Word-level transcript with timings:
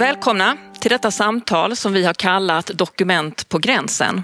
Välkomna 0.00 0.56
till 0.80 0.90
detta 0.90 1.10
samtal 1.10 1.76
som 1.76 1.92
vi 1.92 2.04
har 2.04 2.14
kallat 2.14 2.66
Dokument 2.66 3.48
på 3.48 3.58
gränsen. 3.58 4.22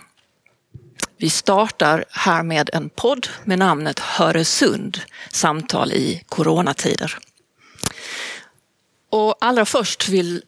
Vi 1.16 1.30
startar 1.30 2.04
här 2.10 2.42
med 2.42 2.70
en 2.72 2.88
podd 2.88 3.28
med 3.44 3.58
namnet 3.58 3.98
Höresund, 3.98 5.00
samtal 5.30 5.92
i 5.92 6.22
coronatider. 6.28 7.18
Och 9.10 9.36
allra 9.40 9.64
först 9.64 10.08
vill 10.08 10.42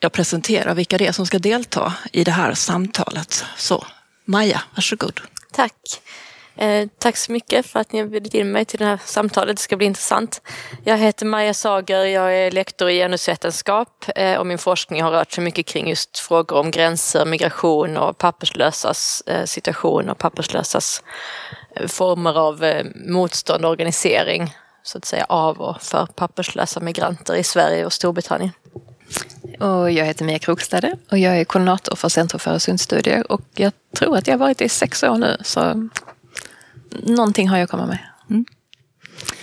jag 0.00 0.12
presentera 0.12 0.74
vilka 0.74 0.98
det 0.98 1.06
är 1.06 1.12
som 1.12 1.26
ska 1.26 1.38
delta 1.38 1.94
i 2.12 2.24
det 2.24 2.30
här 2.30 2.54
samtalet. 2.54 3.44
Så 3.56 3.86
Maja, 4.24 4.62
varsågod. 4.74 5.20
Tack. 5.52 6.02
Eh, 6.56 6.88
tack 6.98 7.16
så 7.16 7.32
mycket 7.32 7.66
för 7.66 7.80
att 7.80 7.92
ni 7.92 8.00
har 8.00 8.06
bjudit 8.06 8.34
in 8.34 8.52
mig 8.52 8.64
till 8.64 8.78
det 8.78 8.84
här 8.84 9.00
samtalet. 9.04 9.56
Det 9.56 9.62
ska 9.62 9.76
bli 9.76 9.86
intressant. 9.86 10.42
Jag 10.84 10.98
heter 10.98 11.26
Maja 11.26 11.54
Sager, 11.54 12.04
jag 12.04 12.36
är 12.36 12.50
lektor 12.50 12.90
i 12.90 12.98
genusvetenskap 12.98 14.04
eh, 14.16 14.38
och 14.38 14.46
min 14.46 14.58
forskning 14.58 15.02
har 15.02 15.10
rört 15.10 15.32
sig 15.32 15.44
mycket 15.44 15.66
kring 15.66 15.88
just 15.88 16.18
frågor 16.18 16.56
om 16.56 16.70
gränser, 16.70 17.24
migration 17.24 17.96
och 17.96 18.18
papperslösas 18.18 19.22
eh, 19.26 19.44
situation 19.44 20.10
och 20.10 20.18
papperslösas 20.18 21.02
eh, 21.76 21.86
former 21.86 22.38
av 22.38 22.64
eh, 22.64 22.86
motstånd 22.94 23.64
och 23.64 23.70
organisering 23.70 24.54
så 24.82 24.98
att 24.98 25.04
säga 25.04 25.26
av 25.28 25.60
och 25.60 25.82
för 25.82 26.06
papperslösa 26.06 26.80
migranter 26.80 27.34
i 27.34 27.44
Sverige 27.44 27.86
och 27.86 27.92
Storbritannien. 27.92 28.52
Och 29.60 29.90
jag 29.90 30.04
heter 30.04 30.24
Mia 30.24 30.38
Krokstade 30.38 30.96
och 31.10 31.18
jag 31.18 31.38
är 31.40 31.44
koordinator 31.44 31.96
för 31.96 32.08
Centrum 32.08 32.40
för 32.40 32.50
Öresundsstudier 32.50 33.32
och 33.32 33.42
jag 33.54 33.72
tror 33.96 34.16
att 34.16 34.26
jag 34.26 34.34
har 34.34 34.38
varit 34.38 34.58
det 34.58 34.64
i 34.64 34.68
sex 34.68 35.02
år 35.02 35.16
nu 35.16 35.36
så 35.44 35.88
någonting 37.02 37.48
har 37.48 37.58
jag 37.58 37.68
kommit 37.68 37.88
med. 37.88 37.98
Mm. 38.30 38.44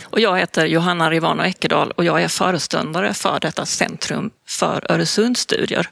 Och 0.03 0.19
jag 0.19 0.39
heter 0.39 0.65
Johanna 0.65 1.11
Rivano 1.11 1.43
Ekedal 1.43 1.91
och 1.91 2.05
jag 2.05 2.23
är 2.23 2.27
föreståndare 2.27 3.13
för 3.13 3.39
detta 3.39 3.65
Centrum 3.65 4.31
för 4.47 4.91
Öresundsstudier 4.91 5.89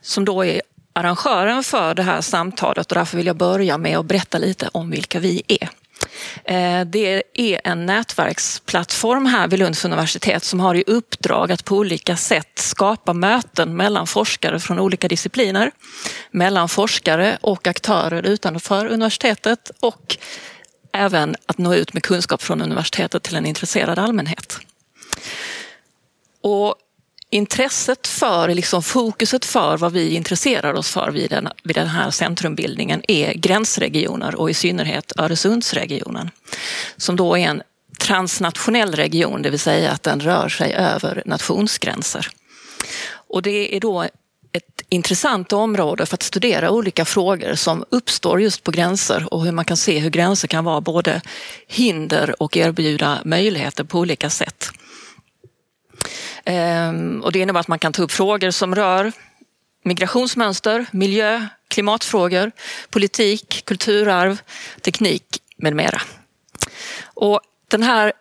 som 0.00 0.24
då 0.24 0.44
är 0.44 0.62
arrangören 0.92 1.64
för 1.64 1.94
det 1.94 2.02
här 2.02 2.20
samtalet 2.20 2.92
och 2.92 2.98
därför 2.98 3.16
vill 3.16 3.26
jag 3.26 3.36
börja 3.36 3.78
med 3.78 3.98
att 3.98 4.06
berätta 4.06 4.38
lite 4.38 4.68
om 4.72 4.90
vilka 4.90 5.20
vi 5.20 5.42
är. 5.48 5.68
Eh, 6.44 6.86
det 6.86 7.22
är 7.34 7.60
en 7.64 7.86
nätverksplattform 7.86 9.26
här 9.26 9.48
vid 9.48 9.58
Lunds 9.58 9.84
universitet 9.84 10.44
som 10.44 10.60
har 10.60 10.74
i 10.74 10.84
uppdrag 10.86 11.52
att 11.52 11.64
på 11.64 11.76
olika 11.76 12.16
sätt 12.16 12.58
skapa 12.58 13.12
möten 13.12 13.76
mellan 13.76 14.06
forskare 14.06 14.60
från 14.60 14.78
olika 14.78 15.08
discipliner, 15.08 15.70
mellan 16.30 16.68
forskare 16.68 17.38
och 17.40 17.66
aktörer 17.66 18.22
utanför 18.22 18.86
universitetet 18.86 19.70
och 19.80 20.16
även 20.94 21.36
att 21.46 21.58
nå 21.58 21.74
ut 21.74 21.92
med 21.92 22.02
kunskap 22.02 22.42
från 22.42 22.62
universitetet 22.62 23.22
till 23.22 23.36
en 23.36 23.46
intresserad 23.46 23.98
allmänhet. 23.98 24.58
Och 26.40 26.74
intresset 27.30 28.06
för, 28.06 28.48
liksom 28.48 28.82
fokuset 28.82 29.44
för 29.44 29.76
vad 29.76 29.92
vi 29.92 30.14
intresserar 30.14 30.74
oss 30.74 30.90
för 30.90 31.10
vid 31.10 31.30
den, 31.30 31.48
vid 31.62 31.76
den 31.76 31.86
här 31.86 32.10
centrumbildningen 32.10 33.02
är 33.08 33.34
gränsregioner 33.34 34.34
och 34.34 34.50
i 34.50 34.54
synnerhet 34.54 35.12
Öresundsregionen. 35.16 36.30
Som 36.96 37.16
då 37.16 37.38
är 37.38 37.48
en 37.48 37.62
transnationell 38.00 38.94
region, 38.94 39.42
det 39.42 39.50
vill 39.50 39.60
säga 39.60 39.90
att 39.90 40.02
den 40.02 40.20
rör 40.20 40.48
sig 40.48 40.74
över 40.74 41.22
nationsgränser. 41.26 42.28
Och 43.28 43.42
det 43.42 43.76
är 43.76 43.80
då 43.80 44.08
ett 44.54 44.82
intressant 44.88 45.52
område 45.52 46.06
för 46.06 46.14
att 46.14 46.22
studera 46.22 46.70
olika 46.70 47.04
frågor 47.04 47.54
som 47.54 47.84
uppstår 47.90 48.40
just 48.40 48.62
på 48.62 48.70
gränser 48.70 49.34
och 49.34 49.44
hur 49.44 49.52
man 49.52 49.64
kan 49.64 49.76
se 49.76 49.98
hur 49.98 50.10
gränser 50.10 50.48
kan 50.48 50.64
vara 50.64 50.80
både 50.80 51.20
hinder 51.66 52.42
och 52.42 52.56
erbjuda 52.56 53.18
möjligheter 53.24 53.84
på 53.84 53.98
olika 53.98 54.30
sätt. 54.30 54.70
Ehm, 56.44 57.20
och 57.24 57.32
det 57.32 57.38
innebär 57.38 57.60
att 57.60 57.68
man 57.68 57.78
kan 57.78 57.92
ta 57.92 58.02
upp 58.02 58.12
frågor 58.12 58.50
som 58.50 58.74
rör 58.74 59.12
migrationsmönster, 59.84 60.86
miljö, 60.90 61.46
klimatfrågor, 61.68 62.52
politik, 62.90 63.62
kulturarv, 63.64 64.40
teknik 64.80 65.24
med 65.56 65.76
mera. 65.76 66.02
Och 67.04 67.40
den 67.68 67.82
här 67.82 68.12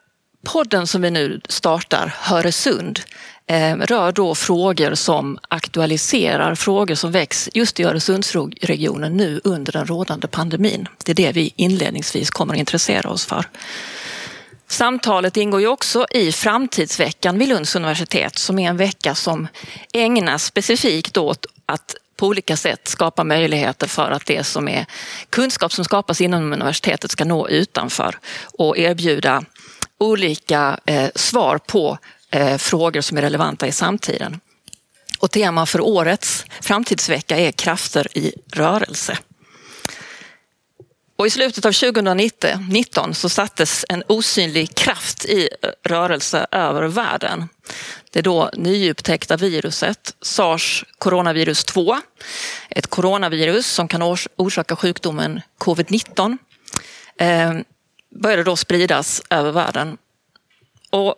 podden 0.44 0.88
som 0.88 1.02
vi 1.02 1.12
nu 1.12 1.42
startar, 1.50 2.16
Höresund, 2.20 3.00
Eh, 3.48 3.78
rör 3.78 4.12
då 4.12 4.36
frågor 4.36 4.96
som 4.96 5.40
aktualiserar 5.48 6.56
frågor 6.56 6.96
som 6.96 7.12
väcks 7.12 7.50
just 7.54 7.80
i 7.80 7.84
Öresundsregionen 7.84 9.18
nu 9.18 9.42
under 9.44 9.72
den 9.72 9.86
rådande 9.86 10.28
pandemin. 10.28 10.88
Det 11.06 11.12
är 11.12 11.16
det 11.16 11.32
vi 11.32 11.54
inledningsvis 11.56 12.30
kommer 12.30 12.54
att 12.54 12.60
intressera 12.60 13.10
oss 13.10 13.26
för. 13.26 13.46
Samtalet 14.68 15.38
ingår 15.38 15.62
ju 15.62 15.68
också 15.68 16.06
i 16.12 16.32
Framtidsveckan 16.32 17.40
vid 17.40 17.48
Lunds 17.48 17.76
universitet 17.76 18.38
som 18.38 18.60
är 18.60 18.70
en 18.70 18.78
vecka 18.78 19.16
som 19.16 19.48
ägnas 19.94 20.46
specifikt 20.46 21.18
åt 21.18 21.46
att 21.66 21.96
på 22.16 22.28
olika 22.28 22.58
sätt 22.58 22.88
skapa 22.88 23.24
möjligheter 23.24 23.88
för 23.88 24.12
att 24.12 24.26
det 24.26 24.44
som 24.44 24.68
är 24.68 24.86
kunskap 25.30 25.74
som 25.74 25.86
skapas 25.86 26.22
inom 26.22 26.54
universitetet 26.54 27.12
ska 27.12 27.26
nå 27.26 27.48
utanför 27.48 28.20
och 28.58 28.78
erbjuda 28.78 29.44
olika 29.98 30.80
eh, 30.86 31.10
svar 31.16 31.58
på 31.58 31.98
eh, 32.34 32.58
frågor 32.58 33.02
som 33.02 33.18
är 33.18 33.22
relevanta 33.22 33.68
i 33.68 33.72
samtiden. 33.72 34.40
Och 35.20 35.32
tema 35.32 35.66
för 35.66 35.82
årets 35.82 36.46
framtidsvecka 36.62 37.38
är 37.38 37.52
krafter 37.52 38.18
i 38.18 38.34
rörelse. 38.54 39.18
Och 41.16 41.28
I 41.28 41.30
slutet 41.30 41.66
av 41.66 41.72
2019 41.72 43.14
så 43.14 43.30
sattes 43.30 43.86
en 43.90 44.04
osynlig 44.08 44.76
kraft 44.76 45.26
i 45.26 45.50
rörelse 45.84 46.48
över 46.52 46.84
världen. 46.84 47.50
Det 48.12 48.22
då 48.22 48.50
nyupptäckta 48.54 49.38
viruset 49.38 50.16
sars 50.22 50.86
coronavirus 50.98 51.66
2. 51.66 51.98
Ett 52.70 52.88
coronavirus 52.88 53.68
som 53.68 53.88
kan 53.88 54.16
orsaka 54.36 54.76
sjukdomen 54.76 55.42
covid-19 55.60 56.38
eh, 57.20 57.54
började 58.22 58.44
då 58.44 58.56
spridas 58.56 59.22
över 59.30 59.52
världen. 59.52 59.98
Och 60.90 61.16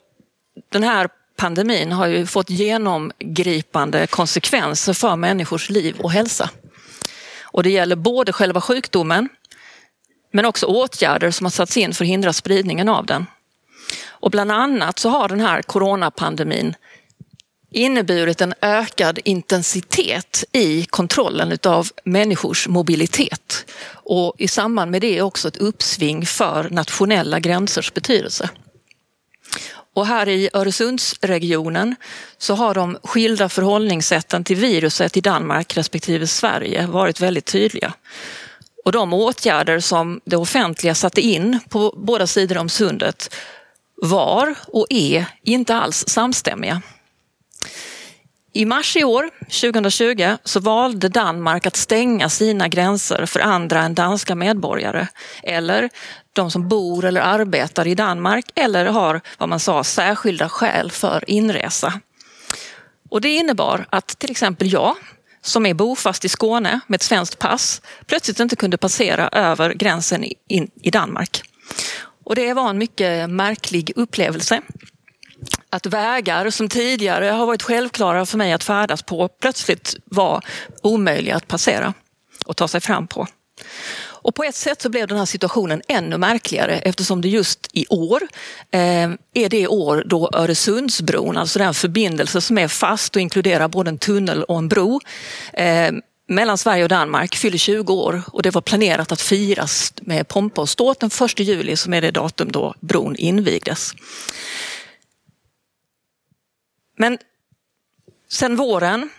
den 0.69 0.83
här 0.83 1.09
pandemin 1.35 1.91
har 1.91 2.07
ju 2.07 2.25
fått 2.25 2.49
genomgripande 2.49 4.07
konsekvenser 4.07 4.93
för 4.93 5.16
människors 5.16 5.69
liv 5.69 5.95
och 5.99 6.11
hälsa. 6.11 6.49
Och 7.41 7.63
det 7.63 7.69
gäller 7.69 7.95
både 7.95 8.33
själva 8.33 8.61
sjukdomen 8.61 9.29
men 10.31 10.45
också 10.45 10.66
åtgärder 10.66 11.31
som 11.31 11.45
har 11.45 11.51
satts 11.51 11.77
in 11.77 11.93
för 11.93 12.05
att 12.05 12.09
hindra 12.09 12.33
spridningen 12.33 12.89
av 12.89 13.05
den. 13.05 13.25
Och 14.07 14.31
bland 14.31 14.51
annat 14.51 14.99
så 14.99 15.09
har 15.09 15.29
den 15.29 15.39
här 15.39 15.61
coronapandemin 15.61 16.75
inneburit 17.72 18.41
en 18.41 18.53
ökad 18.61 19.19
intensitet 19.23 20.43
i 20.51 20.85
kontrollen 20.85 21.57
av 21.63 21.87
människors 22.03 22.67
mobilitet 22.67 23.66
och 23.87 24.35
i 24.37 24.47
samband 24.47 24.91
med 24.91 25.01
det 25.01 25.22
också 25.22 25.47
ett 25.47 25.57
uppsving 25.57 26.25
för 26.25 26.69
nationella 26.69 27.39
gränsers 27.39 27.93
betydelse. 27.93 28.49
Och 29.95 30.07
här 30.07 30.29
i 30.29 30.50
Öresundsregionen 30.53 31.95
så 32.38 32.56
har 32.56 32.73
de 32.73 32.97
skilda 33.03 33.50
förhållningssätten 33.50 34.44
till 34.44 34.56
viruset 34.56 35.17
i 35.17 35.22
Danmark 35.22 35.78
respektive 35.78 36.28
Sverige 36.28 36.88
varit 36.88 37.22
väldigt 37.22 37.45
tydliga. 37.45 37.94
Och 38.85 38.91
de 38.91 39.13
åtgärder 39.13 39.79
som 39.79 40.22
det 40.25 40.38
offentliga 40.38 40.95
satte 40.95 41.22
in 41.22 41.59
på 41.69 41.94
båda 41.97 42.28
sidor 42.28 42.57
om 42.57 42.69
sundet 42.69 43.35
var 43.95 44.55
och 44.67 44.88
är 44.89 45.25
inte 45.44 45.75
alls 45.75 46.03
samstämmiga. 46.07 46.81
I 48.53 48.66
mars 48.66 48.95
i 48.95 49.03
år, 49.03 49.29
2020, 49.39 50.38
så 50.44 50.59
valde 50.59 51.09
Danmark 51.09 51.66
att 51.66 51.75
stänga 51.75 52.29
sina 52.29 52.67
gränser 52.67 53.25
för 53.25 53.39
andra 53.39 53.81
än 53.81 53.95
danska 53.95 54.35
medborgare 54.35 55.08
eller 55.43 55.90
de 56.35 56.52
som 56.52 56.67
bor 56.67 57.05
eller 57.05 57.22
arbetar 57.22 57.87
i 57.87 57.96
Danmark 57.96 58.46
eller 58.55 58.85
har 58.85 59.22
vad 59.37 59.49
man 59.49 59.59
sa 59.59 59.84
särskilda 59.84 60.49
skäl 60.49 60.91
för 60.91 61.23
inresa. 61.28 61.99
Och 63.09 63.22
det 63.22 63.29
innebar 63.29 63.85
att 63.90 64.08
till 64.08 64.32
exempel 64.32 64.73
jag 64.73 64.96
som 65.41 65.66
är 65.66 65.73
bofast 65.73 66.26
i 66.26 66.29
Skåne 66.29 66.79
med 66.87 66.96
ett 66.96 67.03
svenskt 67.03 67.40
pass 67.40 67.82
plötsligt 68.05 68.40
inte 68.40 68.55
kunde 68.55 68.78
passera 68.78 69.28
över 69.28 69.73
gränsen 69.73 70.23
in 70.49 70.70
i 70.82 70.91
Danmark. 70.91 71.41
Och 72.26 72.35
det 72.35 72.53
var 72.53 72.70
en 72.70 72.78
mycket 72.78 73.29
märklig 73.29 73.91
upplevelse. 73.96 74.61
Att 75.70 75.85
vägar 75.85 76.49
som 76.49 76.70
tidigare 76.70 77.26
har 77.26 77.46
varit 77.46 77.64
självklara 77.64 78.26
för 78.26 78.38
mig 78.38 78.53
att 78.53 78.64
färdas 78.64 79.03
på 79.03 79.28
plötsligt 79.28 79.96
var 80.05 80.43
omöjliga 80.84 81.35
att 81.35 81.47
passera 81.47 81.93
och 82.46 82.58
ta 82.58 82.67
sig 82.67 82.81
fram 82.81 83.08
på. 83.08 83.28
Och 84.25 84.35
på 84.35 84.43
ett 84.43 84.55
sätt 84.55 84.81
så 84.81 84.89
blev 84.89 85.07
den 85.07 85.17
här 85.17 85.25
situationen 85.25 85.81
ännu 85.87 86.17
märkligare 86.17 86.79
eftersom 86.79 87.22
det 87.22 87.29
just 87.29 87.67
i 87.73 87.85
år 87.89 88.22
eh, 88.72 89.11
är 89.33 89.49
det 89.49 89.67
år 89.67 90.03
då 90.05 90.29
Öresundsbron, 90.33 91.37
alltså 91.37 91.59
den 91.59 91.73
förbindelse 91.73 92.41
som 92.41 92.57
är 92.57 92.67
fast 92.67 93.16
och 93.16 93.22
inkluderar 93.22 93.67
både 93.67 93.89
en 93.89 93.97
tunnel 93.97 94.43
och 94.43 94.57
en 94.57 94.69
bro, 94.69 95.01
eh, 95.53 95.91
mellan 96.27 96.57
Sverige 96.57 96.83
och 96.83 96.89
Danmark 96.89 97.35
fyller 97.35 97.57
20 97.57 97.93
år 97.93 98.22
och 98.27 98.41
det 98.41 98.51
var 98.51 98.61
planerat 98.61 99.11
att 99.11 99.22
firas 99.22 99.93
med 100.01 100.28
pompa 100.28 100.61
och 100.61 100.69
ståt 100.69 100.99
den 100.99 101.09
1 101.25 101.39
juli 101.39 101.75
som 101.75 101.93
är 101.93 102.01
det 102.01 102.11
datum 102.11 102.51
då 102.51 102.73
bron 102.79 103.16
invigdes. 103.16 103.93
Men 106.97 107.17
Sen 108.28 108.55
våren 108.55 109.09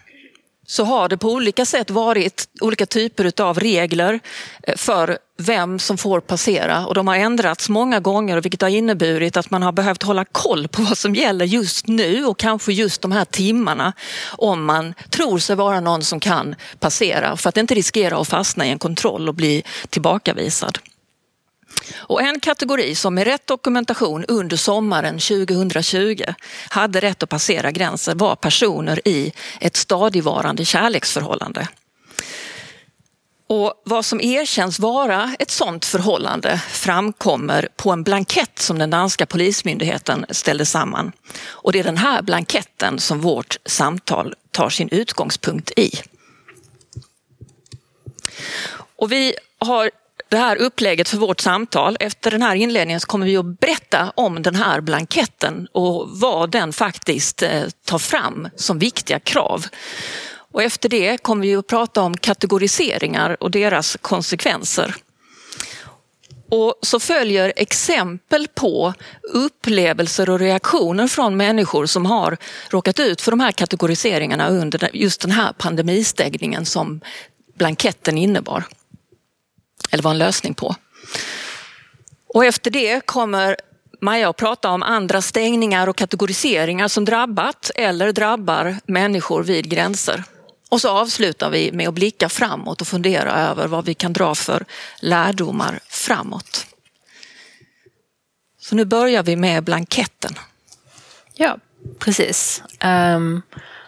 så 0.67 0.85
har 0.85 1.09
det 1.09 1.17
på 1.17 1.31
olika 1.31 1.65
sätt 1.65 1.91
varit 1.91 2.49
olika 2.61 2.87
typer 2.87 3.41
av 3.41 3.59
regler 3.59 4.21
eh, 4.63 4.77
för 4.77 5.19
vem 5.39 5.79
som 5.79 5.99
får 5.99 6.21
passera 6.21 6.87
och 6.87 6.95
de 6.95 7.09
har 7.09 7.17
ändrats 7.17 7.69
många 7.69 8.01
gånger 8.01 8.41
vilket 8.41 8.63
har 8.63 8.69
inneburit 8.69 9.37
att 9.37 9.51
man 9.51 9.63
har 9.63 9.73
behövt 9.73 10.03
hålla 10.03 10.25
koll 10.25 10.69
på 10.69 10.83
vad 10.83 10.99
som 10.99 11.15
gäller 11.15 11.47
just 11.47 11.87
nu 11.87 12.25
och 12.25 12.39
kanske 12.39 12.73
just 12.73 13.03
de 13.03 13.13
här 13.13 13.25
timmarna 13.25 13.93
om 14.29 14.65
man 14.65 14.95
tror 15.11 15.39
sig 15.39 15.57
vara 15.57 15.81
någon 15.81 16.03
som 16.03 16.21
kan 16.21 16.55
passera 16.79 17.37
för 17.37 17.49
att 17.49 17.57
inte 17.57 17.75
riskera 17.75 18.19
att 18.19 18.29
fastna 18.29 18.67
i 18.67 18.71
en 18.71 18.79
kontroll 18.79 19.29
och 19.29 19.35
bli 19.35 19.63
tillbakavisad. 19.91 20.79
Och 21.95 22.23
en 22.23 22.41
kategori 22.41 22.95
som 22.95 23.15
med 23.15 23.25
rätt 23.25 23.47
dokumentation 23.47 24.25
under 24.29 24.57
sommaren 24.57 25.19
2020 25.19 26.25
hade 26.69 27.01
rätt 27.01 27.23
att 27.23 27.29
passera 27.29 27.71
gränsen 27.71 28.19
var 28.19 28.37
personer 28.37 29.09
i 29.09 29.33
ett 29.61 29.77
stadigvarande 29.77 30.65
kärleksförhållande. 30.65 31.69
Och 33.49 33.83
vad 33.85 34.05
som 34.05 34.21
erkänns 34.21 34.79
vara 34.79 35.35
ett 35.39 35.51
sådant 35.51 35.85
förhållande 35.85 36.63
framkommer 36.69 37.69
på 37.77 37.91
en 37.91 38.03
blankett 38.03 38.59
som 38.59 38.79
den 38.79 38.91
danska 38.91 39.27
polismyndigheten 39.27 40.27
ställde 40.31 40.67
samman. 40.67 41.13
Och 41.47 41.73
det 41.73 41.79
är 41.79 41.85
den 41.85 41.97
här 41.97 42.23
blanketten 42.23 42.99
som 42.99 43.21
vårt 43.21 43.57
samtal 43.65 44.35
tar 44.51 44.71
sin 44.71 44.89
utgångspunkt 44.89 45.71
i. 45.77 45.91
Och 48.97 49.13
vi 49.13 49.35
har 49.59 49.91
det 50.29 50.37
här 50.37 50.57
upplägget 50.57 51.09
för 51.09 51.17
vårt 51.17 51.41
samtal. 51.41 51.97
Efter 52.01 52.31
den 52.31 52.43
här 52.43 52.55
inledningen 52.55 53.01
så 53.01 53.07
kommer 53.07 53.27
vi 53.27 53.37
att 53.37 53.61
berätta 53.61 54.13
om 54.15 54.43
den 54.43 54.55
här 54.55 54.81
blanketten 54.81 55.69
och 55.73 56.09
vad 56.11 56.51
den 56.51 56.73
faktiskt 56.73 57.43
eh, 57.43 57.63
tar 57.85 57.99
fram 57.99 58.49
som 58.57 58.79
viktiga 58.79 59.21
krav. 59.21 59.67
Och 60.53 60.63
efter 60.63 60.89
det 60.89 61.23
kommer 61.23 61.43
vi 61.43 61.57
att 61.57 61.67
prata 61.67 62.03
om 62.03 62.17
kategoriseringar 62.17 63.43
och 63.43 63.51
deras 63.51 63.97
konsekvenser. 64.01 64.95
Och 66.49 66.75
så 66.83 67.01
följer 67.01 67.53
exempel 67.57 68.49
på 68.55 68.95
upplevelser 69.33 70.31
och 70.31 70.39
reaktioner 70.39 71.09
från 71.09 71.37
människor 71.37 71.87
som 71.87 72.07
har 72.07 72.37
råkat 72.71 73.01
ut 73.01 73.21
för 73.21 73.31
de 73.31 73.41
här 73.41 73.53
kategoriseringarna 73.53 74.49
under 74.49 74.91
just 74.93 75.21
den 75.21 75.31
här 75.31 75.53
pandemistängningen 75.53 76.67
som 76.67 77.01
blanketten 77.59 78.19
innebar 78.19 78.65
eller 79.91 80.03
var 80.03 80.11
en 80.11 80.19
lösning 80.19 80.55
på. 80.55 80.75
Och 82.29 82.45
efter 82.45 82.71
det 82.71 83.07
kommer 83.07 83.57
Maja 84.01 84.31
att 84.31 84.37
prata 84.37 84.71
om 84.71 84.83
andra 84.83 85.23
stängningar 85.23 85.87
och 85.87 85.97
kategoriseringar 85.97 86.89
som 86.89 87.05
drabbat 87.05 87.71
eller 87.75 88.13
drabbar 88.13 88.77
människor 88.87 89.43
vid 89.43 89.71
gränser. 89.71 90.25
Och 90.69 90.81
så 90.81 90.89
avslutar 90.89 91.51
vi 91.51 91.73
med 91.73 91.89
att 91.89 91.95
blicka 91.95 92.29
framåt 92.29 92.81
och 92.81 92.87
fundera 92.87 93.33
över 93.33 93.67
vad 93.67 93.85
vi 93.85 93.95
kan 93.95 94.13
dra 94.13 94.35
för 94.35 94.65
lärdomar 95.01 95.81
framåt. 95.89 96.67
Så 98.59 98.75
nu 98.75 98.85
börjar 98.85 99.23
vi 99.23 99.37
med 99.37 99.65
blanketten. 99.65 100.35
Ja, 101.35 101.59
precis. 101.99 102.63
Um, 102.85 103.43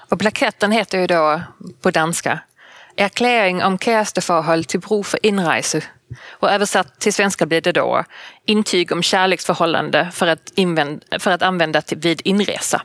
och 0.08 0.18
blanketten 0.18 0.72
heter 0.72 0.98
ju 0.98 1.06
då 1.06 1.42
på 1.80 1.90
danska 1.90 2.40
Erkläring 3.00 3.64
om 3.64 3.78
kæresteforhold 3.78 4.68
till 4.68 4.80
brug 4.80 5.06
för 5.06 5.26
inrese. 5.26 5.82
Och 6.30 6.50
översatt 6.50 7.00
till 7.00 7.12
svenska 7.12 7.46
blir 7.46 7.60
det 7.60 7.72
då 7.72 8.04
intyg 8.46 8.92
om 8.92 9.02
kärleksförhållande 9.02 10.10
för 10.12 10.26
att, 10.26 10.52
för 11.18 11.30
att 11.30 11.42
använda 11.42 11.82
till, 11.82 11.98
vid 11.98 12.20
inresa. 12.24 12.82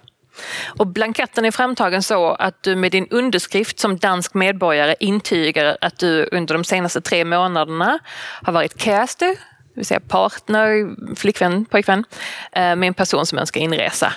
Och 0.66 0.88
blanketten 0.88 1.46
är 1.46 1.52
framtagen 1.52 2.04
så 2.04 2.32
att 2.32 2.64
du 2.64 2.76
med 2.76 2.92
din 2.92 3.08
underskrift 3.10 3.80
som 3.80 3.98
dansk 3.98 4.34
medborgare 4.34 4.96
intygar 5.00 5.78
att 5.82 6.00
du 6.00 6.30
under 6.32 6.54
de 6.54 6.64
senaste 6.64 7.02
tre 7.02 7.26
månaderna 7.26 8.00
har 8.42 8.54
varit 8.54 8.82
kärste, 8.82 9.26
det 9.26 9.38
vill 9.80 9.86
säga 9.86 10.00
partner, 10.00 10.96
flickvän, 11.16 11.66
pojkvän, 11.66 12.06
eh, 12.52 12.76
med 12.76 12.84
en 12.88 12.94
person 12.94 13.26
som 13.26 13.38
önskar 13.38 13.62
inresa. 13.62 14.14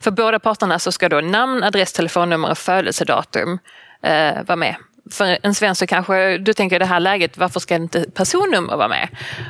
För 0.00 0.10
båda 0.10 0.38
parterna 0.38 0.78
så 0.78 0.92
ska 0.92 1.08
då 1.08 1.20
namn, 1.20 1.62
adress, 1.62 1.92
telefonnummer 1.92 2.50
och 2.50 2.58
födelsedatum 2.58 3.58
eh, 4.02 4.42
vara 4.46 4.56
med 4.56 4.76
för 5.10 5.38
en 5.42 5.54
svensk 5.54 5.78
så 5.78 5.86
kanske 5.86 6.38
du 6.38 6.52
tänker 6.52 6.76
i 6.76 6.78
det 6.78 6.86
här 6.86 7.00
läget, 7.00 7.38
varför 7.38 7.60
ska 7.60 7.74
inte 7.74 8.04
personnummer 8.14 8.76
vara 8.76 8.88
med? 8.88 9.08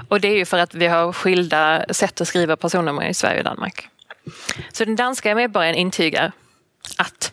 Och 0.09 0.21
det 0.21 0.29
är 0.29 0.37
ju 0.37 0.45
för 0.45 0.59
att 0.59 0.75
vi 0.75 0.87
har 0.87 1.13
skilda 1.13 1.85
sätt 1.91 2.21
att 2.21 2.29
skriva 2.29 2.57
personnummer 2.57 3.09
i 3.09 3.15
Sverige 3.15 3.39
och 3.39 3.45
Danmark. 3.45 3.89
Så 4.73 4.85
den 4.85 4.97
danska 4.97 5.35
medborgaren 5.35 5.75
intygar 5.75 6.33
att 6.99 7.33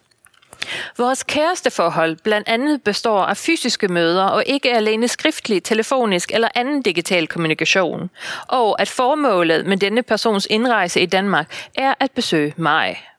Vores 0.97 1.23
kæresteforhold 1.23 2.17
blandt 2.23 2.49
andet 2.49 2.83
består 2.83 3.23
af 3.25 3.37
fysiske 3.37 3.87
møder 3.87 4.23
og 4.23 4.43
ikke 4.47 4.75
alene 4.75 5.07
skriftlig, 5.07 5.63
telefonisk 5.63 6.31
eller 6.31 6.49
anden 6.55 6.81
digital 6.81 7.27
kommunikation, 7.27 8.09
og 8.47 8.81
at 8.81 8.89
formålet 8.89 9.65
med 9.65 9.77
denne 9.77 10.03
persons 10.03 10.47
indrejse 10.49 11.01
i 11.01 11.05
Danmark 11.05 11.69
er 11.75 11.93
at 11.99 12.11
besøge 12.11 12.53
mig. 12.57 13.12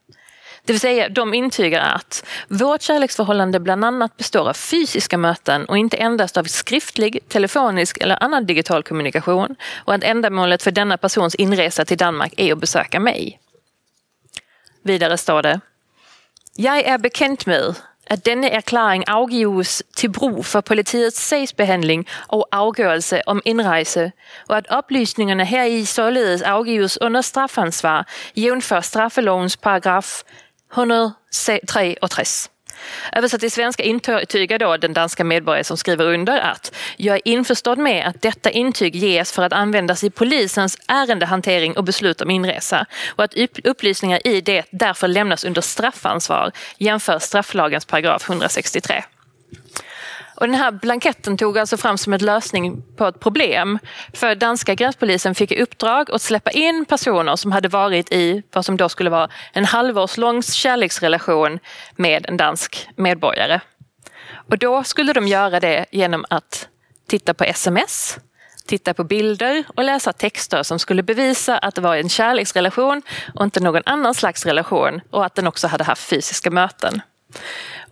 Det 0.66 0.72
vill 0.72 0.80
säga, 0.80 1.08
de 1.08 1.34
intygar 1.34 1.94
att 1.94 2.24
vårt 2.48 2.82
kärleksförhållande 2.82 3.60
bland 3.60 3.84
annat 3.84 4.16
består 4.16 4.48
av 4.48 4.54
fysiska 4.54 5.18
möten 5.18 5.64
och 5.64 5.78
inte 5.78 5.96
endast 5.96 6.36
av 6.36 6.44
skriftlig, 6.44 7.28
telefonisk 7.28 7.98
eller 7.98 8.22
annan 8.22 8.46
digital 8.46 8.82
kommunikation 8.82 9.56
och 9.76 9.94
att 9.94 10.04
ändamålet 10.04 10.62
för 10.62 10.70
denna 10.70 10.96
persons 10.96 11.34
inresa 11.34 11.84
till 11.84 11.98
Danmark 11.98 12.34
är 12.36 12.52
att 12.52 12.58
besöka 12.58 13.00
mig. 13.00 13.40
Vidare 14.82 15.18
står 15.18 15.42
det 15.42 15.60
Jag 16.56 16.78
är 16.78 16.98
bekant 16.98 17.46
med 17.46 17.74
att 18.10 18.24
denna 18.24 18.50
erklaring 18.50 19.04
avgives 19.08 19.82
till 19.96 20.10
brug 20.10 20.46
för 20.46 20.60
politiets 20.60 21.28
sagsbehandling 21.28 22.08
och 22.26 22.48
avgörelse 22.50 23.22
om 23.26 23.42
inrejse 23.44 24.12
och 24.46 24.56
att 24.56 24.66
upplysningarna 24.78 25.44
här 25.44 25.66
i 25.66 25.86
således 25.86 26.42
avgives 26.42 26.96
under 26.96 27.22
straffansvar 27.22 28.04
jämför 28.34 28.80
straffelovens 28.80 29.56
paragraf 29.56 30.24
163. 30.74 31.96
Översatt 33.12 33.40
till 33.40 33.50
svenska 33.50 33.82
intygar 33.82 34.58
då 34.58 34.76
den 34.76 34.92
danska 34.92 35.24
medborgare 35.24 35.64
som 35.64 35.76
skriver 35.76 36.06
under 36.06 36.40
att 36.40 36.74
jag 36.96 37.16
är 37.16 37.20
införstådd 37.24 37.78
med 37.78 38.08
att 38.08 38.22
detta 38.22 38.50
intyg 38.50 38.96
ges 38.96 39.32
för 39.32 39.42
att 39.42 39.52
användas 39.52 40.04
i 40.04 40.10
polisens 40.10 40.78
ärendehantering 40.88 41.76
och 41.76 41.84
beslut 41.84 42.20
om 42.20 42.30
inresa 42.30 42.86
och 43.08 43.24
att 43.24 43.34
upplysningar 43.64 44.26
i 44.26 44.40
det 44.40 44.64
därför 44.70 45.08
lämnas 45.08 45.44
under 45.44 45.60
straffansvar 45.60 46.52
jämför 46.78 47.18
strafflagens 47.18 47.84
paragraf 47.84 48.28
163. 48.28 49.04
Och 50.34 50.46
den 50.46 50.54
här 50.54 50.70
blanketten 50.70 51.36
tog 51.36 51.58
alltså 51.58 51.76
fram 51.76 51.98
som 51.98 52.12
en 52.12 52.20
lösning 52.20 52.82
på 52.96 53.06
ett 53.06 53.20
problem. 53.20 53.78
För 54.12 54.34
danska 54.34 54.74
gränspolisen 54.74 55.34
fick 55.34 55.52
i 55.52 55.62
uppdrag 55.62 56.10
att 56.10 56.22
släppa 56.22 56.50
in 56.50 56.84
personer 56.84 57.36
som 57.36 57.52
hade 57.52 57.68
varit 57.68 58.12
i 58.12 58.42
vad 58.52 58.64
som 58.64 58.76
då 58.76 58.88
skulle 58.88 59.10
vara 59.10 59.28
en 59.52 59.64
halvårslång 59.64 60.42
kärleksrelation 60.42 61.58
med 61.96 62.26
en 62.28 62.36
dansk 62.36 62.88
medborgare. 62.96 63.60
Och 64.50 64.58
då 64.58 64.84
skulle 64.84 65.12
de 65.12 65.28
göra 65.28 65.60
det 65.60 65.86
genom 65.90 66.24
att 66.30 66.68
titta 67.06 67.34
på 67.34 67.44
sms, 67.44 68.18
titta 68.66 68.94
på 68.94 69.04
bilder 69.04 69.64
och 69.76 69.84
läsa 69.84 70.12
texter 70.12 70.62
som 70.62 70.78
skulle 70.78 71.02
bevisa 71.02 71.58
att 71.58 71.74
det 71.74 71.80
var 71.80 71.96
en 71.96 72.08
kärleksrelation 72.08 73.02
och 73.34 73.44
inte 73.44 73.60
någon 73.60 73.82
annan 73.86 74.14
slags 74.14 74.46
relation 74.46 75.00
och 75.10 75.24
att 75.24 75.34
den 75.34 75.46
också 75.46 75.68
hade 75.68 75.84
haft 75.84 76.08
fysiska 76.08 76.50
möten. 76.50 77.02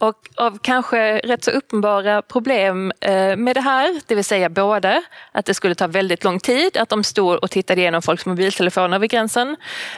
Och 0.02 0.28
av 0.36 0.58
kanske 0.62 1.18
rätt 1.18 1.44
så 1.44 1.50
uppenbara 1.50 2.22
problem 2.22 2.92
eh, 3.00 3.36
med 3.36 3.56
det 3.56 3.60
här, 3.60 4.00
det 4.06 4.14
vill 4.14 4.24
säga 4.24 4.48
både 4.48 5.02
att 5.32 5.46
det 5.46 5.54
skulle 5.54 5.74
ta 5.74 5.86
väldigt 5.86 6.24
lång 6.24 6.40
tid, 6.40 6.76
att 6.76 6.88
de 6.88 7.04
stod 7.04 7.36
och 7.36 7.50
tittade 7.50 7.80
igenom 7.80 8.02
folks 8.02 8.26
mobiltelefoner 8.26 8.98
vid 8.98 9.10
gränsen 9.10 9.56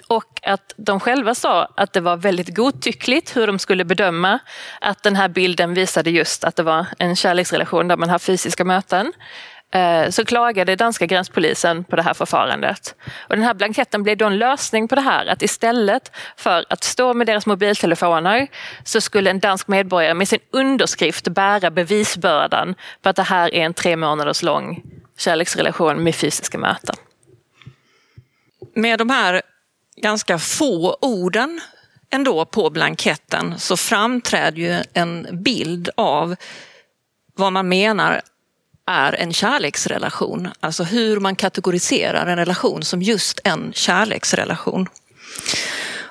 och 0.09 0.41
att 0.43 0.75
de 0.77 1.01
själva 1.01 1.35
sa 1.35 1.69
att 1.77 1.93
det 1.93 2.01
var 2.01 2.17
väldigt 2.17 2.55
godtyckligt 2.57 3.37
hur 3.37 3.47
de 3.47 3.59
skulle 3.59 3.85
bedöma 3.85 4.39
att 4.81 5.03
den 5.03 5.17
här 5.17 5.29
bilden 5.29 5.75
visade 5.75 6.11
just 6.11 6.45
att 6.45 6.57
det 6.57 6.63
var 6.63 6.87
en 6.99 7.17
kärleksrelation 7.17 7.89
där 7.89 7.97
man 7.97 8.11
har 8.11 8.19
fysiska 8.19 8.65
möten. 8.65 9.13
Eh, 9.75 10.11
så 10.11 10.25
klagade 10.25 10.77
danska 10.77 11.07
gränspolisen 11.07 11.85
på 11.85 11.97
det 11.97 12.03
här 12.03 12.15
förfarandet. 12.15 12.95
Och 13.29 13.37
den 13.37 13.45
här 13.45 13.55
blanketten 13.55 14.03
blev 14.03 14.17
då 14.17 14.27
en 14.27 14.39
lösning 14.39 14.89
på 14.89 14.95
det 14.95 15.01
här, 15.01 15.27
att 15.27 15.43
istället 15.43 16.13
för 16.37 16.65
att 16.69 16.85
stå 16.85 17.15
med 17.15 17.27
deras 17.27 17.47
mobiltelefoner 17.47 18.47
så 18.85 19.01
skulle 19.01 19.31
en 19.31 19.41
dansk 19.41 19.69
medborgare 19.69 20.15
med 20.15 20.29
sin 20.29 20.39
underskrift 20.51 21.29
bära 21.29 21.71
bevisbördan 21.71 22.75
för 23.03 23.11
att 23.11 23.17
det 23.17 23.23
här 23.23 23.55
är 23.55 23.65
en 23.65 23.75
tre 23.75 23.97
månaders 23.97 24.43
lång 24.43 24.83
kärleksrelation 25.19 26.03
med 26.03 26.15
fysiska 26.15 26.59
möten. 26.59 26.97
Med 28.75 28.99
de 28.99 29.11
här 29.11 29.43
ganska 29.97 30.39
få 30.39 30.99
orden 31.01 31.61
ändå 32.11 32.45
på 32.45 32.71
blanketten 32.71 33.59
så 33.59 33.77
framträder 33.77 34.59
ju 34.59 34.83
en 34.93 35.29
bild 35.43 35.89
av 35.97 36.37
vad 37.37 37.53
man 37.53 37.69
menar 37.69 38.23
är 38.87 39.13
en 39.13 39.33
kärleksrelation. 39.33 40.49
Alltså 40.61 40.85
hur 40.85 41.21
man 41.21 41.37
kategoriserar 41.37 42.27
en 42.27 42.37
relation 42.37 42.83
som 42.83 43.03
just 43.03 43.41
en 43.45 43.73
kärleksrelation. 43.73 44.89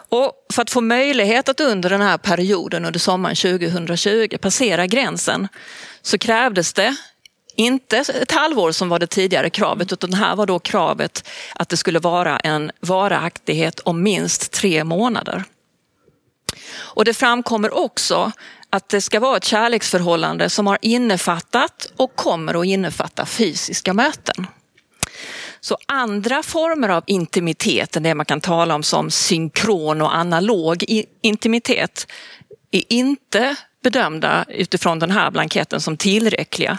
Och 0.10 0.32
för 0.54 0.62
att 0.62 0.70
få 0.70 0.82
möjlighet 0.82 1.50
att 1.50 1.60
under 1.60 1.90
den 1.90 2.02
här 2.02 2.18
perioden, 2.18 2.86
under 2.86 3.00
sommaren 3.00 3.36
2020, 3.36 4.38
passera 4.38 4.88
gränsen 4.88 5.48
så 6.02 6.18
krävdes 6.18 6.74
det 6.74 6.96
inte 7.56 7.98
ett 7.98 8.32
halvår 8.32 8.72
som 8.72 8.90
var 8.90 9.00
det 9.00 9.08
tidigare 9.08 9.50
kravet, 9.50 9.94
utan 9.94 10.14
här 10.14 10.36
var 10.36 10.46
då 10.46 10.60
kravet 10.60 11.30
att 11.56 11.70
det 11.70 11.78
skulle 11.78 12.00
vara 12.00 12.40
en 12.40 12.72
varaktighet 12.80 13.80
om 13.80 14.04
minst 14.04 14.52
tre 14.52 14.84
månader. 14.84 15.44
Och 16.76 17.06
det 17.06 17.14
framkommer 17.14 17.78
också 17.78 18.32
att 18.74 18.90
det 18.90 19.02
ska 19.02 19.20
vara 19.20 19.38
ett 19.38 19.44
kärleksförhållande 19.44 20.50
som 20.50 20.68
har 20.68 20.78
innefattat 20.82 21.94
och 21.98 22.16
kommer 22.16 22.62
att 22.62 22.66
innefatta 22.66 23.26
fysiska 23.26 23.94
möten. 23.94 24.48
Så 25.60 25.78
andra 25.88 26.44
former 26.44 26.90
av 26.90 27.04
intimitet 27.08 27.96
än 27.96 28.04
det 28.04 28.16
man 28.16 28.26
kan 28.26 28.42
tala 28.42 28.76
om 28.76 28.84
som 28.84 29.12
synkron 29.12 30.02
och 30.02 30.16
analog 30.16 30.84
intimitet 31.22 32.08
är 32.72 32.84
inte 32.90 33.56
bedömda 33.84 34.46
utifrån 34.48 35.00
den 35.00 35.12
här 35.12 35.32
blanketten 35.32 35.82
som 35.82 35.98
tillräckliga. 35.98 36.78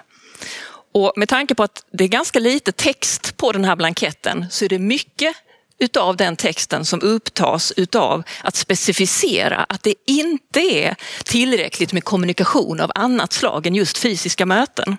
Och 0.92 1.12
med 1.16 1.28
tanke 1.28 1.54
på 1.54 1.62
att 1.62 1.84
det 1.92 2.04
är 2.04 2.08
ganska 2.08 2.38
lite 2.38 2.72
text 2.72 3.36
på 3.36 3.52
den 3.52 3.64
här 3.64 3.76
blanketten 3.76 4.46
så 4.50 4.64
är 4.64 4.68
det 4.68 4.78
mycket 4.78 5.36
utav 5.78 6.16
den 6.16 6.36
texten 6.36 6.84
som 6.84 7.02
upptas 7.02 7.72
utav 7.76 8.22
att 8.42 8.56
specificera 8.56 9.66
att 9.68 9.82
det 9.82 9.94
inte 10.06 10.60
är 10.60 10.96
tillräckligt 11.24 11.92
med 11.92 12.04
kommunikation 12.04 12.80
av 12.80 12.92
annat 12.94 13.32
slag 13.32 13.66
än 13.66 13.74
just 13.74 13.98
fysiska 13.98 14.46
möten. 14.46 14.96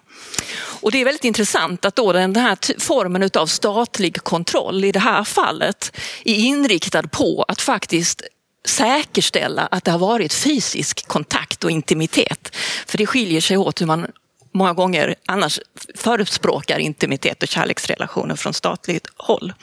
Och 0.81 0.91
det 0.91 1.01
är 1.01 1.05
väldigt 1.05 1.23
intressant 1.23 1.85
att 1.85 1.95
då 1.95 2.13
den 2.13 2.35
här 2.35 2.79
formen 2.79 3.23
utav 3.23 3.47
statlig 3.47 4.23
kontroll 4.23 4.83
i 4.83 4.91
det 4.91 4.99
här 4.99 5.23
fallet 5.23 5.97
är 6.25 6.35
inriktad 6.35 7.07
på 7.07 7.45
att 7.47 7.61
faktiskt 7.61 8.21
säkerställa 8.65 9.67
att 9.71 9.83
det 9.83 9.91
har 9.91 9.99
varit 9.99 10.33
fysisk 10.33 11.07
kontakt 11.07 11.63
och 11.63 11.71
intimitet. 11.71 12.55
För 12.87 12.97
det 12.97 13.05
skiljer 13.05 13.41
sig 13.41 13.57
åt 13.57 13.81
hur 13.81 13.85
man 13.85 14.07
många 14.55 14.73
gånger 14.73 15.15
annars 15.25 15.59
förespråkar 15.95 16.79
intimitet 16.79 17.43
och 17.43 17.49
kärleksrelationer 17.49 18.35
från 18.35 18.53
statligt 18.53 19.07
håll. 19.17 19.53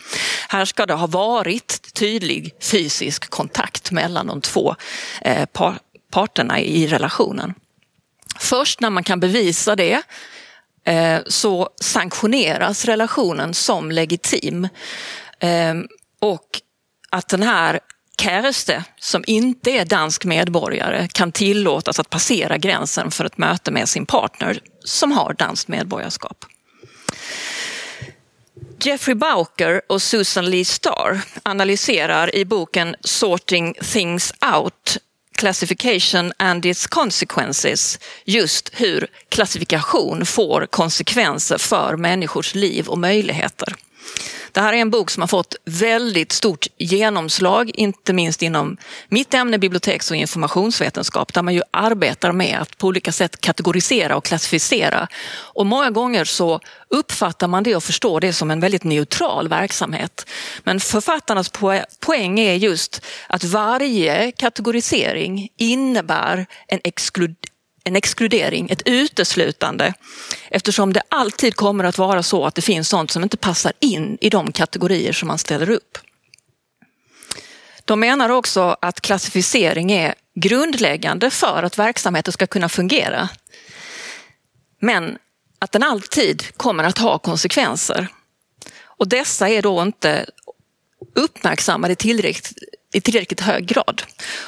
Här 0.49 0.65
ska 0.65 0.87
det 0.87 0.95
ha 0.95 1.07
varit 1.07 1.95
tydlig 1.95 2.55
fysisk 2.61 3.31
kontakt 3.31 3.91
mellan 3.91 4.27
de 4.27 4.41
två 4.41 4.75
eh, 5.21 5.49
parterna 6.11 6.61
i 6.61 6.87
relationen. 6.87 7.55
Först 8.39 8.81
när 8.81 8.91
man 8.91 9.05
kan 9.05 9.21
bevisa 9.21 9.77
det 9.77 10.03
eh, 10.85 11.21
så 11.27 11.71
sanktioneras 11.81 12.85
relationen 12.85 13.55
som 13.55 13.91
legitim. 13.91 14.69
Eh, 15.41 15.75
och 16.21 16.47
att 17.11 17.29
den 17.29 17.43
här 17.43 17.81
käreste 18.21 18.85
som 19.01 19.25
inte 19.27 19.71
är 19.71 19.85
dansk 19.85 20.25
medborgare 20.25 21.09
kan 21.13 21.33
tillåtas 21.33 21.99
att 21.99 22.11
passera 22.11 22.59
gränsen 22.59 23.11
för 23.11 23.25
ett 23.25 23.39
möte 23.39 23.71
med 23.71 23.89
sin 23.89 24.07
partner 24.07 24.61
som 24.85 25.13
har 25.13 25.35
danskt 25.35 25.69
medborgarskap. 25.69 26.45
Jeffrey 28.85 29.15
Bauker 29.15 29.83
och 29.89 30.03
Susan 30.03 30.51
Lee 30.51 30.65
Starr 30.65 31.21
analyserar 31.43 32.35
i 32.35 32.45
boken 32.45 32.97
Sorting 33.01 33.75
Things 33.75 34.33
Out 34.55 34.99
Classification 35.43 36.33
and 36.37 36.67
its 36.67 36.87
Consequences 36.87 37.99
just 38.25 38.71
hur 38.73 39.07
klassifikation 39.29 40.27
får 40.27 40.67
konsekvenser 40.67 41.59
för 41.59 41.97
människors 41.97 42.55
liv 42.55 42.89
och 42.89 42.99
möjligheter. 42.99 43.75
Det 44.53 44.61
här 44.61 44.73
är 44.73 44.77
en 44.77 44.91
bok 44.91 45.11
som 45.11 45.21
har 45.21 45.29
fått 45.29 45.57
väldigt 45.65 46.33
stort 46.33 46.67
genomslag, 46.79 47.71
inte 47.75 48.13
minst 48.13 48.43
inom 48.43 48.77
mitt 49.09 49.35
ämne 49.35 49.59
biblioteks 49.59 50.11
och 50.11 50.17
informationsvetenskap, 50.17 51.35
där 51.35 51.43
man 51.43 51.55
ju 51.55 51.63
arbetar 51.71 52.33
med 52.33 52.59
att 52.61 52.79
på 52.79 52.87
olika 52.87 53.13
sätt 53.13 53.41
kategorisera 53.41 54.17
och 54.17 54.25
klassificera. 54.25 55.09
Och 55.33 55.67
många 55.67 55.91
gånger 55.91 56.25
så 56.25 56.61
uppfattar 56.89 57.49
man 57.49 57.63
det 57.63 57.77
och 57.77 57.85
förstår 57.85 58.21
det 58.21 58.33
som 58.33 58.51
en 58.51 58.61
väldigt 58.61 58.85
neutral 58.85 59.49
verksamhet. 59.49 60.27
Men 60.65 60.81
författarnas 60.81 61.53
poäng 62.01 62.41
är 62.41 62.55
just 62.55 63.05
att 63.27 63.45
varje 63.45 64.33
kategorisering 64.33 65.49
innebär 65.57 66.47
en 66.69 66.81
exkludering 66.85 67.52
en 67.85 67.97
exkludering, 67.97 68.71
ett 68.71 68.83
uteslutande. 68.85 69.95
Eftersom 70.51 70.93
det 70.93 71.03
alltid 71.09 71.57
kommer 71.57 71.85
att 71.85 71.99
vara 71.99 72.23
så 72.23 72.47
att 72.47 72.55
det 72.55 72.63
finns 72.63 72.89
sånt 72.89 73.11
som 73.11 73.23
inte 73.23 73.37
passar 73.37 73.73
in 73.81 74.19
i 74.21 74.31
de 74.31 74.53
kategorier 74.53 75.13
som 75.13 75.29
man 75.29 75.39
ställer 75.39 75.71
upp. 75.71 75.99
De 77.85 78.01
menar 78.01 78.29
också 78.29 78.77
att 78.81 79.01
klassificering 79.01 79.93
är 79.93 80.15
grundläggande 80.35 81.31
för 81.31 81.63
att 81.63 81.79
verksamheten 81.79 82.33
ska 82.33 82.47
kunna 82.47 82.69
fungera. 82.69 83.29
Men 84.81 85.19
att 85.59 85.73
den 85.73 85.83
alltid 85.83 86.57
kommer 86.57 86.85
att 86.85 86.99
ha 86.99 87.19
konsekvenser. 87.19 88.09
Och 88.83 89.09
dessa 89.09 89.49
är 89.49 89.63
då 89.63 89.83
inte 89.83 90.27
uppmärksammade 91.15 91.95
tillräckligt, 91.95 92.53
i 92.95 93.01
tillräckligt 93.01 93.41
hög 93.41 93.67
grad. 93.67 94.03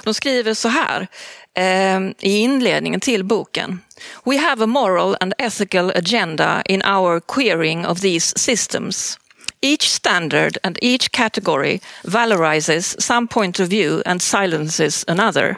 De 0.05 0.15
skriver 0.15 0.55
så 0.55 0.69
här 0.69 1.09
Ehm, 1.57 2.15
i 2.21 2.43
inledningen 2.43 3.01
till 3.01 3.25
boken. 3.25 3.79
We 4.25 4.39
have 4.39 4.63
a 4.63 4.67
moral 4.67 5.17
and 5.21 5.35
ethical 5.39 5.91
agenda 5.91 6.63
in 6.69 6.83
our 6.85 7.21
querying 7.21 7.87
of 7.87 8.01
these 8.01 8.33
systems. 8.37 9.19
Each 9.61 9.91
standard 9.91 10.59
and 10.63 10.79
each 10.83 11.11
category 11.11 11.81
valorizes 12.03 13.01
some 13.01 13.29
point 13.29 13.61
of 13.61 13.69
view 13.69 14.03
and 14.05 14.23
silences 14.23 15.05
another. 15.09 15.57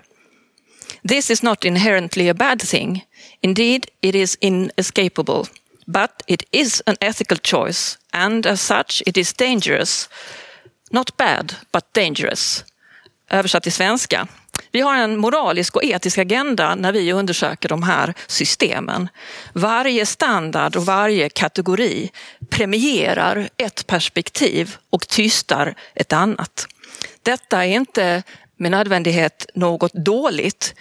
This 1.09 1.31
is 1.31 1.43
not 1.43 1.65
inherently 1.65 2.29
a 2.29 2.35
bad 2.35 2.63
thing. 2.63 3.03
Indeed, 3.41 3.91
it 4.03 4.15
is 4.15 4.39
inescapable. 4.41 5.47
But 5.87 6.23
it 6.27 6.43
is 6.51 6.83
an 6.87 6.97
ethical 7.01 7.37
choice, 7.43 7.99
and 8.13 8.47
as 8.47 8.61
such, 8.61 9.03
it 9.07 9.17
is 9.17 9.33
dangerous. 9.33 10.09
Not 10.91 11.17
bad, 11.17 11.55
but 11.73 11.93
dangerous. 11.93 12.65
Översatt 13.31 13.63
till 13.63 13.73
svenska. 13.73 14.29
Vi 14.77 14.83
har 14.83 14.97
en 14.97 15.17
moralisk 15.17 15.77
och 15.77 15.85
etisk 15.85 16.19
agenda 16.19 16.75
när 16.75 16.93
vi 16.93 17.13
undersöker 17.13 17.69
de 17.69 17.83
här 17.83 18.15
systemen. 18.27 19.09
Varje 19.53 20.07
standard 20.07 20.77
och 20.77 20.87
varje 20.87 21.29
kategori 21.29 22.11
premierar 22.51 23.49
ett 23.57 23.87
perspektiv 23.87 24.77
och 24.91 25.09
tystar 25.09 25.75
ett 25.95 26.13
annat. 26.13 26.67
Detta 27.23 27.65
är 27.65 27.69
inte 27.69 28.23
med 28.57 28.71
nödvändighet 28.71 29.47
något 29.55 29.93
dåligt. 29.93 30.75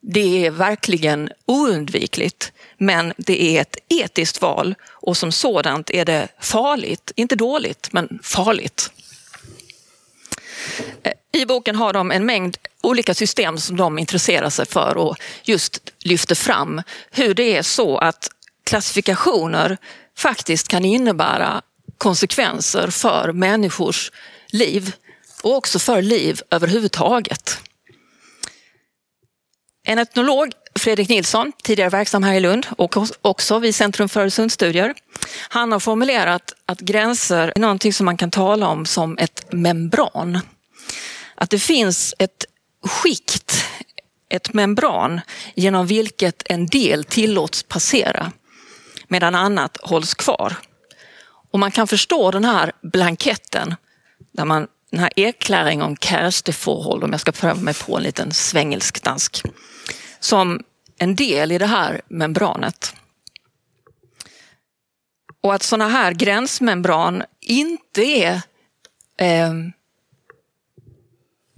Det 0.00 0.46
är 0.46 0.50
verkligen 0.50 1.30
oundvikligt, 1.46 2.52
men 2.78 3.12
det 3.16 3.42
är 3.42 3.60
ett 3.60 3.76
etiskt 3.88 4.42
val 4.42 4.74
och 4.90 5.16
som 5.16 5.32
sådant 5.32 5.90
är 5.90 6.04
det 6.04 6.28
farligt, 6.40 7.12
inte 7.16 7.36
dåligt, 7.36 7.92
men 7.92 8.18
farligt. 8.22 8.90
I 11.34 11.46
boken 11.46 11.76
har 11.76 11.92
de 11.92 12.10
en 12.10 12.26
mängd 12.26 12.56
olika 12.82 13.14
system 13.14 13.58
som 13.58 13.76
de 13.76 13.98
intresserar 13.98 14.50
sig 14.50 14.66
för 14.66 14.96
och 14.96 15.16
just 15.42 15.92
lyfter 15.98 16.34
fram 16.34 16.82
hur 17.10 17.34
det 17.34 17.56
är 17.56 17.62
så 17.62 17.98
att 17.98 18.28
klassifikationer 18.64 19.76
faktiskt 20.18 20.68
kan 20.68 20.84
innebära 20.84 21.62
konsekvenser 21.98 22.90
för 22.90 23.32
människors 23.32 24.12
liv 24.48 24.92
och 25.42 25.56
också 25.56 25.78
för 25.78 26.02
liv 26.02 26.40
överhuvudtaget. 26.50 27.58
En 29.86 29.98
etnolog, 29.98 30.52
Fredrik 30.78 31.08
Nilsson, 31.08 31.52
tidigare 31.62 31.90
verksam 31.90 32.22
här 32.22 32.34
i 32.34 32.40
Lund 32.40 32.66
och 32.78 32.96
också 33.22 33.58
vid 33.58 33.74
Centrum 33.74 34.08
för 34.08 34.20
Öresundsstudier. 34.20 34.94
Han 35.48 35.72
har 35.72 35.80
formulerat 35.80 36.54
att 36.66 36.80
gränser 36.80 37.52
är 37.56 37.60
någonting 37.60 37.92
som 37.92 38.04
man 38.04 38.16
kan 38.16 38.30
tala 38.30 38.68
om 38.68 38.86
som 38.86 39.18
ett 39.18 39.52
membran. 39.52 40.40
Att 41.34 41.50
det 41.50 41.58
finns 41.58 42.14
ett 42.18 42.44
skikt, 42.86 43.64
ett 44.28 44.52
membran 44.52 45.20
genom 45.54 45.86
vilket 45.86 46.42
en 46.46 46.66
del 46.66 47.04
tillåts 47.04 47.62
passera 47.62 48.32
medan 49.08 49.34
annat 49.34 49.78
hålls 49.82 50.14
kvar. 50.14 50.56
Och 51.50 51.58
man 51.58 51.70
kan 51.70 51.86
förstå 51.86 52.30
den 52.30 52.44
här 52.44 52.72
blanketten, 52.82 53.74
där 54.32 54.44
man, 54.44 54.66
den 54.90 55.00
här 55.00 55.12
erkläringen 55.16 55.82
om 55.84 55.96
kärsteforhold, 55.96 57.04
om 57.04 57.10
jag 57.10 57.20
ska 57.20 57.32
pröva 57.32 57.60
mig 57.60 57.74
på 57.74 57.96
en 57.96 58.02
liten 58.02 58.32
svengelsk 58.32 59.02
dansk, 59.02 59.42
som 60.20 60.60
en 60.98 61.14
del 61.14 61.52
i 61.52 61.58
det 61.58 61.66
här 61.66 62.00
membranet. 62.08 62.94
Och 65.40 65.54
att 65.54 65.62
sådana 65.62 65.88
här 65.88 66.12
gränsmembran 66.12 67.22
inte 67.40 68.02
är 68.02 68.42
eh, 69.18 69.52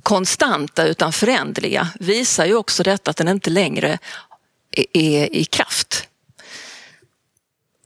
konstanta 0.07 0.87
utan 0.87 1.13
föränderliga 1.13 1.89
visar 2.01 2.47
ju 2.47 2.55
också 2.55 2.83
detta 2.83 3.11
att 3.11 3.17
den 3.17 3.29
inte 3.29 3.51
längre 3.51 3.99
är 4.93 5.37
i 5.37 5.45
kraft. 5.45 6.09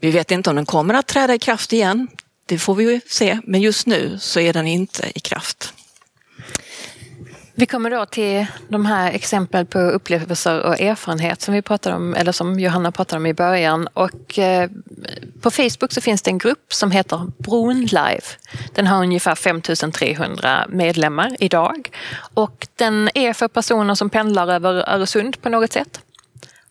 Vi 0.00 0.10
vet 0.10 0.30
inte 0.30 0.50
om 0.50 0.56
den 0.56 0.66
kommer 0.66 0.94
att 0.94 1.06
träda 1.06 1.34
i 1.34 1.38
kraft 1.38 1.72
igen. 1.72 2.08
Det 2.46 2.58
får 2.58 2.74
vi 2.74 2.84
ju 2.84 3.00
se, 3.06 3.40
men 3.44 3.60
just 3.60 3.86
nu 3.86 4.18
så 4.20 4.40
är 4.40 4.52
den 4.52 4.66
inte 4.66 5.12
i 5.14 5.20
kraft. 5.20 5.74
Vi 7.60 7.66
kommer 7.66 7.90
då 7.90 8.06
till 8.06 8.46
de 8.68 8.86
här 8.86 9.12
exempel 9.12 9.66
på 9.66 9.78
upplevelser 9.78 10.60
och 10.60 10.80
erfarenhet 10.80 11.40
som 11.40 11.54
vi 11.54 11.62
pratade 11.62 11.96
om, 11.96 12.14
eller 12.14 12.32
som 12.32 12.60
Johanna 12.60 12.92
pratade 12.92 13.20
om 13.20 13.26
i 13.26 13.34
början. 13.34 13.86
Och 13.86 14.38
eh, 14.38 14.70
på 15.40 15.50
Facebook 15.50 15.92
så 15.92 16.00
finns 16.00 16.22
det 16.22 16.30
en 16.30 16.38
grupp 16.38 16.72
som 16.72 16.90
heter 16.90 17.26
Bron 17.38 17.80
Live. 17.80 18.22
Den 18.74 18.86
har 18.86 19.02
ungefär 19.02 19.34
5300 19.34 20.66
medlemmar 20.68 21.36
idag 21.40 21.90
och 22.34 22.66
den 22.76 23.10
är 23.14 23.32
för 23.32 23.48
personer 23.48 23.94
som 23.94 24.10
pendlar 24.10 24.48
över 24.48 24.90
Öresund 24.90 25.42
på 25.42 25.48
något 25.48 25.72
sätt. 25.72 26.00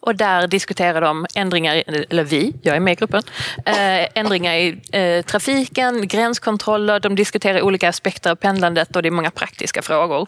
Och 0.01 0.15
där 0.15 0.47
diskuterar 0.47 1.01
de 1.01 1.25
ändringar, 1.35 1.83
eller 2.09 2.23
vi, 2.23 2.53
jag 2.61 2.75
är 2.75 2.79
med 2.79 2.91
i 2.91 2.95
gruppen, 2.95 3.23
eh, 3.65 4.07
ändringar 4.15 4.53
i 4.53 4.81
eh, 4.91 5.25
trafiken, 5.25 6.07
gränskontroller, 6.07 6.99
de 6.99 7.15
diskuterar 7.15 7.61
olika 7.61 7.89
aspekter 7.89 8.31
av 8.31 8.35
pendlandet 8.35 8.95
och 8.95 9.01
det 9.01 9.09
är 9.09 9.11
många 9.11 9.31
praktiska 9.31 9.81
frågor. 9.81 10.27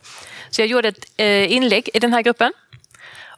Så 0.52 0.62
jag 0.62 0.68
gjorde 0.68 0.88
ett 0.88 1.06
eh, 1.18 1.52
inlägg 1.52 1.90
i 1.94 2.00
den 2.00 2.14
här 2.14 2.22
gruppen 2.22 2.54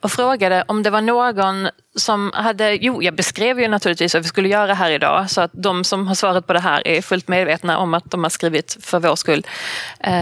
och 0.04 0.12
frågade 0.12 0.64
om 0.68 0.84
det 0.84 0.90
var 0.90 1.02
någon 1.02 1.70
som 1.96 2.32
hade, 2.34 2.78
jo 2.82 3.04
jag 3.04 3.16
beskrev 3.16 3.60
ju 3.60 3.68
naturligtvis 3.68 4.14
vad 4.14 4.24
vi 4.24 4.30
skulle 4.30 4.50
göra 4.50 4.74
här 4.74 4.92
idag 4.92 5.30
så 5.30 5.42
att 5.42 5.52
de 5.54 5.84
som 5.84 6.08
har 6.08 6.16
svarat 6.16 6.48
på 6.48 6.54
det 6.54 6.60
här 6.60 6.88
är 6.88 7.02
fullt 7.02 7.28
medvetna 7.28 7.78
om 7.78 7.94
att 7.94 8.12
de 8.12 8.24
har 8.24 8.30
skrivit 8.30 8.78
för 8.82 9.00
vår 9.00 9.16
skull. 9.16 9.48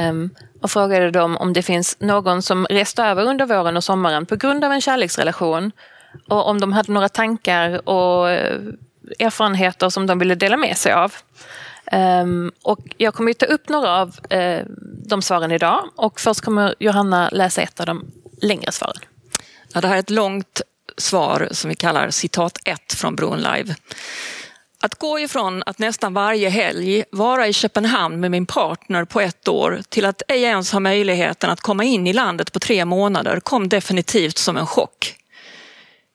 Um, 0.10 0.30
och 0.62 0.72
frågade 0.72 1.12
dem 1.12 1.38
om 1.38 1.54
det 1.54 1.64
finns 1.64 2.00
någon 2.00 2.42
som 2.42 2.66
rest 2.66 3.00
över 3.00 3.26
under 3.26 3.46
våren 3.46 3.78
och 3.78 3.84
sommaren 3.84 4.26
på 4.26 4.36
grund 4.36 4.64
av 4.64 4.72
en 4.72 4.82
kärleksrelation 4.82 5.72
och 6.30 6.48
om 6.48 6.60
de 6.60 6.74
hade 6.74 6.92
några 6.92 7.10
tankar 7.10 7.90
och 7.90 8.30
eh, 8.30 8.60
erfarenheter 9.20 9.90
som 9.90 10.08
de 10.08 10.20
ville 10.20 10.36
dela 10.36 10.58
med 10.58 10.78
sig 10.78 10.94
av. 10.94 11.14
Um, 11.94 12.52
och 12.64 12.80
jag 12.98 13.14
kommer 13.14 13.30
ju 13.30 13.34
ta 13.34 13.46
upp 13.46 13.70
några 13.70 14.02
av 14.02 14.08
uh, 14.34 14.62
de 15.06 15.22
svaren 15.22 15.52
idag 15.52 15.90
och 15.96 16.20
först 16.20 16.42
kommer 16.42 16.76
Johanna 16.80 17.30
läsa 17.30 17.62
ett 17.62 17.80
av 17.80 17.86
de 17.86 18.12
längre 18.42 18.72
svaren. 18.72 19.02
Ja, 19.74 19.82
det 19.82 19.88
här 19.88 19.96
är 19.96 20.00
ett 20.00 20.10
långt 20.10 20.62
svar 20.98 21.48
som 21.52 21.70
vi 21.70 21.76
kallar 21.76 22.10
citat 22.10 22.58
1 22.66 22.94
från 22.94 23.16
Bron 23.16 23.38
Live. 23.38 23.76
Att 24.84 24.96
gå 24.96 25.20
ifrån 25.20 25.64
att 25.66 25.80
nästan 25.80 26.14
varje 26.14 26.50
helg 26.50 27.04
vara 27.12 27.48
i 27.48 27.54
Köpenhamn 27.54 28.20
med 28.20 28.32
min 28.32 28.46
partner 28.46 29.06
på 29.06 29.22
ett 29.22 29.48
år 29.48 29.82
till 29.90 30.06
att 30.06 30.22
ej 30.28 30.44
ens 30.44 30.72
ha 30.72 30.80
möjligheten 30.80 31.50
att 31.50 31.62
komma 31.62 31.84
in 31.84 32.08
i 32.08 32.14
landet 32.14 32.52
på 32.52 32.60
tre 32.60 32.86
månader 32.86 33.40
kom 33.40 33.70
definitivt 33.70 34.38
som 34.38 34.58
en 34.58 34.68
chock. 34.68 35.16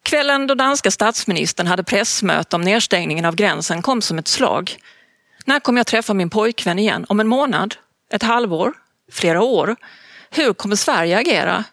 Kvällen 0.02 0.46
då 0.46 0.54
danska 0.54 0.90
statsministern 0.90 1.66
hade 1.66 1.84
pressmöte 1.84 2.56
om 2.56 2.62
nedstängningen 2.62 3.24
av 3.24 3.34
gränsen 3.34 3.82
kom 3.82 4.02
som 4.02 4.18
ett 4.18 4.28
slag. 4.28 4.76
När 5.46 5.60
kommer 5.60 5.80
jag 5.80 5.86
träffa 5.86 6.14
min 6.14 6.30
pojkvän 6.30 6.78
igen? 6.78 7.06
Om 7.08 7.20
en 7.20 7.28
månad? 7.28 7.74
Ett 8.12 8.22
halvår? 8.22 8.74
Flera 9.12 9.42
år? 9.42 9.76
Hur 10.30 10.52
kommer 10.52 10.76
Sverige 10.76 11.18
agera? 11.18 11.64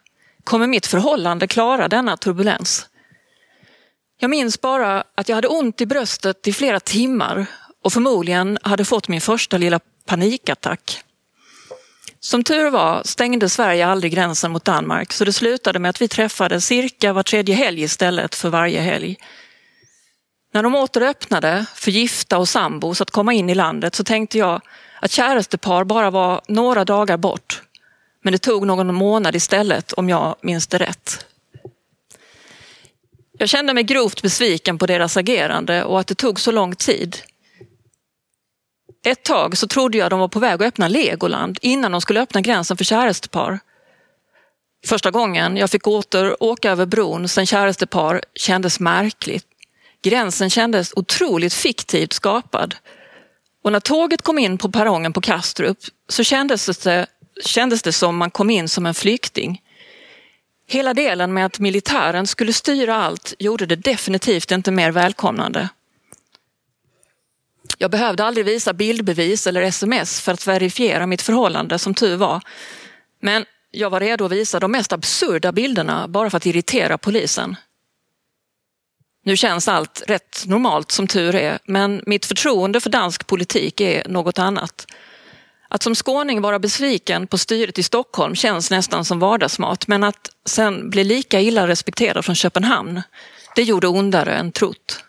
Kommer 0.43 0.67
mitt 0.67 0.85
förhållande 0.85 1.47
klara 1.47 1.87
denna 1.87 2.17
turbulens? 2.17 2.89
Jag 4.19 4.29
minns 4.29 4.61
bara 4.61 5.03
att 5.15 5.29
jag 5.29 5.35
hade 5.35 5.47
ont 5.47 5.81
i 5.81 5.85
bröstet 5.85 6.47
i 6.47 6.53
flera 6.53 6.79
timmar 6.79 7.45
och 7.83 7.93
förmodligen 7.93 8.57
hade 8.61 8.85
fått 8.85 9.07
min 9.07 9.21
första 9.21 9.57
lilla 9.57 9.79
panikattack. 10.05 11.03
Som 12.19 12.43
tur 12.43 12.69
var 12.69 13.01
stängde 13.05 13.49
Sverige 13.49 13.87
aldrig 13.87 14.11
gränsen 14.13 14.51
mot 14.51 14.65
Danmark 14.65 15.13
så 15.13 15.25
det 15.25 15.33
slutade 15.33 15.79
med 15.79 15.89
att 15.89 16.01
vi 16.01 16.07
träffades 16.07 16.65
cirka 16.65 17.13
var 17.13 17.23
tredje 17.23 17.55
helg 17.55 17.81
istället 17.81 18.35
för 18.35 18.49
varje 18.49 18.81
helg. 18.81 19.17
När 20.53 20.63
de 20.63 20.75
åter 20.75 21.01
öppnade 21.01 21.65
för 21.75 21.91
gifta 21.91 22.37
och 22.37 22.49
sambos 22.49 23.01
att 23.01 23.11
komma 23.11 23.33
in 23.33 23.49
i 23.49 23.55
landet 23.55 23.95
så 23.95 24.03
tänkte 24.03 24.37
jag 24.37 24.61
att 24.99 25.11
kärestepar 25.11 25.83
bara 25.83 26.09
var 26.11 26.41
några 26.47 26.85
dagar 26.85 27.17
bort. 27.17 27.61
Men 28.23 28.31
det 28.31 28.37
tog 28.37 28.67
någon 28.67 28.95
månad 28.95 29.35
istället 29.35 29.93
om 29.93 30.09
jag 30.09 30.35
minns 30.41 30.67
det 30.67 30.77
rätt. 30.77 31.25
Jag 33.37 33.49
kände 33.49 33.73
mig 33.73 33.83
grovt 33.83 34.21
besviken 34.21 34.77
på 34.77 34.85
deras 34.85 35.17
agerande 35.17 35.83
och 35.83 35.99
att 35.99 36.07
det 36.07 36.15
tog 36.15 36.39
så 36.39 36.51
lång 36.51 36.75
tid. 36.75 37.17
Ett 39.05 39.23
tag 39.23 39.57
så 39.57 39.67
trodde 39.67 39.97
jag 39.97 40.09
de 40.09 40.19
var 40.19 40.27
på 40.27 40.39
väg 40.39 40.53
att 40.53 40.67
öppna 40.67 40.87
Legoland 40.87 41.57
innan 41.61 41.91
de 41.91 42.01
skulle 42.01 42.21
öppna 42.21 42.41
gränsen 42.41 42.77
för 42.77 42.83
kärestepar. 42.83 43.59
Första 44.87 45.11
gången 45.11 45.57
jag 45.57 45.69
fick 45.69 45.87
åter 45.87 46.43
åka 46.43 46.71
över 46.71 46.85
bron 46.85 47.27
sen 47.27 47.45
kärestepar 47.45 48.21
kändes 48.35 48.79
märkligt. 48.79 49.47
Gränsen 50.03 50.49
kändes 50.49 50.93
otroligt 50.95 51.53
fiktivt 51.53 52.13
skapad. 52.13 52.75
Och 53.63 53.71
när 53.71 53.79
tåget 53.79 54.21
kom 54.21 54.39
in 54.39 54.57
på 54.57 54.71
perrongen 54.71 55.13
på 55.13 55.21
Kastrup 55.21 55.77
så 56.09 56.23
kändes 56.23 56.77
det, 56.77 57.07
kändes 57.45 57.81
det 57.81 57.93
som 57.93 58.17
man 58.17 58.31
kom 58.31 58.49
in 58.49 58.69
som 58.69 58.85
en 58.85 58.93
flykting. 58.93 59.61
Hela 60.67 60.93
delen 60.93 61.33
med 61.33 61.45
att 61.45 61.59
militären 61.59 62.27
skulle 62.27 62.53
styra 62.53 62.95
allt 62.95 63.33
gjorde 63.39 63.65
det 63.65 63.75
definitivt 63.75 64.51
inte 64.51 64.71
mer 64.71 64.91
välkomnande. 64.91 65.69
Jag 67.77 67.91
behövde 67.91 68.23
aldrig 68.23 68.45
visa 68.45 68.73
bildbevis 68.73 69.47
eller 69.47 69.61
sms 69.61 70.21
för 70.21 70.31
att 70.31 70.47
verifiera 70.47 71.07
mitt 71.07 71.21
förhållande 71.21 71.79
som 71.79 71.93
tur 71.93 72.17
var. 72.17 72.41
Men 73.19 73.45
jag 73.71 73.89
var 73.89 73.99
redo 73.99 74.25
att 74.25 74.31
visa 74.31 74.59
de 74.59 74.71
mest 74.71 74.93
absurda 74.93 75.51
bilderna 75.51 76.07
bara 76.07 76.29
för 76.29 76.37
att 76.37 76.45
irritera 76.45 76.97
polisen. 76.97 77.55
Nu 79.23 79.37
känns 79.37 79.67
allt 79.67 80.03
rätt 80.07 80.43
normalt 80.47 80.91
som 80.91 81.07
tur 81.07 81.35
är, 81.35 81.59
men 81.65 82.01
mitt 82.05 82.25
förtroende 82.25 82.81
för 82.81 82.89
dansk 82.89 83.27
politik 83.27 83.81
är 83.81 84.07
något 84.07 84.39
annat. 84.39 84.85
Att 85.67 85.83
som 85.83 85.95
skåning 85.95 86.41
vara 86.41 86.59
besviken 86.59 87.27
på 87.27 87.37
styret 87.37 87.79
i 87.79 87.83
Stockholm 87.83 88.35
känns 88.35 88.71
nästan 88.71 89.05
som 89.05 89.19
vardagsmat, 89.19 89.87
men 89.87 90.03
att 90.03 90.29
sen 90.45 90.89
bli 90.89 91.03
lika 91.03 91.41
illa 91.41 91.67
respekterad 91.67 92.25
från 92.25 92.35
Köpenhamn, 92.35 93.01
det 93.55 93.63
gjorde 93.63 93.87
ondare 93.87 94.33
än 94.33 94.51
trott. 94.51 95.03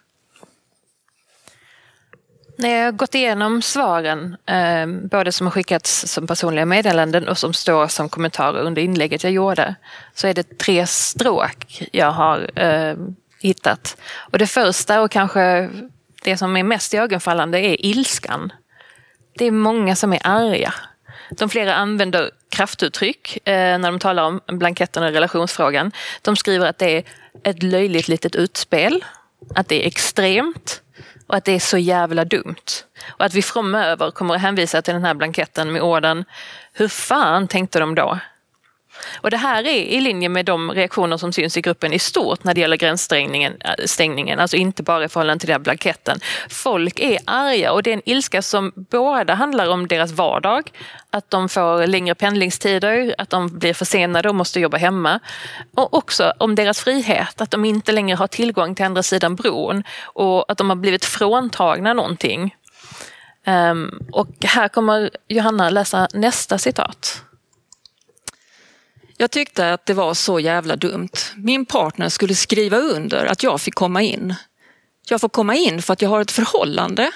När 2.56 2.68
jag 2.68 2.84
har 2.84 2.92
gått 2.92 3.14
igenom 3.14 3.62
svaren, 3.62 4.36
eh, 4.46 4.86
både 4.86 5.32
som 5.32 5.46
har 5.46 5.50
skickats 5.50 6.12
som 6.12 6.26
personliga 6.26 6.66
meddelanden 6.66 7.28
och 7.28 7.38
som 7.38 7.52
står 7.52 7.88
som 7.88 8.08
kommentarer 8.08 8.60
under 8.60 8.82
inlägget 8.82 9.24
jag 9.24 9.32
gjorde, 9.32 9.74
så 10.14 10.26
är 10.26 10.34
det 10.34 10.58
tre 10.58 10.86
stråk 10.86 11.82
jag 11.92 12.12
har 12.12 12.50
eh, 12.58 12.96
hittat. 13.48 13.96
Och 14.14 14.38
det 14.38 14.46
första 14.46 15.02
och 15.02 15.10
kanske 15.10 15.70
det 16.24 16.36
som 16.36 16.56
är 16.56 16.62
mest 16.62 16.94
iögonfallande 16.94 17.58
är 17.58 17.86
ilskan. 17.86 18.52
Det 19.38 19.44
är 19.44 19.50
många 19.50 19.96
som 19.96 20.12
är 20.12 20.20
arga. 20.24 20.74
De 21.30 21.48
flera 21.48 21.74
använder 21.74 22.30
kraftuttryck 22.48 23.48
eh, 23.48 23.78
när 23.78 23.90
de 23.90 23.98
talar 23.98 24.22
om 24.22 24.40
blanketten 24.46 25.02
och 25.02 25.12
relationsfrågan. 25.12 25.92
De 26.22 26.36
skriver 26.36 26.66
att 26.66 26.78
det 26.78 26.96
är 26.96 27.04
ett 27.42 27.62
löjligt 27.62 28.08
litet 28.08 28.34
utspel, 28.34 29.04
att 29.54 29.68
det 29.68 29.84
är 29.84 29.86
extremt, 29.86 30.82
och 31.26 31.36
att 31.36 31.44
det 31.44 31.52
är 31.52 31.60
så 31.60 31.78
jävla 31.78 32.24
dumt. 32.24 32.84
Och 33.08 33.24
att 33.24 33.34
vi 33.34 33.42
framöver 33.42 34.10
kommer 34.10 34.34
att 34.34 34.40
hänvisa 34.40 34.82
till 34.82 34.94
den 34.94 35.04
här 35.04 35.14
blanketten 35.14 35.72
med 35.72 35.82
orden 35.82 36.24
Hur 36.72 36.88
fan 36.88 37.48
tänkte 37.48 37.78
de 37.78 37.94
då? 37.94 38.18
Och 39.20 39.30
det 39.30 39.36
här 39.36 39.66
är 39.66 39.82
i 39.82 40.00
linje 40.00 40.28
med 40.28 40.46
de 40.46 40.70
reaktioner 40.70 41.16
som 41.16 41.32
syns 41.32 41.56
i 41.56 41.60
gruppen 41.60 41.92
i 41.92 41.98
stort 41.98 42.44
när 42.44 42.54
det 42.54 42.60
gäller 42.60 42.76
gränsstängningen, 42.76 43.52
eh, 43.60 43.84
stängningen, 43.84 44.38
alltså 44.38 44.56
inte 44.56 44.82
bara 44.82 45.04
i 45.04 45.08
förhållande 45.08 45.40
till 45.40 45.46
den 45.46 45.54
här 45.54 45.64
blanketten. 45.64 46.20
Folk 46.50 47.00
är 47.00 47.18
arga 47.24 47.72
och 47.72 47.82
det 47.82 47.90
är 47.90 47.94
en 47.94 48.08
ilska 48.08 48.42
som 48.42 48.72
båda 48.90 49.34
handlar 49.34 49.68
om 49.68 49.88
deras 49.88 50.12
vardag, 50.12 50.70
att 51.10 51.30
de 51.30 51.48
får 51.48 51.86
längre 51.86 52.14
pendlingstider, 52.14 53.14
att 53.18 53.30
de 53.30 53.58
blir 53.58 53.74
försenade 53.74 54.28
och 54.28 54.34
måste 54.34 54.60
jobba 54.60 54.76
hemma. 54.76 55.20
Och 55.74 55.94
också 55.94 56.32
om 56.38 56.54
deras 56.54 56.80
frihet, 56.80 57.40
att 57.40 57.50
de 57.50 57.64
inte 57.64 57.92
längre 57.92 58.16
har 58.16 58.26
tillgång 58.26 58.74
till 58.74 58.84
andra 58.84 59.02
sidan 59.02 59.36
bron 59.36 59.82
och 60.02 60.52
att 60.52 60.58
de 60.58 60.68
har 60.68 60.76
blivit 60.76 61.04
fråntagna 61.04 61.92
någonting. 61.92 62.54
Um, 63.46 64.06
och 64.12 64.28
här 64.44 64.68
kommer 64.68 65.10
Johanna 65.28 65.70
läsa 65.70 66.08
nästa 66.12 66.58
citat. 66.58 67.24
Jag 69.24 69.30
tyckte 69.30 69.72
att 69.72 69.86
det 69.86 69.94
var 69.94 70.14
så 70.14 70.40
jävla 70.40 70.76
dumt. 70.76 71.08
Min 71.36 71.66
partner 71.66 72.08
skulle 72.08 72.34
skriva 72.34 72.76
under 72.76 73.26
att 73.26 73.42
jag 73.42 73.60
fick 73.60 73.74
komma 73.74 74.02
in. 74.02 74.34
Jag 75.08 75.20
får 75.20 75.28
komma 75.28 75.54
in 75.54 75.82
för 75.82 75.92
att 75.92 76.02
jag 76.02 76.08
har 76.08 76.20
ett 76.20 76.30
förhållande. 76.30 77.10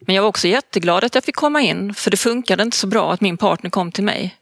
Men 0.00 0.14
jag 0.14 0.22
var 0.22 0.28
också 0.28 0.48
jätteglad 0.48 1.04
att 1.04 1.14
jag 1.14 1.24
fick 1.24 1.36
komma 1.36 1.60
in 1.60 1.94
för 1.94 2.10
det 2.10 2.16
funkade 2.16 2.62
inte 2.62 2.76
så 2.76 2.86
bra 2.86 3.12
att 3.12 3.20
min 3.20 3.36
partner 3.36 3.70
kom 3.70 3.92
till 3.92 4.04
mig. 4.04 4.36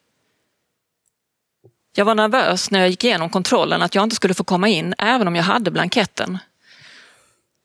Jag 1.95 2.05
var 2.05 2.15
nervös 2.15 2.71
när 2.71 2.81
jag 2.81 2.89
gick 2.89 3.05
igenom 3.05 3.31
kontrollen 3.31 3.83
att 3.83 3.95
jag 3.95 4.05
inte 4.05 4.17
skulle 4.17 4.35
få 4.35 4.45
komma 4.45 4.69
in 4.69 4.95
även 4.99 5.29
om 5.29 5.37
jag 5.37 5.45
hade 5.45 5.71
blanketten. 5.71 6.39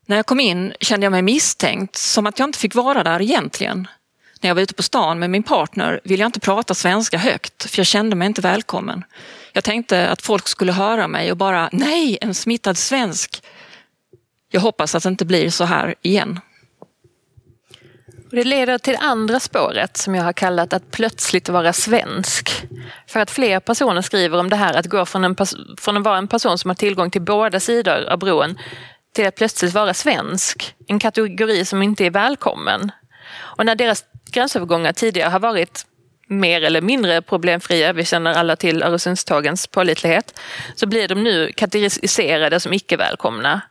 När 0.05 0.15
jag 0.15 0.25
kom 0.25 0.39
in 0.39 0.73
kände 0.79 1.05
jag 1.05 1.11
mig 1.11 1.21
misstänkt, 1.21 1.95
som 1.95 2.27
att 2.27 2.39
jag 2.39 2.47
inte 2.47 2.59
fick 2.59 2.75
vara 2.75 3.03
där 3.03 3.21
egentligen. 3.21 3.87
När 4.41 4.49
jag 4.49 4.55
var 4.55 4.61
ute 4.61 4.73
på 4.73 4.83
stan 4.83 5.19
med 5.19 5.29
min 5.29 5.43
partner 5.43 5.99
ville 6.03 6.23
jag 6.23 6.27
inte 6.27 6.39
prata 6.39 6.73
svenska 6.73 7.17
högt 7.17 7.69
för 7.69 7.79
jag 7.79 7.87
kände 7.87 8.15
mig 8.15 8.25
inte 8.25 8.41
välkommen. 8.41 9.03
Jag 9.53 9.63
tänkte 9.63 10.09
att 10.09 10.21
folk 10.21 10.47
skulle 10.47 10.71
höra 10.71 11.07
mig 11.07 11.31
och 11.31 11.37
bara, 11.37 11.69
nej, 11.71 12.17
en 12.21 12.33
smittad 12.33 12.77
svensk. 12.77 13.43
Jag 14.51 14.61
hoppas 14.61 14.95
att 14.95 15.03
det 15.03 15.09
inte 15.09 15.25
blir 15.25 15.49
så 15.49 15.63
här 15.63 15.95
igen. 16.01 16.39
Det 18.31 18.43
leder 18.43 18.77
till 18.77 18.97
andra 18.99 19.39
spåret 19.39 19.97
som 19.97 20.15
jag 20.15 20.23
har 20.23 20.33
kallat 20.33 20.73
att 20.73 20.91
plötsligt 20.91 21.49
vara 21.49 21.73
svensk. 21.73 22.63
För 23.07 23.19
att 23.19 23.31
fler 23.31 23.59
personer 23.59 24.01
skriver 24.01 24.39
om 24.39 24.49
det 24.49 24.55
här 24.55 24.73
att 24.73 24.85
gå 24.85 25.05
från, 25.05 25.23
en 25.23 25.35
från 25.77 25.97
att 25.97 26.03
vara 26.03 26.17
en 26.17 26.27
person 26.27 26.57
som 26.57 26.69
har 26.69 26.75
tillgång 26.75 27.11
till 27.11 27.21
båda 27.21 27.59
sidor 27.59 28.09
av 28.09 28.19
bron 28.19 28.57
till 29.15 29.27
att 29.27 29.35
plötsligt 29.35 29.73
vara 29.73 29.93
svensk. 29.93 30.75
En 30.87 30.99
kategori 30.99 31.65
som 31.65 31.83
inte 31.83 32.05
är 32.05 32.11
välkommen. 32.11 32.91
Och 33.37 33.65
när 33.65 33.75
deras 33.75 34.05
gränsövergångar 34.31 34.93
tidigare 34.93 35.29
har 35.29 35.39
varit 35.39 35.85
mer 36.27 36.61
eller 36.61 36.81
mindre 36.81 37.21
problemfria, 37.21 37.93
vi 37.93 38.05
känner 38.05 38.33
alla 38.33 38.55
till 38.55 38.83
Öresundstågens 38.83 39.67
pålitlighet, 39.67 40.39
så 40.75 40.87
blir 40.87 41.07
de 41.07 41.23
nu 41.23 41.51
kategoriserade 41.55 42.59
som 42.59 42.73
icke 42.73 42.97
välkomna. 42.97 43.61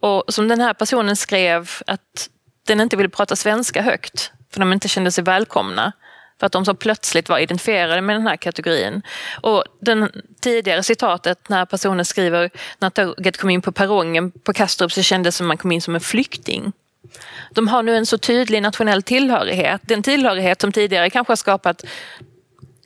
Och 0.00 0.24
som 0.28 0.48
den 0.48 0.60
här 0.60 0.74
personen 0.74 1.16
skrev 1.16 1.70
att 1.86 2.28
den 2.66 2.80
inte 2.80 2.96
ville 2.96 3.08
prata 3.08 3.36
svenska 3.36 3.82
högt 3.82 4.32
för 4.52 4.60
de 4.60 4.72
inte 4.72 4.88
kände 4.88 5.12
sig 5.12 5.24
välkomna. 5.24 5.92
För 6.40 6.46
att 6.46 6.52
de 6.52 6.64
så 6.64 6.74
plötsligt 6.74 7.28
var 7.28 7.38
identifierade 7.38 8.00
med 8.00 8.16
den 8.16 8.26
här 8.26 8.36
kategorin. 8.36 9.02
Och 9.40 9.64
den 9.80 10.10
tidigare 10.40 10.82
citatet 10.82 11.48
när 11.48 11.64
personen 11.64 12.04
skriver 12.04 12.50
när 12.78 12.90
tåget 12.90 13.36
kom 13.36 13.50
in 13.50 13.62
på 13.62 13.72
perrongen 13.72 14.30
på 14.30 14.52
Kastrup 14.52 14.92
så 14.92 15.02
kändes 15.02 15.34
det 15.34 15.36
som 15.36 15.46
man 15.46 15.56
kom 15.56 15.72
in 15.72 15.82
som 15.82 15.94
en 15.94 16.00
flykting. 16.00 16.72
De 17.50 17.68
har 17.68 17.82
nu 17.82 17.96
en 17.96 18.06
så 18.06 18.18
tydlig 18.18 18.62
nationell 18.62 19.02
tillhörighet. 19.02 19.80
Den 19.84 20.02
tillhörighet 20.02 20.60
som 20.60 20.72
tidigare 20.72 21.10
kanske 21.10 21.30
har 21.30 21.36
skapat 21.36 21.84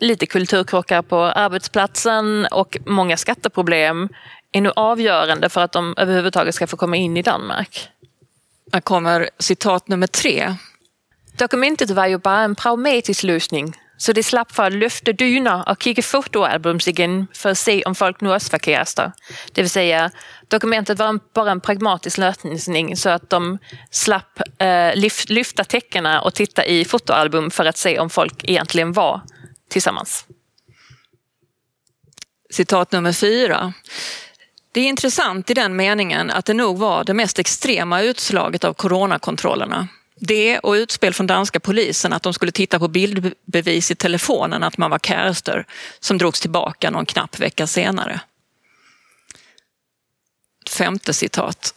lite 0.01 0.27
kulturkrockar 0.27 1.03
på 1.03 1.17
arbetsplatsen 1.17 2.47
och 2.51 2.77
många 2.87 3.17
skatteproblem 3.17 4.09
är 4.53 4.61
nu 4.61 4.73
avgörande 4.77 5.49
för 5.49 5.61
att 5.61 5.73
de 5.73 5.95
överhuvudtaget 5.97 6.55
ska 6.55 6.67
få 6.67 6.77
komma 6.77 6.97
in 6.97 7.17
i 7.17 7.23
Danmark. 7.23 7.89
Här 8.73 8.81
kommer 8.81 9.31
citat 9.39 9.89
nummer 9.89 10.07
tre. 10.07 10.55
Dokumentet 11.39 11.91
var 11.91 12.07
ju 12.07 12.19
bara 12.19 12.41
en 12.41 12.55
pragmatisk 12.55 13.23
lösning 13.23 13.75
så 13.99 14.13
de 14.13 14.23
slapp 14.23 14.53
för 14.53 14.67
att 14.67 14.73
lyfta 14.73 15.13
dyna 15.13 15.63
och 15.63 15.83
kika 15.83 16.03
fotoalbums 16.03 16.89
igen 16.89 17.27
för 17.33 17.51
att 17.51 17.59
se 17.59 17.83
om 17.83 17.95
folk 17.95 18.21
nu 18.21 18.35
också 18.35 18.53
var 18.53 18.59
kärster. 18.59 19.13
Det 19.53 19.63
vill 19.63 19.71
säga, 19.71 20.11
dokumentet 20.49 20.99
var 20.99 21.21
bara 21.35 21.51
en 21.51 21.61
pragmatisk 21.61 22.19
lösning 22.19 22.97
så 22.97 23.09
att 23.09 23.31
de 23.31 23.59
slapp 23.91 24.41
eh, 24.59 24.95
lyfta 25.29 25.65
täckena 25.65 26.21
och 26.21 26.35
titta 26.35 26.65
i 26.67 26.85
fotoalbum 26.85 27.51
för 27.51 27.65
att 27.65 27.77
se 27.77 27.99
om 27.99 28.11
folk 28.11 28.45
egentligen 28.45 28.93
var 28.93 29.21
tillsammans. 29.71 30.27
Citat 32.51 32.93
nummer 32.93 33.13
fyra. 33.13 33.73
Det 34.73 34.81
är 34.81 34.89
intressant 34.89 35.51
i 35.51 35.55
den 35.55 35.77
meningen 35.77 36.31
att 36.31 36.45
det 36.45 36.55
nog 36.55 36.79
var 36.79 37.05
det 37.05 37.15
mest 37.15 37.39
extrema 37.39 38.03
utslaget 38.03 38.65
av 38.65 38.75
coronakontrollerna. 38.75 39.89
Det 40.21 40.59
och 40.59 40.73
utspel 40.73 41.15
från 41.15 41.27
danska 41.27 41.61
polisen 41.61 42.13
att 42.13 42.23
de 42.23 42.35
skulle 42.35 42.53
titta 42.53 42.79
på 42.79 42.89
bildbevis 42.89 43.91
i 43.91 43.95
telefonen 43.95 44.63
att 44.63 44.79
man 44.79 44.91
var 44.91 44.99
kärster 44.99 45.67
som 46.01 46.19
drogs 46.19 46.41
tillbaka 46.41 46.91
någon 46.91 47.07
knapp 47.07 47.41
vecka 47.41 47.67
senare. 47.67 48.21
Femte 50.71 51.15
citat. 51.15 51.75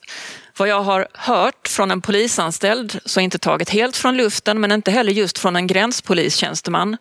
Vad 0.58 0.68
jag 0.68 0.82
har 0.82 1.08
hört 1.14 1.68
från 1.68 1.92
en 1.92 2.02
polisanställd, 2.02 3.00
så 3.06 3.20
inte 3.20 3.40
taget 3.40 3.70
helt 3.70 3.98
från 3.98 4.18
luften 4.18 4.62
men 4.62 4.72
inte 4.72 4.92
heller 4.92 5.12
just 5.12 5.38
från 5.38 5.56
en 5.56 5.68
gränspolistjänsteman, 5.68 6.98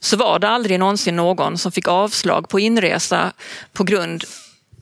så 0.00 0.16
var 0.16 0.38
det 0.38 0.48
aldrig 0.48 0.78
någonsin 0.78 1.16
någon 1.16 1.58
som 1.58 1.72
fick 1.72 1.88
avslag 1.88 2.48
på 2.48 2.60
inresa 2.60 3.32
på 3.72 3.84
grund 3.84 4.24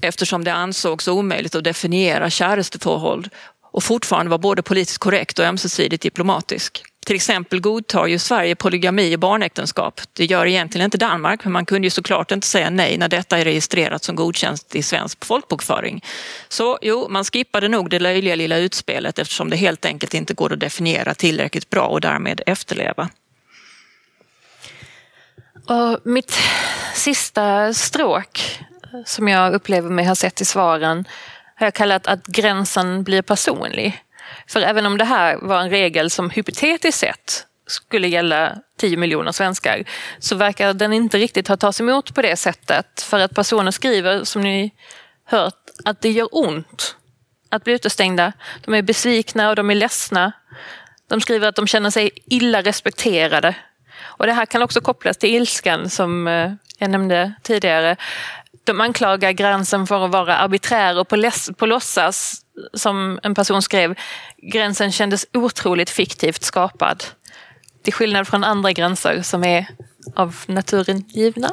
eftersom 0.01 0.45
det 0.45 0.53
ansågs 0.53 1.09
omöjligt 1.09 1.55
att 1.55 1.65
definiera 1.65 2.31
käresteförhåll 2.31 3.29
och 3.75 3.83
fortfarande 3.83 4.31
var 4.31 4.39
både 4.39 4.63
politiskt 4.63 4.99
korrekt 4.99 5.39
och 5.39 5.45
ömsesidigt 5.45 6.03
diplomatisk. 6.03 6.85
Till 7.07 7.17
exempel 7.17 7.61
godtar 7.61 8.07
ju 8.07 8.19
Sverige 8.19 8.57
polygami 8.57 9.17
och 9.17 9.21
barnäktenskap. 9.21 10.01
Det 10.13 10.25
gör 10.25 10.47
egentligen 10.47 10.85
inte 10.85 10.99
Danmark, 10.99 11.45
men 11.45 11.53
man 11.53 11.67
kunde 11.67 11.87
ju 11.87 11.91
såklart 11.91 12.31
inte 12.31 12.47
säga 12.47 12.71
nej 12.71 12.99
när 12.99 13.09
detta 13.09 13.39
är 13.39 13.45
registrerat 13.45 14.05
som 14.05 14.17
godkänt 14.17 14.75
i 14.75 14.83
svensk 14.83 15.25
folkbokföring. 15.25 16.05
Så 16.49 16.79
jo, 16.83 17.07
man 17.11 17.25
skippade 17.25 17.69
nog 17.69 17.91
det 17.91 17.99
löjliga 17.99 18.35
lilla 18.35 18.57
utspelet 18.57 19.19
eftersom 19.19 19.51
det 19.51 19.57
helt 19.57 19.85
enkelt 19.85 20.15
inte 20.15 20.35
går 20.35 20.53
att 20.53 20.61
definiera 20.61 21.15
tillräckligt 21.15 21.71
bra 21.71 21.87
och 21.87 22.01
därmed 22.01 22.41
efterleva. 22.47 23.09
Och 25.67 26.01
mitt 26.05 26.39
sista 26.95 27.75
stråk 27.75 28.59
eh, 28.83 29.01
som 29.07 29.29
jag 29.29 29.55
upplever 29.55 29.91
mig 29.91 30.05
ha 30.05 30.15
sett 30.15 30.41
i 30.41 30.45
svaren 30.45 31.05
har 31.55 31.67
jag 31.67 31.75
kallat 31.75 32.07
att 32.07 32.27
gränsen 32.27 33.05
blir 33.05 33.23
personlig. 33.23 34.03
För 34.47 34.61
även 34.61 34.87
om 34.87 34.99
det 34.99 35.05
här 35.05 35.37
var 35.37 35.61
en 35.61 35.71
regel 35.71 36.11
som 36.11 36.31
hypotetiskt 36.31 37.01
sett 37.01 37.47
skulle 37.67 38.09
gälla 38.09 38.57
10 38.79 38.97
miljoner 38.97 39.33
svenskar 39.33 39.85
så 40.19 40.37
verkar 40.37 40.73
den 40.73 40.93
inte 40.93 41.19
riktigt 41.19 41.49
ha 41.49 41.57
tagits 41.57 41.81
emot 41.81 42.15
på 42.15 42.23
det 42.23 42.37
sättet. 42.37 43.03
För 43.03 43.21
att 43.21 43.35
personer 43.35 43.71
skriver, 43.71 44.25
som 44.25 44.43
ni 44.43 44.71
hört, 45.25 45.71
att 45.85 46.01
det 46.01 46.11
gör 46.11 46.29
ont 46.33 46.97
att 47.51 47.65
bli 47.65 47.73
utestängda. 47.73 48.33
De 48.65 48.75
är 48.75 48.83
besvikna 48.83 49.49
och 49.49 49.57
de 49.57 49.71
är 49.71 49.75
ledsna. 49.75 50.33
De 51.09 51.21
skriver 51.21 51.49
att 51.49 51.57
de 51.57 51.67
känner 51.67 51.91
sig 51.91 52.11
illa 52.27 52.63
respekterade. 52.63 53.55
Och 54.03 54.27
det 54.27 54.33
här 54.33 54.47
kan 54.47 54.63
också 54.63 54.81
kopplas 54.81 55.17
till 55.17 55.35
ilskan 55.35 55.91
som 55.91 56.29
eh, 56.29 56.53
jag 56.79 56.91
nämnde 56.91 57.33
tidigare. 57.43 57.97
De 58.65 58.81
anklagar 58.81 59.33
gränsen 59.33 59.87
för 59.87 60.05
att 60.05 60.11
vara 60.11 60.37
arbiträr 60.37 60.99
och 60.99 61.09
på, 61.09 61.17
läs, 61.17 61.51
på 61.57 61.67
låtsas, 61.67 62.45
som 62.75 63.21
en 63.23 63.35
person 63.35 63.63
skrev, 63.63 63.95
gränsen 64.37 64.93
kändes 64.93 65.27
otroligt 65.33 65.91
fiktivt 65.91 66.43
skapad. 66.43 67.05
Till 67.83 67.93
skillnad 67.93 68.29
från 68.29 68.45
andra 68.45 68.73
gränser 68.73 69.23
som 69.23 69.45
är 69.45 69.67
av 70.15 70.37
naturen 70.47 71.05
givna. 71.09 71.51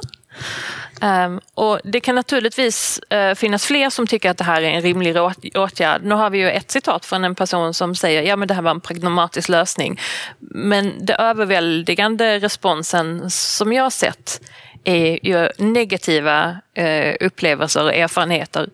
Um, 1.02 1.40
och 1.54 1.80
det 1.84 2.00
kan 2.00 2.16
naturligtvis 2.16 3.00
uh, 3.14 3.34
finnas 3.34 3.66
fler 3.66 3.90
som 3.90 4.08
tycker 4.08 4.30
att 4.32 4.38
det 4.38 4.44
här 4.44 4.62
är 4.62 4.70
en 4.70 4.82
rimlig 4.82 5.16
åtgärd. 5.56 6.04
Nu 6.04 6.16
har 6.16 6.30
vi 6.30 6.38
ju 6.38 6.50
ett 6.50 6.72
citat 6.72 7.06
från 7.06 7.24
en 7.24 7.36
person 7.36 7.74
som 7.74 7.96
säger 7.96 8.22
ja 8.22 8.36
men 8.36 8.48
det 8.48 8.54
här 8.54 8.62
var 8.62 8.72
en 8.72 8.82
pragmatisk 8.82 9.50
lösning. 9.50 10.00
Men 10.40 11.06
det 11.06 11.14
överväldigande 11.14 12.40
responsen 12.40 13.32
som 13.32 13.74
jag 13.74 13.84
har 13.84 13.90
sett 13.90 14.42
är 14.84 15.26
ju 15.26 15.50
negativa 15.58 16.58
eh, 16.74 17.16
upplevelser 17.20 17.84
och 17.84 17.94
erfarenheter. 17.94 18.70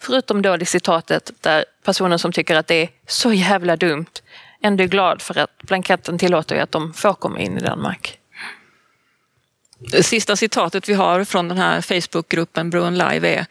Förutom 0.00 0.42
då 0.42 0.56
det 0.56 0.66
citatet 0.66 1.30
där 1.40 1.64
personen 1.84 2.18
som 2.18 2.32
tycker 2.32 2.56
att 2.56 2.66
det 2.66 2.82
är 2.82 2.88
så 3.06 3.32
jävla 3.32 3.76
dumt 3.76 4.06
ändå 4.62 4.84
är 4.84 4.88
glad 4.88 5.22
för 5.22 5.38
att 5.38 5.62
blanketten 5.62 6.18
tillåter 6.18 6.60
att 6.60 6.72
de 6.72 6.92
får 6.92 7.14
komma 7.14 7.38
in 7.38 7.58
i 7.58 7.60
Danmark. 7.60 8.18
Det 9.78 10.02
sista 10.02 10.36
citatet 10.36 10.88
vi 10.88 10.94
har 10.94 11.24
från 11.24 11.48
den 11.48 11.58
här 11.58 11.80
Facebookgruppen 11.80 12.70
Brun 12.70 12.98
Live 12.98 13.28
är 13.28 13.46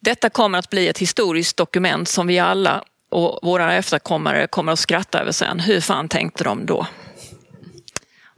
Detta 0.00 0.30
kommer 0.30 0.58
att 0.58 0.70
bli 0.70 0.88
ett 0.88 0.98
historiskt 0.98 1.56
dokument 1.56 2.08
som 2.08 2.26
vi 2.26 2.38
alla 2.38 2.84
och 3.08 3.38
våra 3.42 3.74
efterkommare 3.74 4.46
kommer 4.46 4.72
att 4.72 4.78
skratta 4.78 5.20
över 5.20 5.32
sen. 5.32 5.60
Hur 5.60 5.80
fan 5.80 6.08
tänkte 6.08 6.44
de 6.44 6.66
då? 6.66 6.86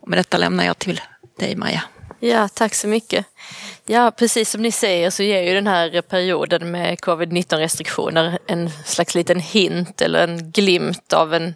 Och 0.00 0.08
med 0.08 0.18
detta 0.18 0.38
lämnar 0.38 0.64
jag 0.64 0.78
till 0.78 1.00
dig 1.38 1.56
Maja. 1.56 1.82
Ja, 2.24 2.48
tack 2.48 2.74
så 2.74 2.88
mycket. 2.88 3.26
Ja, 3.86 4.10
precis 4.10 4.50
som 4.50 4.62
ni 4.62 4.72
säger 4.72 5.10
så 5.10 5.22
ger 5.22 5.42
ju 5.42 5.54
den 5.54 5.66
här 5.66 6.02
perioden 6.02 6.70
med 6.70 6.98
covid-19 6.98 7.58
restriktioner 7.58 8.38
en 8.46 8.70
slags 8.84 9.14
liten 9.14 9.40
hint 9.40 10.02
eller 10.02 10.24
en 10.24 10.50
glimt 10.50 11.12
av 11.12 11.34
en 11.34 11.54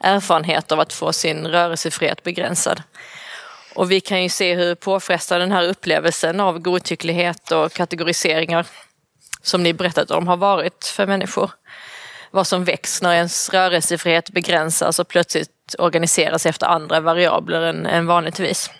erfarenhet 0.00 0.72
av 0.72 0.80
att 0.80 0.92
få 0.92 1.12
sin 1.12 1.46
rörelsefrihet 1.46 2.22
begränsad. 2.22 2.82
Och 3.74 3.90
vi 3.90 4.00
kan 4.00 4.22
ju 4.22 4.28
se 4.28 4.54
hur 4.54 4.74
påfrestande 4.74 5.44
den 5.44 5.52
här 5.52 5.68
upplevelsen 5.68 6.40
av 6.40 6.58
godtycklighet 6.58 7.52
och 7.52 7.72
kategoriseringar 7.72 8.66
som 9.42 9.62
ni 9.62 9.72
berättat 9.72 10.10
om 10.10 10.28
har 10.28 10.36
varit 10.36 10.84
för 10.84 11.06
människor. 11.06 11.50
Vad 12.30 12.46
som 12.46 12.64
väcks 12.64 13.02
när 13.02 13.14
ens 13.14 13.50
rörelsefrihet 13.50 14.30
begränsas 14.30 14.98
och 14.98 15.08
plötsligt 15.08 15.74
organiseras 15.78 16.46
efter 16.46 16.66
andra 16.66 17.00
variabler 17.00 17.62
än, 17.62 17.86
än 17.86 18.06
vanligtvis. 18.06 18.70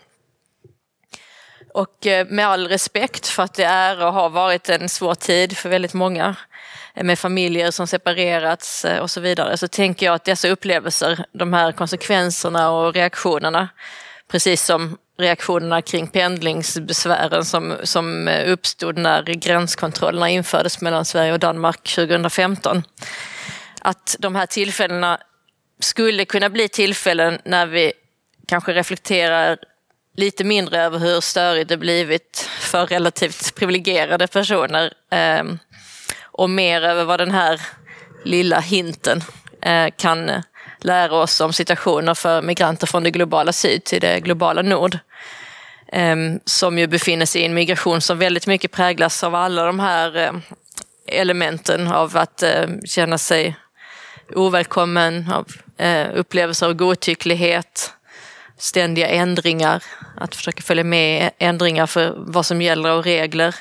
Och 1.76 2.06
eh, 2.06 2.26
med 2.26 2.46
all 2.46 2.68
respekt 2.68 3.26
för 3.26 3.42
att 3.42 3.54
det 3.54 3.64
är 3.64 4.04
och 4.04 4.12
har 4.12 4.30
varit 4.30 4.68
en 4.68 4.88
svår 4.88 5.14
tid 5.14 5.56
för 5.56 5.68
väldigt 5.68 5.94
många 5.94 6.36
eh, 6.94 7.04
med 7.04 7.18
familjer 7.18 7.70
som 7.70 7.86
separerats 7.86 8.84
eh, 8.84 8.98
och 8.98 9.10
så 9.10 9.20
vidare 9.20 9.56
så 9.56 9.68
tänker 9.68 10.06
jag 10.06 10.14
att 10.14 10.24
dessa 10.24 10.48
upplevelser, 10.48 11.24
de 11.32 11.52
här 11.52 11.72
konsekvenserna 11.72 12.70
och 12.70 12.94
reaktionerna, 12.94 13.68
precis 14.30 14.64
som 14.64 14.98
reaktionerna 15.18 15.82
kring 15.82 16.06
pendlingsbesvären 16.06 17.44
som, 17.44 17.76
som 17.82 18.28
uppstod 18.28 18.98
när 18.98 19.22
gränskontrollerna 19.22 20.30
infördes 20.30 20.80
mellan 20.80 21.04
Sverige 21.04 21.32
och 21.32 21.38
Danmark 21.38 21.94
2015. 21.94 22.82
Att 23.80 24.16
de 24.18 24.34
här 24.34 24.46
tillfällena 24.46 25.18
skulle 25.80 26.24
kunna 26.24 26.50
bli 26.50 26.68
tillfällen 26.68 27.38
när 27.44 27.66
vi 27.66 27.92
kanske 28.48 28.72
reflekterar 28.72 29.58
lite 30.16 30.44
mindre 30.44 30.83
över 30.83 30.98
hur 30.98 31.20
störigt 31.20 31.68
det 31.68 31.76
blivit 31.76 32.48
för 32.61 32.87
relativt 32.87 33.55
privilegierade 33.55 34.26
personer 34.26 34.92
ehm, 35.11 35.59
och 36.22 36.50
mer 36.50 36.83
över 36.83 37.05
vad 37.05 37.20
den 37.20 37.31
här 37.31 37.61
lilla 38.24 38.61
hinten 38.61 39.22
eh, 39.62 39.88
kan 39.96 40.29
eh, 40.29 40.40
lära 40.81 41.14
oss 41.14 41.40
om 41.40 41.52
situationer 41.52 42.14
för 42.14 42.42
migranter 42.42 42.87
från 42.87 43.02
det 43.02 43.11
globala 43.11 43.52
syd 43.52 43.85
till 43.85 44.00
det 44.00 44.20
globala 44.20 44.62
nord. 44.62 44.98
Ehm, 45.92 46.40
som 46.44 46.79
ju 46.79 46.87
befinner 46.87 47.26
sig 47.26 47.42
i 47.42 47.46
en 47.46 47.55
migration 47.55 48.00
som 48.00 48.18
väldigt 48.18 48.46
mycket 48.46 48.72
präglas 48.72 49.24
av 49.24 49.35
alla 49.35 49.64
de 49.66 49.81
här 49.81 50.16
eh, 50.16 50.33
elementen 51.07 51.87
av 51.92 52.16
att 52.16 52.44
känna 52.85 53.18
sig 53.18 53.57
ovälkommen, 54.35 55.33
av 55.33 55.46
upplevelser 56.14 56.66
av 56.66 56.74
godtycklighet, 56.74 57.95
ständiga 58.59 59.09
ändringar, 59.09 59.83
att 60.16 60.35
försöka 60.35 60.62
följa 60.62 60.85
med 60.85 61.31
ändringar 61.38 61.87
för 61.87 62.14
vad 62.16 62.47
som 62.47 62.62
gäller 62.62 62.92
och 62.92 63.05
regler, 63.05 63.55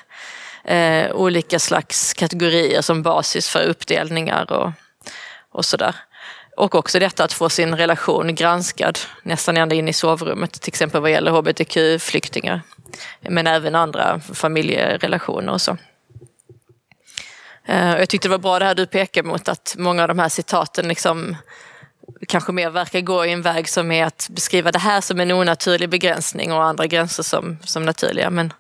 eh, 0.64 1.12
olika 1.12 1.60
slags 1.60 2.14
kategorier 2.14 2.82
som 2.82 3.02
basis 3.04 3.50
för 3.50 3.64
uppdelningar 3.64 4.52
och, 4.52 4.72
och 5.52 5.66
sådär. 5.66 5.96
Och 6.58 6.76
också 6.76 7.00
detta 7.00 7.24
att 7.24 7.34
få 7.34 7.50
sin 7.50 7.76
relation 7.76 8.36
granskad 8.36 9.00
nästan 9.24 9.58
ända 9.58 9.76
in 9.76 9.88
i 9.88 9.94
sovrummet, 9.94 10.52
till 10.52 10.72
exempel 10.72 11.02
vad 11.02 11.12
gäller 11.12 11.32
hbtq-flyktingar. 11.32 12.62
Men 13.22 13.48
även 13.48 13.76
andra 13.76 14.20
familjerelationer 14.20 15.54
och 15.54 15.62
så. 15.62 15.78
Eh, 17.68 17.98
jag 17.98 18.10
tyckte 18.10 18.28
det 18.28 18.32
var 18.32 18.38
bra 18.38 18.60
det 18.60 18.66
här 18.66 18.76
du 18.76 18.86
pekade 18.86 19.28
mot 19.28 19.48
att 19.48 19.76
många 19.78 20.02
av 20.02 20.08
de 20.08 20.20
här 20.20 20.30
citaten 20.30 20.88
liksom 20.88 21.36
kanske 22.28 22.52
mer 22.52 22.70
verkar 22.70 23.02
gå 23.02 23.26
i 23.26 23.32
en 23.32 23.42
väg 23.42 23.70
som 23.70 23.92
är 23.92 24.06
att 24.06 24.28
beskriva 24.32 24.72
det 24.72 24.80
här 24.80 25.02
som 25.02 25.20
en 25.20 25.32
onaturlig 25.32 25.90
begränsning 25.90 26.52
och 26.52 26.64
andra 26.64 26.88
gränser 26.88 27.24
som, 27.24 27.58
som 27.64 27.86
naturliga. 27.86 28.30
Men 28.30 28.54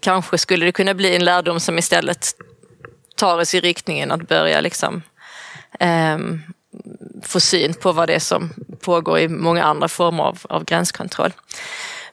kanske 0.00 0.38
skulle 0.38 0.66
det 0.66 0.72
kunna 0.72 0.94
bli 0.94 1.16
en 1.16 1.24
lärdom 1.24 1.60
som 1.60 1.78
istället 1.78 2.26
tar 3.16 3.38
oss 3.38 3.54
i 3.54 3.60
riktningen 3.60 4.10
att 4.10 4.28
börja 4.28 4.60
liksom, 4.60 5.02
eh, 5.80 6.18
få 7.22 7.40
syn 7.40 7.74
på 7.74 7.92
vad 7.92 8.08
det 8.08 8.14
är 8.14 8.18
som 8.18 8.50
pågår 8.80 9.18
i 9.18 9.28
många 9.28 9.64
andra 9.64 9.88
former 9.88 10.24
av, 10.24 10.38
av 10.48 10.64
gränskontroll. 10.64 11.32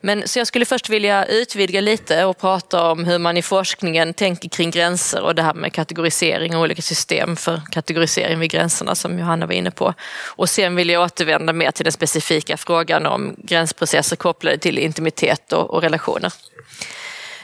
Men, 0.01 0.27
så 0.27 0.39
jag 0.39 0.47
skulle 0.47 0.65
först 0.65 0.89
vilja 0.89 1.25
utvidga 1.25 1.81
lite 1.81 2.25
och 2.25 2.37
prata 2.37 2.91
om 2.91 3.05
hur 3.05 3.19
man 3.19 3.37
i 3.37 3.41
forskningen 3.41 4.13
tänker 4.13 4.49
kring 4.49 4.71
gränser 4.71 5.21
och 5.21 5.35
det 5.35 5.41
här 5.41 5.53
med 5.53 5.73
kategorisering 5.73 6.55
och 6.55 6.61
olika 6.61 6.81
system 6.81 7.35
för 7.35 7.61
kategorisering 7.71 8.39
vid 8.39 8.51
gränserna 8.51 8.95
som 8.95 9.19
Johanna 9.19 9.45
var 9.45 9.53
inne 9.53 9.71
på. 9.71 9.93
Och 10.25 10.49
sen 10.49 10.75
vill 10.75 10.89
jag 10.89 11.03
återvända 11.03 11.53
mer 11.53 11.71
till 11.71 11.83
den 11.83 11.91
specifika 11.91 12.57
frågan 12.57 13.05
om 13.05 13.35
gränsprocesser 13.37 14.15
kopplade 14.15 14.57
till 14.57 14.77
intimitet 14.77 15.53
och, 15.53 15.69
och 15.69 15.81
relationer. 15.81 16.33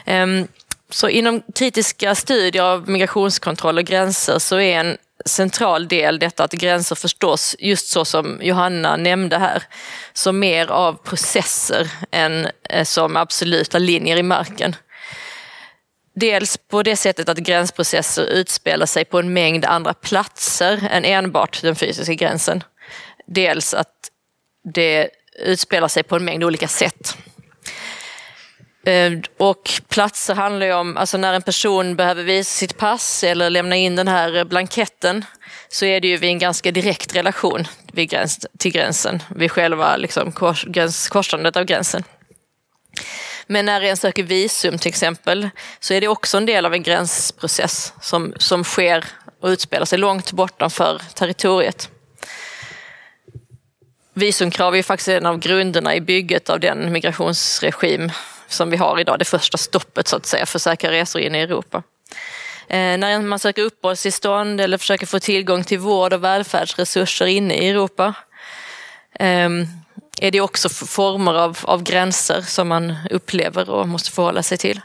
Um, 0.05 0.47
så 0.89 1.09
inom 1.09 1.41
kritiska 1.55 2.15
studier 2.15 2.63
av 2.63 2.89
migrationskontroll 2.89 3.77
och 3.77 3.83
gränser 3.83 4.39
så 4.39 4.59
är 4.59 4.79
en 4.79 4.97
central 5.25 5.87
del 5.87 6.19
detta 6.19 6.43
att 6.43 6.51
gränser 6.51 6.95
förstås, 6.95 7.55
just 7.59 7.87
så 7.87 8.05
som 8.05 8.39
Johanna 8.41 8.97
nämnde 8.97 9.37
här, 9.37 9.63
som 10.13 10.39
mer 10.39 10.71
av 10.71 10.93
processer 10.93 11.91
än 12.11 12.47
eh, 12.69 12.83
som 12.83 13.17
absoluta 13.17 13.77
linjer 13.77 14.17
i 14.17 14.23
marken. 14.23 14.75
Dels 16.15 16.57
på 16.57 16.83
det 16.83 16.95
sättet 16.95 17.29
att 17.29 17.37
gränsprocesser 17.37 18.23
utspelar 18.23 18.85
sig 18.85 19.05
på 19.05 19.19
en 19.19 19.33
mängd 19.33 19.65
andra 19.65 19.93
platser 19.93 20.87
än 20.91 21.05
enbart 21.05 21.61
den 21.61 21.75
fysiska 21.75 22.13
gränsen. 22.13 22.63
Dels 23.27 23.73
att 23.73 24.11
det 24.73 25.09
utspelar 25.39 25.87
sig 25.87 26.03
på 26.03 26.15
en 26.15 26.25
mängd 26.25 26.43
olika 26.43 26.67
sätt. 26.67 27.17
Eh, 28.85 29.11
och 29.37 29.71
platser 29.87 30.35
handlar 30.35 30.65
ju 30.65 30.73
om, 30.73 30.97
alltså 30.97 31.17
när 31.17 31.33
en 31.33 31.41
person 31.41 31.95
behöver 31.95 32.23
visa 32.23 32.49
sitt 32.49 32.77
pass 32.77 33.23
eller 33.23 33.49
lämna 33.49 33.75
in 33.75 33.95
den 33.95 34.07
här 34.07 34.45
blanketten 34.45 35.25
så 35.69 35.85
är 35.85 36.01
det 36.01 36.07
ju 36.07 36.17
vid 36.17 36.29
en 36.29 36.39
ganska 36.39 36.71
direkt 36.71 37.15
relation 37.15 37.67
vid 37.93 38.09
gräns, 38.09 38.47
till 38.59 38.71
gränsen, 38.71 39.23
vid 39.35 39.51
själva 39.51 39.97
liksom 39.97 40.31
kors, 40.31 40.65
gräns, 40.65 41.09
korsandet 41.09 41.57
av 41.57 41.63
gränsen. 41.63 42.03
Men 43.47 43.65
när 43.65 43.81
en 43.81 43.97
söker 43.97 44.23
visum 44.23 44.77
till 44.77 44.89
exempel 44.89 45.49
så 45.79 45.93
är 45.93 46.01
det 46.01 46.07
också 46.07 46.37
en 46.37 46.45
del 46.45 46.65
av 46.65 46.73
en 46.73 46.83
gränsprocess 46.83 47.93
som, 48.01 48.33
som 48.37 48.63
sker 48.63 49.05
och 49.41 49.47
utspelar 49.47 49.85
sig 49.85 49.99
långt 49.99 50.31
bortanför 50.31 51.01
territoriet. 51.13 51.89
Visumkrav 54.13 54.75
är 54.75 54.83
faktiskt 54.83 55.09
en 55.09 55.25
av 55.25 55.37
grunderna 55.37 55.95
i 55.95 56.01
bygget 56.01 56.49
av 56.49 56.59
den 56.59 56.91
migrationsregim 56.91 58.11
som 58.47 58.69
vi 58.69 58.77
har 58.77 58.99
idag, 58.99 59.19
det 59.19 59.25
första 59.25 59.57
stoppet 59.57 60.07
så 60.07 60.15
att 60.15 60.25
säga 60.25 60.45
för 60.45 60.59
säkra 60.59 60.91
resor 60.91 61.21
in 61.21 61.35
i 61.35 61.39
Europa. 61.39 61.83
Eh, 62.67 62.97
när 62.97 63.21
man 63.21 63.39
söker 63.39 63.61
uppehållstillstånd 63.61 64.61
eller 64.61 64.77
försöker 64.77 65.05
få 65.05 65.19
tillgång 65.19 65.63
till 65.63 65.79
vård 65.79 66.13
och 66.13 66.23
välfärdsresurser 66.23 67.25
inne 67.25 67.53
i 67.53 67.69
Europa 67.69 68.13
eh, 69.19 69.49
är 70.21 70.31
det 70.31 70.41
också 70.41 70.69
former 70.69 71.33
av, 71.33 71.59
av 71.63 71.83
gränser 71.83 72.41
som 72.41 72.67
man 72.67 72.95
upplever 73.11 73.69
och 73.69 73.87
måste 73.87 74.11
förhålla 74.11 74.43
sig 74.43 74.57
till. 74.57 74.81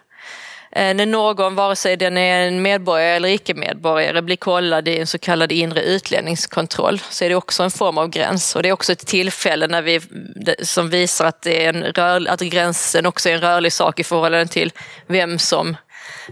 Eh, 0.72 0.94
när 0.94 1.06
någon, 1.06 1.54
vare 1.54 1.76
sig 1.76 1.96
den 1.96 2.16
är 2.16 2.48
en 2.48 2.62
medborgare 2.62 3.16
eller 3.16 3.28
icke-medborgare, 3.28 4.22
blir 4.22 4.36
kollad 4.36 4.88
i 4.88 4.98
en 4.98 5.06
så 5.06 5.18
kallad 5.18 5.52
inre 5.52 5.82
utlänningskontroll 5.82 6.98
så 7.10 7.24
är 7.24 7.28
det 7.28 7.34
också 7.34 7.62
en 7.62 7.70
form 7.70 7.98
av 7.98 8.08
gräns. 8.08 8.56
Och 8.56 8.62
det 8.62 8.68
är 8.68 8.72
också 8.72 8.92
ett 8.92 9.06
tillfälle 9.06 9.66
när 9.66 9.82
vi, 9.82 10.00
som 10.62 10.90
visar 10.90 11.24
att, 11.26 11.42
det 11.42 11.64
är 11.64 11.74
en 11.74 11.82
rör, 11.82 12.28
att 12.28 12.40
gränsen 12.40 13.06
också 13.06 13.28
är 13.28 13.34
en 13.34 13.40
rörlig 13.40 13.72
sak 13.72 14.00
i 14.00 14.04
förhållande 14.04 14.46
till 14.46 14.72
vem 15.06 15.38
som 15.38 15.76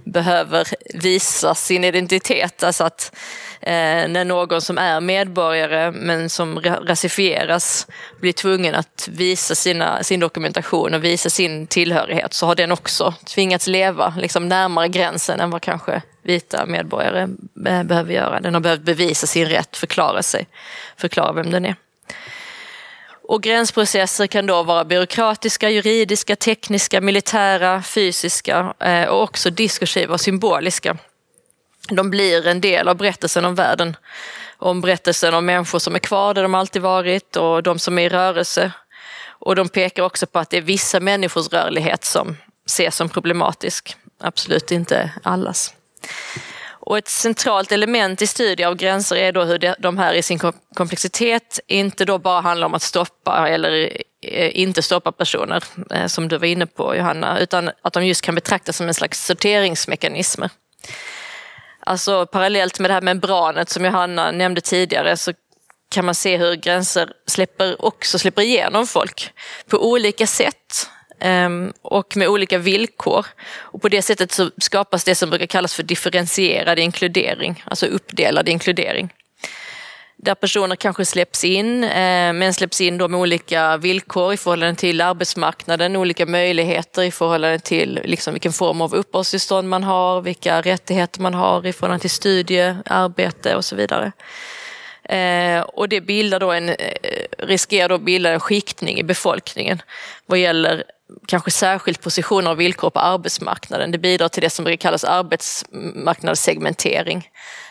behöver 0.04 0.66
visa 0.94 1.54
sin 1.54 1.84
identitet. 1.84 2.62
Alltså 2.62 2.84
att 2.84 3.16
Eh, 3.68 4.08
när 4.08 4.24
någon 4.24 4.60
som 4.60 4.78
är 4.78 5.00
medborgare 5.00 5.90
men 5.90 6.30
som 6.30 6.60
rasifieras 6.60 7.86
blir 8.20 8.32
tvungen 8.32 8.74
att 8.74 9.08
visa 9.12 9.54
sina, 9.54 10.02
sin 10.02 10.20
dokumentation 10.20 10.94
och 10.94 11.04
visa 11.04 11.30
sin 11.30 11.66
tillhörighet 11.66 12.34
så 12.34 12.46
har 12.46 12.54
den 12.54 12.72
också 12.72 13.14
tvingats 13.24 13.66
leva 13.66 14.14
liksom 14.18 14.48
närmare 14.48 14.88
gränsen 14.88 15.40
än 15.40 15.50
vad 15.50 15.62
kanske 15.62 16.02
vita 16.22 16.66
medborgare 16.66 17.22
eh, 17.66 17.82
behöver 17.82 18.12
göra. 18.12 18.40
Den 18.40 18.54
har 18.54 18.60
behövt 18.60 18.80
bevisa 18.80 19.26
sin 19.26 19.46
rätt, 19.46 19.76
förklara 19.76 20.22
sig, 20.22 20.46
förklara 20.96 21.32
vem 21.32 21.50
den 21.50 21.64
är. 21.64 21.76
Och 23.28 23.42
gränsprocesser 23.42 24.26
kan 24.26 24.46
då 24.46 24.62
vara 24.62 24.84
byråkratiska, 24.84 25.70
juridiska, 25.70 26.36
tekniska, 26.36 27.00
militära, 27.00 27.82
fysiska 27.82 28.74
eh, 28.80 29.04
och 29.04 29.22
också 29.22 29.50
diskursiva 29.50 30.14
och 30.14 30.20
symboliska. 30.20 30.96
De 31.88 32.10
blir 32.10 32.46
en 32.46 32.60
del 32.60 32.88
av 32.88 32.96
berättelsen 32.96 33.44
om 33.44 33.54
världen. 33.54 33.96
Om 34.56 34.80
berättelsen 34.80 35.34
om 35.34 35.46
människor 35.46 35.78
som 35.78 35.94
är 35.94 35.98
kvar 35.98 36.34
där 36.34 36.42
de 36.42 36.54
alltid 36.54 36.82
varit 36.82 37.36
och 37.36 37.62
de 37.62 37.78
som 37.78 37.98
är 37.98 38.02
i 38.02 38.08
rörelse. 38.08 38.72
Och 39.28 39.56
de 39.56 39.68
pekar 39.68 40.02
också 40.02 40.26
på 40.26 40.38
att 40.38 40.50
det 40.50 40.56
är 40.56 40.62
vissa 40.62 41.00
människors 41.00 41.48
rörlighet 41.48 42.04
som 42.04 42.36
ses 42.66 42.96
som 42.96 43.08
problematisk, 43.08 43.96
absolut 44.20 44.70
inte 44.70 45.10
allas. 45.22 45.74
Och 46.88 46.98
ett 46.98 47.08
centralt 47.08 47.72
element 47.72 48.22
i 48.22 48.26
studier 48.26 48.66
av 48.66 48.74
gränser 48.74 49.16
är 49.16 49.32
då 49.32 49.44
hur 49.44 49.74
de 49.78 49.98
här 49.98 50.14
i 50.14 50.22
sin 50.22 50.38
komplexitet 50.74 51.60
inte 51.66 52.04
då 52.04 52.18
bara 52.18 52.40
handlar 52.40 52.66
om 52.66 52.74
att 52.74 52.82
stoppa 52.82 53.48
eller 53.48 54.02
eh, 54.22 54.60
inte 54.60 54.82
stoppa 54.82 55.12
personer, 55.12 55.64
eh, 55.90 56.06
som 56.06 56.28
du 56.28 56.38
var 56.38 56.46
inne 56.46 56.66
på 56.66 56.96
Johanna, 56.96 57.38
utan 57.40 57.70
att 57.82 57.92
de 57.92 58.06
just 58.06 58.22
kan 58.22 58.34
betraktas 58.34 58.76
som 58.76 58.88
en 58.88 58.94
slags 58.94 59.26
sorteringsmekanismer. 59.26 60.50
Alltså 61.88 62.26
parallellt 62.26 62.78
med 62.78 62.90
det 62.90 62.94
här 62.94 63.00
membranet 63.00 63.68
som 63.68 63.84
Johanna 63.84 64.30
nämnde 64.30 64.60
tidigare 64.60 65.16
så 65.16 65.32
kan 65.90 66.04
man 66.04 66.14
se 66.14 66.36
hur 66.36 66.54
gränser 66.54 67.12
släpper, 67.26 67.84
också 67.84 68.18
släpper 68.18 68.42
igenom 68.42 68.86
folk 68.86 69.32
på 69.66 69.90
olika 69.90 70.26
sätt 70.26 70.88
ehm, 71.20 71.72
och 71.82 72.16
med 72.16 72.28
olika 72.28 72.58
villkor. 72.58 73.26
Och 73.50 73.82
på 73.82 73.88
det 73.88 74.02
sättet 74.02 74.32
så 74.32 74.50
skapas 74.58 75.04
det 75.04 75.14
som 75.14 75.30
brukar 75.30 75.46
kallas 75.46 75.74
för 75.74 75.82
differentierad 75.82 76.78
inkludering, 76.78 77.64
alltså 77.66 77.86
uppdelad 77.86 78.48
inkludering. 78.48 79.12
Där 80.22 80.34
personer 80.34 80.76
kanske 80.76 81.04
släpps 81.04 81.44
in, 81.44 81.84
eh, 81.84 82.32
men 82.32 82.54
släpps 82.54 82.80
in 82.80 82.98
då 82.98 83.08
med 83.08 83.20
olika 83.20 83.76
villkor 83.76 84.32
i 84.32 84.36
förhållande 84.36 84.80
till 84.80 85.00
arbetsmarknaden, 85.00 85.96
olika 85.96 86.26
möjligheter 86.26 87.02
i 87.02 87.10
förhållande 87.10 87.58
till 87.58 88.00
liksom 88.04 88.34
vilken 88.34 88.52
form 88.52 88.80
av 88.80 88.94
uppehållstillstånd 88.94 89.68
man 89.68 89.84
har, 89.84 90.20
vilka 90.20 90.60
rättigheter 90.60 91.20
man 91.20 91.34
har 91.34 91.66
i 91.66 91.72
förhållande 91.72 92.00
till 92.00 92.10
studie, 92.10 92.74
arbete 92.84 93.56
och 93.56 93.64
så 93.64 93.76
vidare. 93.76 94.12
Eh, 95.08 95.60
och 95.60 95.88
det 95.88 96.00
bildar 96.00 96.40
då 96.40 96.52
en, 96.52 96.68
eh, 96.68 96.74
riskerar 97.38 97.88
då 97.88 97.94
att 97.94 98.02
bilda 98.02 98.30
en 98.30 98.40
skiktning 98.40 98.98
i 98.98 99.02
befolkningen 99.02 99.82
vad 100.26 100.38
gäller 100.38 100.84
kanske 101.26 101.50
särskilt 101.50 102.02
positioner 102.02 102.50
och 102.50 102.60
villkor 102.60 102.90
på 102.90 103.00
arbetsmarknaden. 103.00 103.90
Det 103.90 103.98
bidrar 103.98 104.28
till 104.28 104.42
det 104.42 104.50
som 104.50 104.64
brukar 104.64 104.80
kallas 104.80 105.04
arbetsmarknadssegmentering. 105.04 107.28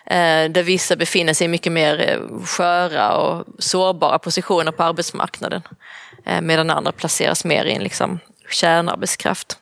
Eh, 0.09 0.49
där 0.49 0.63
vissa 0.63 0.95
befinner 0.95 1.33
sig 1.33 1.45
i 1.45 1.47
mycket 1.47 1.71
mer 1.71 2.09
eh, 2.09 2.45
sköra 2.45 3.17
och 3.17 3.45
sårbara 3.59 4.19
positioner 4.19 4.71
på 4.71 4.83
arbetsmarknaden. 4.83 5.61
Eh, 6.25 6.41
medan 6.41 6.69
andra 6.69 6.91
placeras 6.91 7.45
mer 7.45 7.65
i 7.65 7.73
en 7.73 7.83
liksom 7.83 8.19
kärnarbetskraft. 8.49 9.57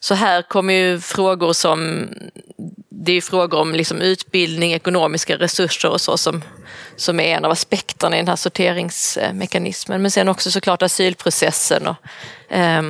Så 0.00 0.14
här 0.14 0.42
kommer 0.42 0.74
ju 0.74 1.00
frågor 1.00 1.52
som 1.52 2.08
det 2.90 3.12
är 3.12 3.20
frågor 3.20 3.58
om 3.58 3.74
liksom 3.74 4.00
utbildning, 4.00 4.72
ekonomiska 4.72 5.36
resurser 5.36 5.90
och 5.90 6.00
så 6.00 6.16
som, 6.16 6.42
som 6.96 7.20
är 7.20 7.36
en 7.36 7.44
av 7.44 7.50
aspekterna 7.50 8.16
i 8.16 8.18
den 8.18 8.28
här 8.28 8.36
sorteringsmekanismen. 8.36 10.02
Men 10.02 10.10
sen 10.10 10.28
också 10.28 10.50
såklart 10.50 10.82
asylprocessen. 10.82 11.86
Och, 11.86 11.96
eh, 12.56 12.82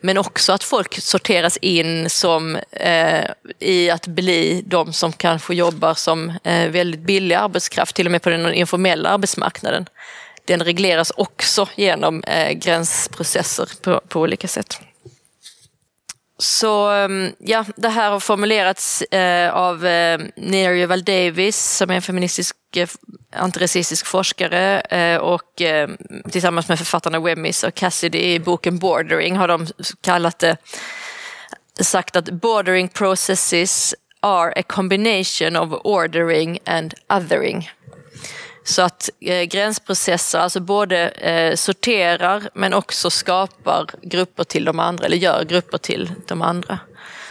men 0.00 0.18
också 0.18 0.52
att 0.52 0.64
folk 0.64 1.00
sorteras 1.00 1.56
in 1.56 2.10
som 2.10 2.56
eh, 2.70 3.24
i 3.58 3.90
att 3.90 4.06
bli 4.06 4.62
de 4.66 4.92
som 4.92 5.12
kanske 5.12 5.54
jobbar 5.54 5.94
som 5.94 6.32
eh, 6.44 6.68
väldigt 6.68 7.00
billig 7.00 7.34
arbetskraft, 7.34 7.96
till 7.96 8.06
och 8.06 8.12
med 8.12 8.22
på 8.22 8.30
den 8.30 8.54
informella 8.54 9.08
arbetsmarknaden. 9.08 9.86
Den 10.44 10.60
regleras 10.60 11.12
också 11.16 11.68
genom 11.74 12.22
eh, 12.22 12.52
gränsprocesser 12.52 13.68
på, 13.82 14.00
på 14.08 14.20
olika 14.20 14.48
sätt. 14.48 14.80
Så 16.40 16.90
ehm, 16.90 17.32
ja, 17.38 17.64
det 17.76 17.88
här 17.88 18.10
har 18.10 18.20
formulerats 18.20 19.02
eh, 19.02 19.54
av 19.54 19.86
eh, 19.86 20.86
Val 20.88 21.04
Davis 21.04 21.76
som 21.76 21.90
är 21.90 21.94
en 21.94 22.02
feministisk 22.02 22.56
eh, 22.76 22.88
antirasistisk 23.36 24.06
forskare 24.06 24.80
eh, 24.80 25.16
och 25.16 25.62
eh, 25.62 25.88
tillsammans 26.30 26.68
med 26.68 26.78
författarna 26.78 27.20
Wemmis 27.20 27.64
och 27.64 27.74
Cassidy 27.74 28.18
i 28.18 28.40
boken 28.40 28.78
Bordering 28.78 29.36
har 29.36 29.48
de 29.48 29.66
kallat 30.00 30.38
det 30.38 30.56
sagt 31.80 32.16
att 32.16 32.30
bordering 32.30 32.88
processes 32.88 33.94
are 34.20 34.52
a 34.56 34.62
combination 34.62 35.56
of 35.56 35.80
ordering 35.84 36.58
and 36.66 36.94
othering. 37.08 37.70
Så 38.64 38.82
att 38.82 39.10
eh, 39.20 39.42
gränsprocesser 39.42 40.38
alltså 40.38 40.60
både 40.60 41.08
eh, 41.08 41.54
sorterar 41.54 42.50
men 42.54 42.74
också 42.74 43.10
skapar 43.10 43.86
grupper 44.02 44.44
till 44.44 44.64
de 44.64 44.78
andra, 44.78 45.06
eller 45.06 45.16
gör 45.16 45.44
grupper 45.44 45.78
till 45.78 46.12
de 46.26 46.42
andra. 46.42 46.78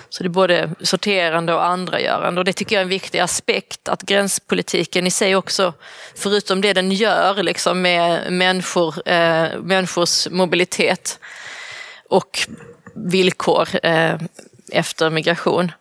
Så 0.10 0.24
det 0.24 0.28
är 0.28 0.30
både 0.30 0.70
sorterande 0.82 1.54
och 1.54 1.66
andragörande 1.66 2.42
och 2.42 2.46
det 2.46 2.54
tycker 2.54 2.76
jag 2.76 2.80
är 2.80 2.84
en 2.84 2.90
viktig 2.90 3.20
aspekt 3.20 3.90
att 3.90 4.02
gränspolitiken 4.02 5.08
i 5.08 5.12
sig 5.12 5.36
också, 5.36 5.74
förutom 6.16 6.62
det 6.62 6.74
den 6.74 6.92
gör 6.92 7.44
liksom 7.44 7.82
med 7.82 8.34
människor, 8.34 9.10
eh, 9.10 9.60
människors 9.60 10.28
mobilitet 10.30 11.20
och 12.10 12.40
villkor 12.96 13.70
eh, 13.84 14.16
efter 14.72 15.10
migration, 15.10 15.72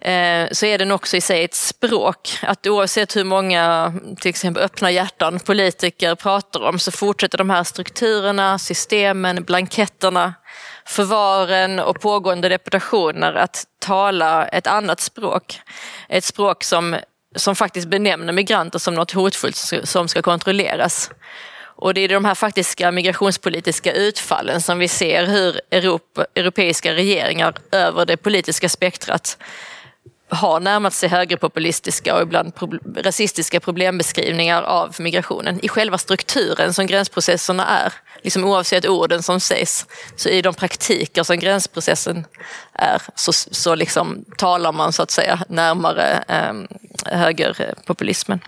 eh, 0.00 0.48
så 0.52 0.66
är 0.66 0.78
den 0.78 0.90
också 0.90 1.16
i 1.16 1.20
sig 1.20 1.44
ett 1.44 1.54
språk. 1.54 2.38
Att 2.42 2.66
oavsett 2.66 3.16
hur 3.16 3.24
många 3.24 3.92
till 4.20 4.28
exempel 4.28 4.62
öppna 4.62 4.90
hjärtan 4.90 5.40
politiker 5.40 6.14
pratar 6.14 6.62
om 6.62 6.78
så 6.78 6.92
fortsätter 6.92 7.38
de 7.38 7.50
här 7.50 7.64
strukturerna, 7.64 8.58
systemen, 8.58 9.44
blanketterna, 9.44 10.34
förvaren 10.86 11.78
och 11.80 12.00
pågående 12.00 12.48
deportationer 12.48 13.34
att 13.34 13.64
tala 13.78 14.46
ett 14.46 14.66
annat 14.66 15.00
språk. 15.00 15.60
Ett 16.08 16.24
språk 16.24 16.64
som, 16.64 16.96
som 17.36 17.56
faktiskt 17.56 17.88
benämner 17.88 18.32
migranter 18.32 18.78
som 18.78 18.94
något 18.94 19.12
hotfullt 19.12 19.56
som 19.84 20.08
ska 20.08 20.22
kontrolleras. 20.22 21.10
Och 21.76 21.94
det 21.94 22.00
är 22.00 22.08
de 22.08 22.24
här 22.24 22.34
faktiska 22.34 22.90
migrationspolitiska 22.90 23.92
utfallen 23.92 24.60
som 24.60 24.78
vi 24.78 24.88
ser 24.88 25.26
hur 25.26 25.60
Europa, 25.70 26.26
europeiska 26.34 26.94
regeringar 26.94 27.54
över 27.72 28.06
det 28.06 28.16
politiska 28.16 28.68
spektrat 28.68 29.38
har 30.28 30.60
närmat 30.60 30.94
sig 30.94 31.08
högerpopulistiska 31.08 32.14
och 32.14 32.22
ibland 32.22 32.54
pro 32.54 32.72
rasistiska 32.96 33.60
problembeskrivningar 33.60 34.62
av 34.62 34.94
migrationen 34.98 35.60
i 35.62 35.68
själva 35.68 35.98
strukturen 35.98 36.74
som 36.74 36.86
gränsprocesserna 36.86 37.66
är. 37.66 37.92
Liksom 38.22 38.44
oavsett 38.44 38.86
orden 38.88 39.22
som 39.22 39.40
sägs, 39.40 39.86
så 40.16 40.28
i 40.28 40.42
de 40.42 40.54
praktiker 40.54 41.22
som 41.22 41.38
gränsprocessen 41.38 42.26
är 42.72 43.02
så, 43.14 43.32
så 43.32 43.74
liksom 43.74 44.24
talar 44.36 44.72
man 44.72 44.92
så 44.92 45.02
att 45.02 45.10
säga 45.10 45.44
närmare 45.48 46.24
eh, 46.28 47.18
högerpopulismen. 47.18 48.40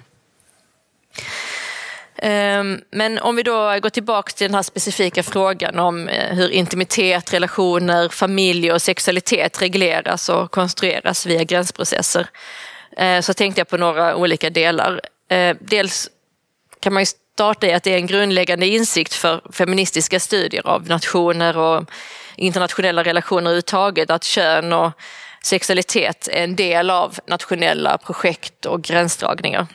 Ehm, 2.18 2.81
men 2.90 3.18
om 3.18 3.37
vi 3.37 3.42
då 3.42 3.79
går 3.81 3.90
tillbaka 3.90 4.33
till 4.33 4.46
den 4.46 4.55
här 4.55 4.62
specifika 4.62 5.22
frågan 5.22 5.79
om 5.79 6.09
eh, 6.09 6.35
hur 6.35 6.50
intimitet, 6.50 7.33
relationer, 7.33 8.09
familj 8.09 8.72
och 8.72 8.83
sexualitet 8.83 9.62
regleras 9.62 10.29
och 10.29 10.50
konstrueras 10.50 11.26
via 11.26 11.44
gränsprocesser 11.44 12.26
eh, 12.96 13.20
så 13.20 13.35
tänkte 13.35 13.61
jag 13.61 13.68
på 13.68 13.76
några 13.76 14.16
olika 14.16 14.50
delar. 14.50 15.00
Eh, 15.31 15.57
dels 15.61 16.11
kan 16.81 16.92
man 16.92 17.02
ju 17.02 17.07
starta 17.07 17.66
i 17.66 17.72
att 17.72 17.83
det 17.83 17.92
är 17.92 17.96
en 17.96 18.07
grundläggande 18.07 18.66
insikt 18.66 19.14
för 19.14 19.40
feministiska 19.52 20.20
studier 20.20 20.66
av 20.66 20.88
nationer 20.88 21.57
och 21.57 21.90
internationella 22.37 23.05
relationer 23.05 23.50
överhuvudtaget 23.50 24.11
att 24.11 24.24
kön 24.24 24.72
och 24.72 24.92
sexualitet 25.42 26.29
är 26.29 26.44
en 26.44 26.57
del 26.57 26.90
av 26.90 27.18
nationella 27.26 27.98
projekt 27.98 28.66
och 28.66 28.83
gränsdragningar. 28.83 29.66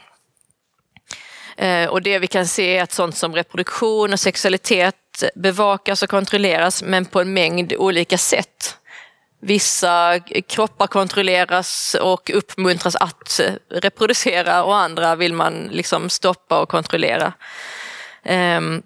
Eh, 1.58 1.90
och 1.90 2.02
det 2.02 2.20
vi 2.20 2.28
kan 2.28 2.48
se 2.48 2.78
är 2.78 2.84
att 2.84 2.92
sånt 2.92 3.18
som 3.18 3.36
reproduktion 3.36 4.14
och 4.14 4.20
sexualitet 4.20 4.96
bevakas 5.36 6.04
och 6.04 6.10
kontrolleras 6.10 6.84
men 6.84 7.06
på 7.06 7.22
en 7.22 7.34
mängd 7.34 7.74
olika 7.74 8.18
sätt. 8.18 8.78
Vissa 9.40 10.20
kroppar 10.48 10.88
kontrolleras 10.88 11.96
och 12.02 12.32
uppmuntras 12.34 12.96
att 12.96 13.40
reproducera 13.70 14.64
och 14.64 14.78
andra 14.78 15.16
vill 15.16 15.34
man 15.34 15.70
liksom 15.72 16.10
stoppa 16.10 16.62
och 16.62 16.70
kontrollera. 16.70 17.34
Ehm, 18.24 18.82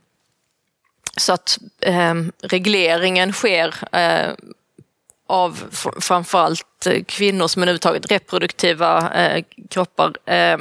så 1.18 1.34
att 1.34 1.58
ehm, 1.82 2.32
regleringen 2.42 3.34
sker 3.34 3.76
eh, 3.92 4.34
av 5.28 5.64
framförallt 6.00 6.86
eh, 6.86 7.04
kvinnor 7.04 7.48
som 7.48 7.62
överhuvudtaget 7.62 8.12
reproduktiva 8.12 9.14
eh, 9.14 9.44
kroppar 9.70 10.14
Eh, 10.26 10.58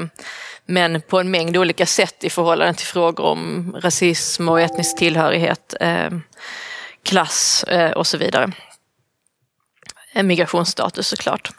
men 0.66 1.02
på 1.02 1.20
en 1.20 1.30
mängd 1.30 1.56
olika 1.56 1.86
sätt 1.86 2.24
i 2.24 2.30
förhållande 2.30 2.74
till 2.74 2.86
frågor 2.86 3.24
om 3.24 3.72
rasism 3.80 4.48
och 4.48 4.60
etnisk 4.60 4.98
tillhörighet, 4.98 5.74
eh, 5.80 6.10
klass 7.02 7.64
eh, 7.64 7.90
och 7.90 8.06
så 8.06 8.18
vidare. 8.18 8.52
Eh, 10.12 10.22
migrationsstatus 10.22 11.08
såklart. 11.08 11.50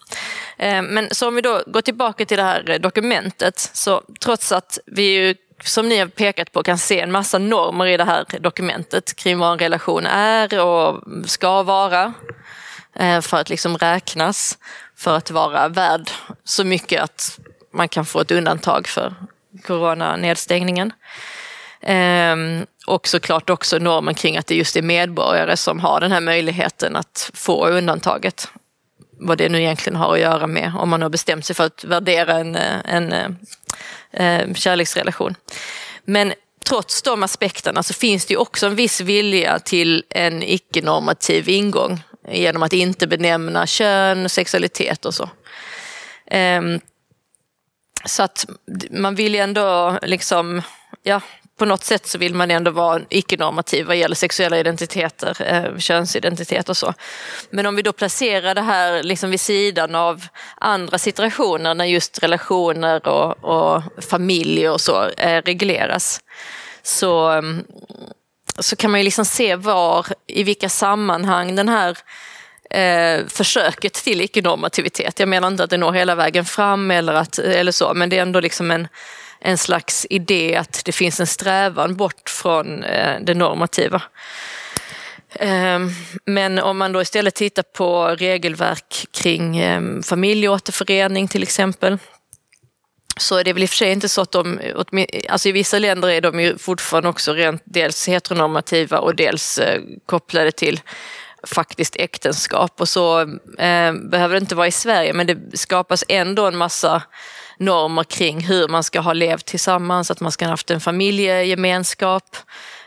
Eh, 0.58 0.82
men 0.82 1.08
så 1.12 1.28
om 1.28 1.36
vi 1.36 1.42
då 1.42 1.64
går 1.68 1.82
tillbaka 1.82 2.26
till 2.26 2.38
det 2.38 2.44
här 2.44 2.80
dokumentet, 2.80 3.60
så 3.60 4.04
trots 4.20 4.52
att 4.52 4.80
vi 4.86 5.04
ju 5.04 5.36
som 5.64 5.90
ni 5.90 5.98
har 5.98 6.08
pekat 6.08 6.52
på 6.52 6.64
kan 6.64 6.78
se 6.78 7.00
en 7.00 7.12
massa 7.12 7.38
normer 7.38 7.86
i 7.86 7.98
det 7.98 8.04
här 8.04 8.26
dokumentet 8.40 9.16
kring 9.16 9.38
vad 9.38 9.52
en 9.52 9.60
relation 9.60 10.06
är 10.06 10.60
och 10.60 11.04
ska 11.26 11.64
vara 11.64 12.14
Eh, 12.96 13.22
för 13.22 13.38
att 13.38 13.50
liksom 13.50 13.78
räknas, 13.78 14.58
för 14.96 15.18
att 15.18 15.32
vara 15.32 15.68
värd 15.68 16.12
så 16.44 16.64
mycket 16.64 17.02
att 17.02 17.40
man 17.74 17.90
kan 17.90 18.06
få 18.06 18.20
ett 18.20 18.32
undantag 18.32 18.88
för 18.88 19.16
coronanedstängningen. 19.64 20.94
Ehm, 21.82 22.66
och 22.88 23.08
såklart 23.08 23.50
också 23.50 23.78
normen 23.78 24.16
kring 24.16 24.38
att 24.38 24.48
det 24.48 24.56
just 24.56 24.76
är 24.76 24.82
medborgare 24.82 25.58
som 25.58 25.80
har 25.80 26.00
den 26.00 26.12
här 26.12 26.22
möjligheten 26.22 26.96
att 26.96 27.32
få 27.34 27.68
undantaget. 27.68 28.48
Vad 29.20 29.38
det 29.38 29.50
nu 29.50 29.62
egentligen 29.62 30.00
har 30.00 30.14
att 30.14 30.20
göra 30.20 30.48
med 30.48 30.74
om 30.78 30.90
man 30.90 31.02
har 31.02 31.10
bestämt 31.10 31.46
sig 31.46 31.56
för 31.56 31.64
att 31.64 31.84
värdera 31.84 32.34
en, 32.34 32.56
eh, 32.56 32.80
en, 32.86 33.38
en 34.12 34.56
kärleksrelation. 34.56 35.36
Men 36.06 36.34
trots 36.66 37.02
de 37.02 37.24
aspekterna 37.24 37.84
så 37.84 37.94
finns 37.94 38.26
det 38.26 38.34
ju 38.34 38.38
också 38.38 38.66
en 38.66 38.76
viss 38.76 39.02
vilja 39.02 39.60
till 39.60 40.04
en 40.10 40.44
icke-normativ 40.44 41.50
ingång 41.50 42.04
genom 42.28 42.64
att 42.64 42.74
inte 42.74 43.08
benämna 43.08 43.68
kön, 43.68 44.30
sexualitet 44.30 45.06
och 45.06 45.14
så. 45.14 45.30
Ehm, 46.28 46.80
så 48.06 48.24
att 48.24 48.46
man 48.90 49.16
vill 49.16 49.34
ju 49.36 49.40
ändå 49.40 50.00
liksom, 50.02 50.62
ja, 51.04 51.22
på 51.58 51.66
något 51.66 51.84
sätt 51.84 52.08
så 52.08 52.18
vill 52.18 52.36
man 52.36 52.52
ändå 52.52 52.72
vara 52.72 53.02
icke-normativ 53.10 53.86
vad 53.86 53.96
gäller 53.96 54.16
sexuella 54.16 54.60
identiteter, 54.60 55.38
eh, 55.42 55.78
könsidentitet 55.78 56.70
och 56.70 56.78
så. 56.78 56.94
Men 57.50 57.66
om 57.66 57.76
vi 57.76 57.82
då 57.82 57.94
placerar 57.94 58.56
det 58.56 58.62
här 58.62 59.04
liksom 59.04 59.30
vid 59.30 59.40
sidan 59.40 59.96
av 59.96 60.28
andra 60.56 60.98
situationer 60.98 61.76
när 61.76 61.86
just 61.86 62.24
relationer 62.24 63.08
och, 63.08 63.44
och 63.44 63.84
familj 64.10 64.70
och 64.70 64.82
så 64.82 65.10
eh, 65.10 65.42
regleras 65.42 66.20
så, 66.84 67.28
mm, 67.28 67.64
så 68.60 68.76
kan 68.76 68.92
man 68.92 69.00
ju 69.00 69.04
liksom 69.04 69.26
se 69.26 69.56
var, 69.56 70.06
i 70.28 70.44
vilka 70.44 70.70
sammanhang 70.70 71.56
den 71.56 71.70
här 71.70 71.98
eh, 72.70 73.28
försöket 73.28 73.94
till 73.94 74.22
icke-normativitet. 74.22 75.20
Jag 75.20 75.30
menar 75.30 75.48
inte 75.48 75.64
att 75.64 75.70
det 75.70 75.78
når 75.78 75.94
hela 75.94 76.16
vägen 76.16 76.46
fram 76.46 76.92
eller, 76.92 77.14
att, 77.14 77.40
eller 77.40 77.72
så, 77.72 77.94
men 77.94 78.10
det 78.10 78.18
är 78.18 78.22
ändå 78.22 78.40
liksom 78.40 78.72
en, 78.72 78.88
en 79.40 79.58
slags 79.58 80.08
idé 80.10 80.56
att 80.56 80.82
det 80.86 80.92
finns 80.92 81.20
en 81.20 81.28
strävan 81.28 81.96
bort 81.96 82.30
från 82.30 82.84
eh, 82.84 83.20
det 83.22 83.34
normativa. 83.34 84.02
Eh, 85.32 85.80
men 86.26 86.60
om 86.60 86.78
man 86.78 86.92
då 86.92 87.02
istället 87.02 87.36
tittar 87.36 87.64
på 87.64 88.08
regelverk 88.08 89.06
kring 89.12 89.58
eh, 89.58 89.82
familjeåterförening 90.04 91.28
till 91.28 91.44
exempel, 91.44 91.98
så 93.18 93.36
är 93.36 93.44
det 93.44 93.54
väl 93.54 93.64
i 93.64 93.66
och 93.66 93.70
för 93.70 93.76
sig 93.76 93.92
inte 93.92 94.10
så 94.10 94.22
att 94.22 94.32
de, 94.32 94.60
alltså 95.30 95.50
i 95.50 95.52
vissa 95.52 95.80
länder 95.80 96.10
är 96.10 96.22
de 96.22 96.40
ju 96.40 96.58
fortfarande 96.58 97.10
också 97.10 97.34
rent 97.34 97.62
dels 97.66 98.08
heteronormativa 98.08 99.00
och 99.00 99.16
dels 99.16 99.58
eh, 99.58 99.82
kopplade 100.06 100.52
till 100.52 100.80
faktiskt 101.44 101.96
äktenskap 101.96 102.82
och 102.82 102.90
så 102.90 103.22
eh, 103.60 103.94
behöver 103.94 104.30
det 104.30 104.38
inte 104.38 104.56
vara 104.56 104.68
i 104.68 104.72
Sverige 104.72 105.14
men 105.14 105.28
det 105.28 105.58
skapas 105.58 106.04
ändå 106.08 106.48
en 106.48 106.58
massa 106.58 107.04
normer 107.58 108.04
kring 108.04 108.40
hur 108.40 108.68
man 108.68 108.84
ska 108.84 109.00
ha 109.00 109.14
levt 109.14 109.46
tillsammans, 109.46 110.12
att 110.12 110.20
man 110.20 110.32
ska 110.32 110.46
ha 110.46 110.50
haft 110.50 110.72
en 110.72 110.82
familjegemenskap 110.82 112.38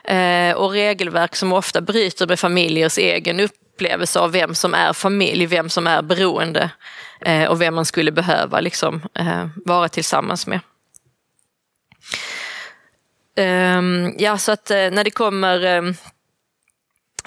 eh, 0.04 0.52
och 0.52 0.70
regelverk 0.70 1.36
som 1.36 1.52
ofta 1.52 1.80
bryter 1.80 2.26
med 2.26 2.40
familjers 2.40 2.98
egen 2.98 3.40
upplevelse 3.40 4.20
av 4.20 4.32
vem 4.32 4.54
som 4.54 4.74
är 4.74 4.92
familj, 4.92 5.46
vem 5.46 5.70
som 5.70 5.86
är 5.86 6.02
beroende 6.02 6.70
eh, 7.20 7.44
och 7.44 7.60
vem 7.60 7.74
man 7.74 7.84
skulle 7.84 8.12
behöva 8.12 8.60
liksom, 8.60 9.02
eh, 9.14 9.46
vara 9.64 9.88
tillsammans 9.88 10.46
med. 10.46 10.60
Um, 13.38 14.14
ja, 14.18 14.38
så 14.38 14.52
att 14.52 14.70
eh, 14.70 14.90
när 14.90 15.04
det 15.04 15.10
kommer 15.10 15.64
ehm, 15.64 15.94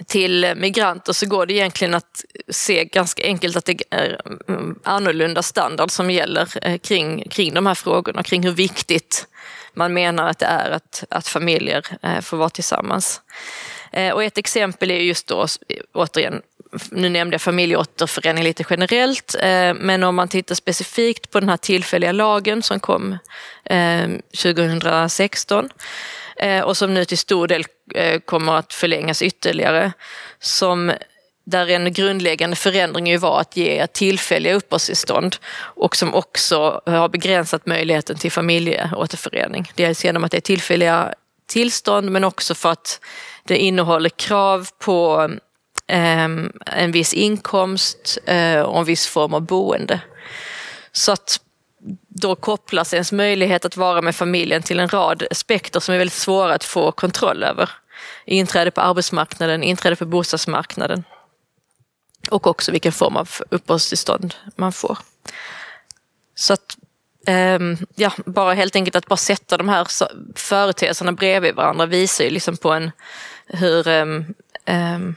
till 0.07 0.53
migranter 0.55 1.13
så 1.13 1.27
går 1.27 1.45
det 1.45 1.53
egentligen 1.53 1.93
att 1.93 2.25
se 2.49 2.85
ganska 2.85 3.23
enkelt 3.23 3.55
att 3.55 3.65
det 3.65 3.83
är 3.89 4.21
mm, 4.47 4.79
annorlunda 4.83 5.43
standard 5.43 5.91
som 5.91 6.11
gäller 6.11 6.67
eh, 6.67 6.77
kring, 6.77 7.29
kring 7.29 7.53
de 7.53 7.65
här 7.65 7.75
frågorna, 7.75 8.23
kring 8.23 8.43
hur 8.43 8.51
viktigt 8.51 9.27
man 9.73 9.93
menar 9.93 10.29
att 10.29 10.39
det 10.39 10.45
är 10.45 10.69
att, 10.69 11.03
att 11.09 11.27
familjer 11.27 11.85
eh, 12.01 12.21
får 12.21 12.37
vara 12.37 12.49
tillsammans. 12.49 13.21
Och 14.13 14.23
ett 14.23 14.37
exempel 14.37 14.91
är 14.91 14.99
just 14.99 15.27
då, 15.27 15.47
återigen, 15.93 16.41
nu 16.91 17.09
nämnde 17.09 17.33
jag 17.33 17.41
familjeåterförening 17.41 18.43
lite 18.43 18.63
generellt, 18.69 19.35
eh, 19.39 19.73
men 19.73 20.03
om 20.03 20.15
man 20.15 20.27
tittar 20.27 20.55
specifikt 20.55 21.31
på 21.31 21.39
den 21.39 21.49
här 21.49 21.57
tillfälliga 21.57 22.11
lagen 22.11 22.63
som 22.63 22.79
kom 22.79 23.17
eh, 23.63 24.09
2016 24.43 25.69
eh, 26.37 26.61
och 26.61 26.77
som 26.77 26.93
nu 26.93 27.05
till 27.05 27.17
stor 27.17 27.47
del 27.47 27.65
kommer 28.25 28.53
att 28.53 28.73
förlängas 28.73 29.21
ytterligare. 29.21 29.91
Som 30.39 30.91
där 31.45 31.67
en 31.67 31.93
grundläggande 31.93 32.55
förändring 32.55 33.07
ju 33.07 33.17
var 33.17 33.41
att 33.41 33.57
ge 33.57 33.87
tillfälliga 33.87 34.53
uppehållstillstånd 34.53 35.35
och 35.55 35.95
som 35.95 36.13
också 36.13 36.81
har 36.85 37.09
begränsat 37.09 37.65
möjligheten 37.65 38.17
till 38.17 38.31
familjeåterförening. 38.31 39.71
Dels 39.75 40.05
genom 40.05 40.23
att 40.23 40.31
det 40.31 40.37
är 40.37 40.41
tillfälliga 40.41 41.13
tillstånd 41.47 42.11
men 42.11 42.23
också 42.23 42.55
för 42.55 42.71
att 42.71 42.99
det 43.43 43.57
innehåller 43.57 44.09
krav 44.09 44.69
på 44.79 45.29
Ehm, 45.93 46.51
en 46.65 46.91
viss 46.91 47.13
inkomst 47.13 48.17
eh, 48.25 48.61
och 48.61 48.79
en 48.79 48.85
viss 48.85 49.07
form 49.07 49.33
av 49.33 49.41
boende. 49.41 50.01
Så 50.91 51.11
att 51.11 51.39
då 52.07 52.35
kopplas 52.35 52.93
ens 52.93 53.11
möjlighet 53.11 53.65
att 53.65 53.77
vara 53.77 54.01
med 54.01 54.15
familjen 54.15 54.63
till 54.63 54.79
en 54.79 54.87
rad 54.87 55.23
aspekter 55.31 55.79
som 55.79 55.93
är 55.93 55.97
väldigt 55.97 56.13
svåra 56.13 56.53
att 56.53 56.63
få 56.63 56.91
kontroll 56.91 57.43
över. 57.43 57.69
Inträde 58.25 58.71
på 58.71 58.81
arbetsmarknaden, 58.81 59.63
inträde 59.63 59.95
på 59.95 60.05
bostadsmarknaden 60.05 61.03
och 62.29 62.47
också 62.47 62.71
vilken 62.71 62.91
form 62.91 63.17
av 63.17 63.29
uppehållstillstånd 63.49 64.35
man 64.55 64.71
får. 64.71 64.97
Så 66.35 66.53
att, 66.53 66.77
ehm, 67.27 67.77
ja, 67.95 68.11
bara 68.25 68.53
helt 68.53 68.75
enkelt 68.75 68.95
att 68.95 69.07
bara 69.07 69.17
sätta 69.17 69.57
de 69.57 69.69
här 69.69 69.87
företeelserna 70.35 71.11
bredvid 71.11 71.55
varandra 71.55 71.85
visar 71.85 72.23
ju 72.23 72.29
liksom 72.29 72.57
på 72.57 72.71
en, 72.71 72.91
hur 73.47 73.87
um, 73.87 74.33
um, 74.65 75.15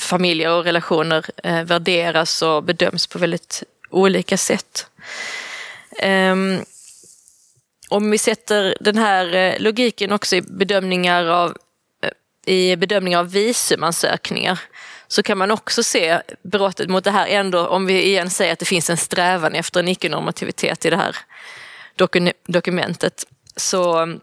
familjer 0.00 0.50
och 0.50 0.64
relationer 0.64 1.24
eh, 1.44 1.62
värderas 1.62 2.42
och 2.42 2.62
bedöms 2.62 3.06
på 3.06 3.18
väldigt 3.18 3.62
olika 3.90 4.36
sätt. 4.36 4.86
Um, 6.02 6.64
om 7.88 8.10
vi 8.10 8.18
sätter 8.18 8.76
den 8.80 8.98
här 8.98 9.34
eh, 9.34 9.60
logiken 9.60 10.12
också 10.12 10.36
i 10.36 10.42
bedömningar 10.42 11.24
av, 11.24 11.56
eh, 12.02 12.54
i 12.54 12.76
bedömningar 12.76 13.18
av 13.18 13.30
visumansökningar 13.30 14.60
så 15.08 15.22
kan 15.22 15.38
man 15.38 15.50
också 15.50 15.82
se 15.82 16.20
brottet 16.42 16.88
mot 16.88 17.04
det 17.04 17.10
här 17.10 17.26
ändå, 17.26 17.66
om 17.66 17.86
vi 17.86 18.02
igen 18.02 18.30
säger 18.30 18.52
att 18.52 18.58
det 18.58 18.64
finns 18.64 18.90
en 18.90 18.96
strävan 18.96 19.54
efter 19.54 19.80
en 19.80 19.88
icke-normativitet 19.88 20.84
i 20.84 20.90
det 20.90 20.96
här 20.96 21.16
dokumentet. 22.46 23.26
Så 23.56 24.14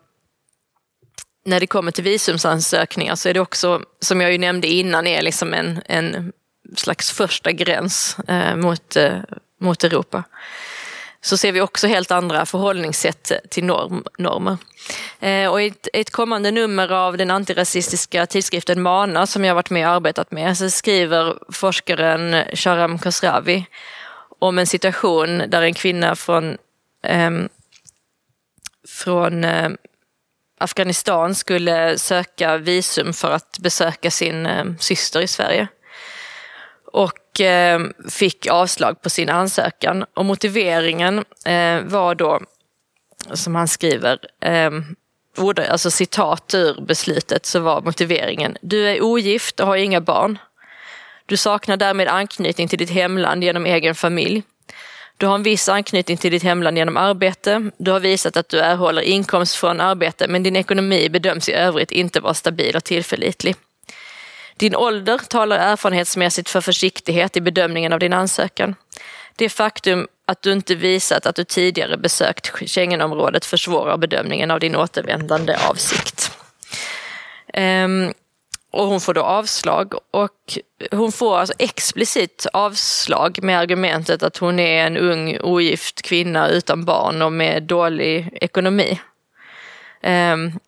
när 1.46 1.60
det 1.60 1.68
kommer 1.68 1.91
till 1.91 2.04
visumsansökningar 2.04 3.16
så 3.16 3.30
är 3.30 3.34
det 3.34 3.39
också, 3.39 3.82
som 4.00 4.22
jag 4.22 4.32
ju 4.32 4.38
nämnde 4.38 4.68
innan, 4.68 5.08
är 5.08 5.22
liksom 5.22 5.54
en, 5.54 5.82
en 5.86 6.32
slags 6.76 7.12
första 7.12 7.52
gräns 7.52 8.18
eh, 8.28 8.56
mot, 8.56 8.96
eh, 8.96 9.18
mot 9.60 9.84
Europa 9.84 10.24
så 11.24 11.38
ser 11.38 11.52
vi 11.52 11.62
också 11.62 11.88
helt 11.88 12.12
andra 12.12 12.46
förhållningssätt 12.46 13.32
till 13.50 13.64
norm, 13.64 14.04
normer. 14.18 14.58
Eh, 15.20 15.52
och 15.52 15.62
i 15.62 15.68
ett, 15.68 15.88
ett, 15.94 16.10
kommande 16.10 16.52
nummer 16.52 16.91
av 16.91 17.18
den 17.18 17.32
antirasistiska 17.32 18.26
tidskriften 18.26 18.82
Mana 18.82 19.28
som 19.28 19.46
jag 19.46 19.56
varit 19.56 19.70
med 19.70 19.88
och 19.88 19.94
arbetat 19.94 20.32
med 20.32 20.58
så 20.58 20.70
skriver 20.70 21.38
forskaren 21.52 22.46
Sharam 22.54 23.00
Khosravi 23.00 23.66
om 24.39 24.60
en 24.60 24.68
situation 24.68 25.44
där 25.48 25.62
en 25.62 25.74
kvinna 25.74 26.16
från, 26.16 26.58
eh, 27.04 27.32
från 28.88 29.44
eh, 29.44 29.70
Afghanistan 30.64 31.36
skulle 31.36 31.97
söka 31.97 32.57
visum 32.57 33.14
för 33.14 33.32
att 33.32 33.59
besöka 33.59 34.11
sin 34.11 34.45
eh, 34.45 34.66
syster 34.80 35.22
i 35.22 35.28
Sverige 35.28 35.68
och 36.93 37.41
eh, 37.41 37.80
fick 38.09 38.47
avslag 38.47 39.01
på 39.01 39.09
sin 39.09 39.30
ansökan. 39.30 40.05
Och 40.14 40.26
motiveringen 40.26 41.26
eh, 41.45 41.82
var 41.82 42.16
då, 42.16 42.39
som 43.34 43.55
han 43.55 43.68
skriver, 43.68 44.20
ehm, 44.41 44.95
alltså 45.70 45.91
citat 45.91 46.53
ur 46.53 46.82
beslutet, 46.82 47.45
så 47.45 47.59
var 47.59 47.82
motiveringen 47.82 48.57
Du 48.61 48.89
är 48.89 49.03
ogift 49.03 49.59
och 49.59 49.68
har 49.68 49.76
inga 49.76 50.01
barn. 50.01 50.38
Du 51.26 51.38
saknar 51.38 51.78
därmed 51.78 52.07
anknytning 52.07 52.68
till 52.68 52.80
ditt 52.80 52.89
hemland 52.89 53.43
genom 53.43 53.66
egen 53.66 53.95
familj. 53.95 54.43
Du 55.18 55.26
har 55.26 55.36
en 55.36 55.43
viss 55.43 55.70
anknytning 55.70 56.18
till 56.18 56.32
ditt 56.32 56.43
hemland 56.43 56.78
genom 56.78 56.97
arbete. 56.97 57.72
Du 57.78 57.91
har 57.91 57.99
visat 57.99 58.38
att 58.38 58.49
du 58.49 58.59
erhåller 58.59 59.01
inkomst 59.01 59.55
från 59.55 59.82
arbete 59.82 60.28
men 60.28 60.43
din 60.43 60.55
ekonomi 60.55 61.09
bedöms 61.09 61.49
i 61.49 61.53
övrigt 61.53 61.91
inte 61.91 62.20
vara 62.20 62.34
stabil 62.34 62.76
och 62.76 62.84
tillförlitlig. 62.84 63.55
Din 64.57 64.76
ålder 64.76 65.18
talar 65.18 65.57
erfarenhetsmässigt 65.57 66.49
för 66.49 66.61
försiktighet 66.61 67.38
i 67.38 67.41
bedömningen 67.41 67.93
av 67.93 67.99
din 67.99 68.14
ansökan. 68.14 68.76
Det 69.36 69.49
faktum 69.49 70.07
att 70.26 70.41
du 70.41 70.51
inte 70.51 70.76
visat 70.76 71.26
att 71.26 71.36
du 71.36 71.43
tidigare 71.43 71.97
besökt 71.97 72.70
Schengenområdet 72.70 73.45
försvårar 73.45 73.97
bedömningen 73.97 74.51
av 74.51 74.59
din 74.59 74.76
återvändande 74.76 75.55
avsikt. 75.70 76.32
Um, 77.53 78.14
och 78.74 78.88
hon 78.88 79.01
får 79.01 79.13
då 79.13 79.21
avslag 79.21 79.93
och 80.11 80.59
hon 80.91 81.11
får 81.11 81.38
alltså 81.38 81.53
explicit 81.59 82.45
avslag 82.53 83.39
med 83.43 83.59
argumentet 83.59 84.24
att 84.24 84.38
hon 84.38 84.59
är 84.59 84.86
en 84.86 84.97
ung 84.97 85.38
ogift 85.39 86.01
kvinna 86.01 86.49
utan 86.49 86.86
barn 86.86 87.21
och 87.21 87.34
med 87.34 87.63
dålig 87.63 88.38
ekonomi. 88.41 88.99
Um, 90.03 90.59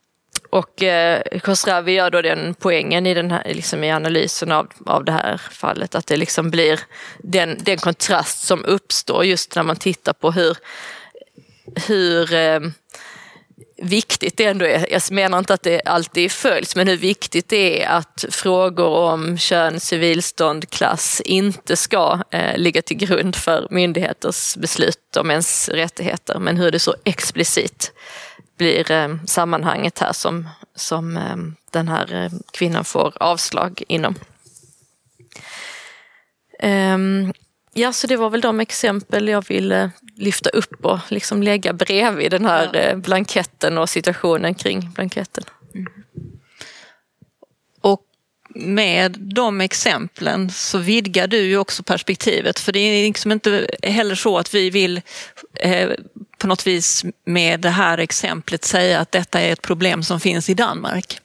och 0.49 0.83
eh, 0.83 1.21
Khosravi 1.39 1.91
gör 1.91 2.11
då 2.11 2.21
den 2.21 2.55
poängen 2.59 3.05
i, 3.05 3.13
den 3.13 3.31
här, 3.31 3.53
liksom 3.53 3.83
i 3.83 3.91
analysen 3.91 4.51
av, 4.51 4.67
av 4.85 5.05
det 5.05 5.11
här 5.11 5.37
fallet, 5.37 5.95
att 5.95 6.07
det 6.07 6.17
liksom 6.17 6.51
blir 6.51 6.79
den, 7.17 7.57
den 7.61 7.77
kontrast 7.77 8.47
som 8.47 8.65
uppstår 8.65 9.25
just 9.25 9.55
när 9.55 9.63
man 9.63 9.75
tittar 9.75 10.13
på 10.13 10.31
hur, 10.31 10.57
hur 11.87 12.33
eh, 12.33 12.59
viktigt 13.77 14.37
det 14.37 14.45
ändå 14.45 14.65
är. 14.65 14.91
Jag 14.91 15.01
menar 15.11 15.39
inte 15.39 15.53
att 15.53 15.63
det 15.63 15.81
alltid 15.85 16.31
följs, 16.31 16.75
men 16.75 16.87
hur 16.87 16.97
viktigt 16.97 17.49
det 17.49 17.83
är 17.83 17.89
att 17.89 18.25
frågor 18.29 18.89
om 18.89 19.37
kön, 19.37 19.79
civilstånd, 19.79 20.69
klass 20.69 21.21
inte 21.25 21.75
ska 21.75 22.19
eh, 22.31 22.57
ligga 22.57 22.81
till 22.81 22.97
grund 22.97 23.35
för 23.35 23.67
myndigheters 23.71 24.55
beslut 24.55 25.17
om 25.17 25.31
ens 25.31 25.69
rättigheter, 25.69 26.39
men 26.39 26.57
hur 26.57 26.71
det 26.71 26.79
så 26.79 26.95
explicit 27.03 27.91
blir 28.57 28.91
eh, 28.91 29.15
sammanhanget 29.25 29.99
här 29.99 30.13
som, 30.13 30.49
som 30.75 31.17
eh, 31.17 31.35
den 31.71 31.87
här 31.87 32.23
eh, 32.23 32.31
kvinnan 32.53 32.85
får 32.85 33.13
avslag 33.19 33.83
inom. 33.87 34.15
Ehm, 36.59 37.33
Ja, 37.77 37.93
så 37.93 38.07
det 38.07 38.17
var 38.17 38.29
väl 38.29 38.41
de 38.41 38.59
exempel 38.59 39.27
jag 39.27 39.47
ville 39.47 39.91
lyfta 40.15 40.49
upp 40.49 40.85
och 40.85 40.99
liksom 41.09 41.43
lägga 41.43 41.73
bredvid 41.73 42.31
den 42.31 42.45
här 42.45 42.89
ja. 42.89 42.95
blanketten 42.95 43.77
och 43.77 43.89
situationen 43.89 44.55
kring 44.55 44.91
blanketten. 44.95 45.43
Mm. 45.75 45.91
Med 48.57 49.17
de 49.19 49.61
exemplen 49.61 50.49
så 50.51 50.77
vidgar 50.77 51.27
du 51.27 51.37
ju 51.37 51.57
också 51.57 51.83
perspektivet 51.83 52.59
för 52.59 52.71
det 52.71 52.79
är 52.79 53.07
liksom 53.07 53.31
inte 53.31 53.67
heller 53.83 54.15
så 54.15 54.37
att 54.37 54.53
vi 54.53 54.69
vill 54.69 55.01
eh, 55.53 55.89
på 56.37 56.47
något 56.47 56.67
vis 56.67 57.05
med 57.25 57.59
det 57.59 57.69
här 57.69 57.97
exemplet 57.97 58.65
säga 58.65 58.99
att 58.99 59.11
detta 59.11 59.41
är 59.41 59.53
ett 59.53 59.61
problem 59.61 60.03
som 60.03 60.19
finns 60.19 60.49
i 60.49 60.53
Danmark. 60.53 61.19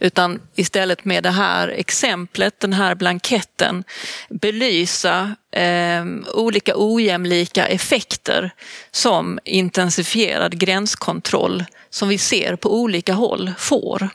Utan 0.00 0.40
istället 0.54 1.04
med 1.04 1.22
det 1.22 1.30
här 1.30 1.68
exemplet, 1.68 2.60
den 2.60 2.72
här 2.72 2.94
blanketten, 2.94 3.84
belysa 4.28 5.36
eh, 5.52 6.04
olika 6.34 6.72
ojämlika 6.76 7.66
effekter 7.66 8.50
som 8.90 9.38
intensifierad 9.44 10.58
gränskontroll 10.58 11.64
som 11.90 12.08
vi 12.08 12.18
ser 12.18 12.56
på 12.56 12.74
olika 12.74 13.12
håll 13.12 13.52
får. 13.58 14.08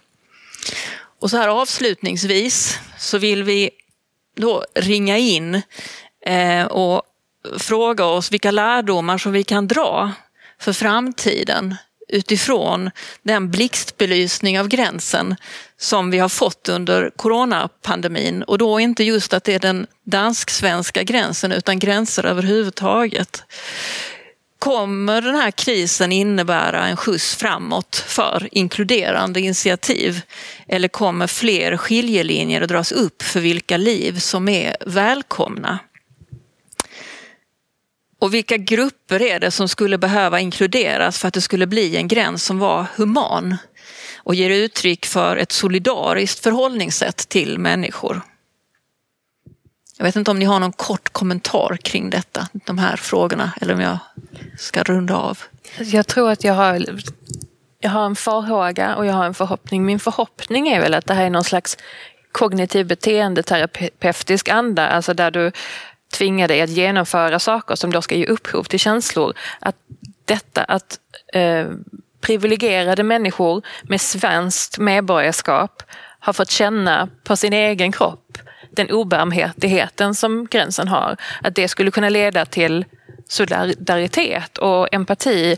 Och 1.21 1.29
så 1.29 1.37
här 1.37 1.47
avslutningsvis 1.47 2.79
så 2.97 3.17
vill 3.17 3.43
vi 3.43 3.69
då 4.35 4.65
ringa 4.75 5.17
in 5.17 5.61
eh, 6.25 6.65
och 6.65 7.01
fråga 7.57 8.05
oss 8.05 8.31
vilka 8.31 8.51
lärdomar 8.51 9.17
som 9.17 9.31
vi 9.31 9.43
kan 9.43 9.67
dra 9.67 10.11
för 10.59 10.73
framtiden 10.73 11.75
utifrån 12.07 12.91
den 13.23 13.51
blixtbelysning 13.51 14.59
av 14.59 14.67
gränsen 14.67 15.35
som 15.77 16.11
vi 16.11 16.19
har 16.19 16.29
fått 16.29 16.69
under 16.69 17.09
coronapandemin. 17.15 18.43
Och 18.43 18.57
då 18.57 18.79
inte 18.79 19.03
just 19.03 19.33
att 19.33 19.43
det 19.43 19.53
är 19.53 19.59
den 19.59 19.87
dansk-svenska 20.03 21.03
gränsen 21.03 21.51
utan 21.51 21.79
gränser 21.79 22.25
överhuvudtaget. 22.25 23.43
Kommer 24.61 25.21
den 25.21 25.35
här 25.35 25.51
krisen 25.51 26.11
innebära 26.11 26.87
en 26.87 26.97
skjuts 26.97 27.35
framåt 27.35 27.95
för 28.07 28.49
inkluderande 28.51 29.41
initiativ? 29.41 30.21
Eller 30.67 30.87
kommer 30.87 31.27
fler 31.27 31.77
skiljelinjer 31.77 32.61
att 32.61 32.69
dras 32.69 32.91
upp 32.91 33.21
för 33.21 33.39
vilka 33.39 33.77
liv 33.77 34.19
som 34.19 34.49
är 34.49 34.75
välkomna? 34.85 35.79
Och 38.19 38.33
vilka 38.33 38.57
grupper 38.57 39.21
är 39.21 39.39
det 39.39 39.51
som 39.51 39.69
skulle 39.69 39.97
behöva 39.97 40.39
inkluderas 40.39 41.19
för 41.19 41.27
att 41.27 41.33
det 41.33 41.41
skulle 41.41 41.67
bli 41.67 41.97
en 41.97 42.07
gräns 42.07 42.43
som 42.43 42.59
var 42.59 42.85
human 42.95 43.57
och 44.15 44.35
ger 44.35 44.49
uttryck 44.49 45.05
för 45.05 45.37
ett 45.37 45.51
solidariskt 45.51 46.43
förhållningssätt 46.43 47.29
till 47.29 47.57
människor? 47.59 48.21
Jag 50.01 50.05
vet 50.05 50.15
inte 50.15 50.31
om 50.31 50.39
ni 50.39 50.45
har 50.45 50.59
någon 50.59 50.71
kort 50.71 51.09
kommentar 51.09 51.77
kring 51.77 52.09
detta, 52.09 52.47
de 52.53 52.77
här 52.77 52.95
frågorna, 52.95 53.51
eller 53.61 53.73
om 53.73 53.81
jag 53.81 53.97
ska 54.57 54.83
runda 54.83 55.15
av. 55.15 55.39
Jag 55.77 56.07
tror 56.07 56.31
att 56.31 56.43
jag 56.43 56.53
har, 56.53 56.85
jag 57.79 57.89
har 57.89 58.05
en 58.05 58.15
farhåga 58.15 58.95
och 58.95 59.05
jag 59.05 59.13
har 59.13 59.25
en 59.25 59.33
förhoppning. 59.33 59.85
Min 59.85 59.99
förhoppning 59.99 60.67
är 60.67 60.79
väl 60.79 60.93
att 60.93 61.05
det 61.05 61.13
här 61.13 61.25
är 61.25 61.29
någon 61.29 61.43
slags 61.43 61.77
kognitiv 62.31 62.87
beteendeterapeutisk 62.87 64.49
anda, 64.49 64.87
alltså 64.87 65.13
där 65.13 65.31
du 65.31 65.51
tvingar 66.13 66.47
dig 66.47 66.61
att 66.61 66.69
genomföra 66.69 67.39
saker 67.39 67.75
som 67.75 67.91
då 67.91 68.01
ska 68.01 68.15
ge 68.15 68.25
upphov 68.25 68.63
till 68.63 68.79
känslor. 68.79 69.33
Att 69.59 69.75
detta 70.25 70.63
att 70.63 70.99
eh, 71.33 71.67
privilegierade 72.21 73.03
människor 73.03 73.65
med 73.83 74.01
svenskt 74.01 74.77
medborgarskap 74.77 75.83
har 76.19 76.33
fått 76.33 76.51
känna 76.51 77.09
på 77.23 77.35
sin 77.35 77.53
egen 77.53 77.91
kropp 77.91 78.37
den 78.75 78.91
obarmhärtigheten 78.91 80.15
som 80.15 80.47
gränsen 80.47 80.87
har. 80.87 81.17
Att 81.41 81.55
det 81.55 81.67
skulle 81.67 81.91
kunna 81.91 82.09
leda 82.09 82.45
till 82.45 82.85
solidaritet 83.27 84.57
och 84.57 84.93
empati 84.93 85.57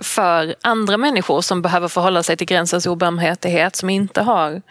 för 0.00 0.54
andra 0.62 0.96
människor 0.96 1.40
som 1.40 1.62
behöver 1.62 1.88
förhålla 1.88 2.22
sig 2.22 2.36
till 2.36 2.46
gränsens 2.46 2.86
obarmhärtighet, 2.86 3.76
som 3.76 3.90
inte 3.90 4.22
har 4.22 4.62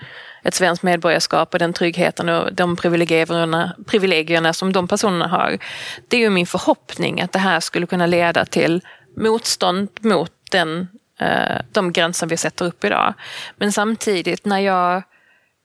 ett 0.44 0.54
svenskt 0.54 0.84
medborgarskap 0.84 1.54
och 1.54 1.60
den 1.60 1.74
tryggheten 1.74 2.30
och 2.30 2.54
de 2.54 2.76
privilegierna, 2.76 3.76
privilegierna 3.86 4.54
som 4.54 4.74
de 4.74 4.88
personerna 4.88 5.28
har. 5.28 5.58
Det 6.08 6.18
är 6.18 6.22
ju 6.22 6.30
min 6.30 6.48
förhoppning 6.48 7.22
att 7.22 7.32
det 7.32 7.40
här 7.40 7.60
skulle 7.60 7.86
kunna 7.86 8.06
leda 8.06 8.46
till 8.46 8.82
motstånd 9.18 9.90
mot 10.02 10.32
den, 10.52 10.88
eh, 11.20 11.58
de 11.72 11.92
gränser 11.92 12.28
vi 12.28 12.38
sätter 12.38 12.66
upp 12.66 12.84
idag. 12.84 13.14
Men 13.58 13.72
samtidigt 13.72 14.46
när 14.46 14.60
jag 14.60 15.04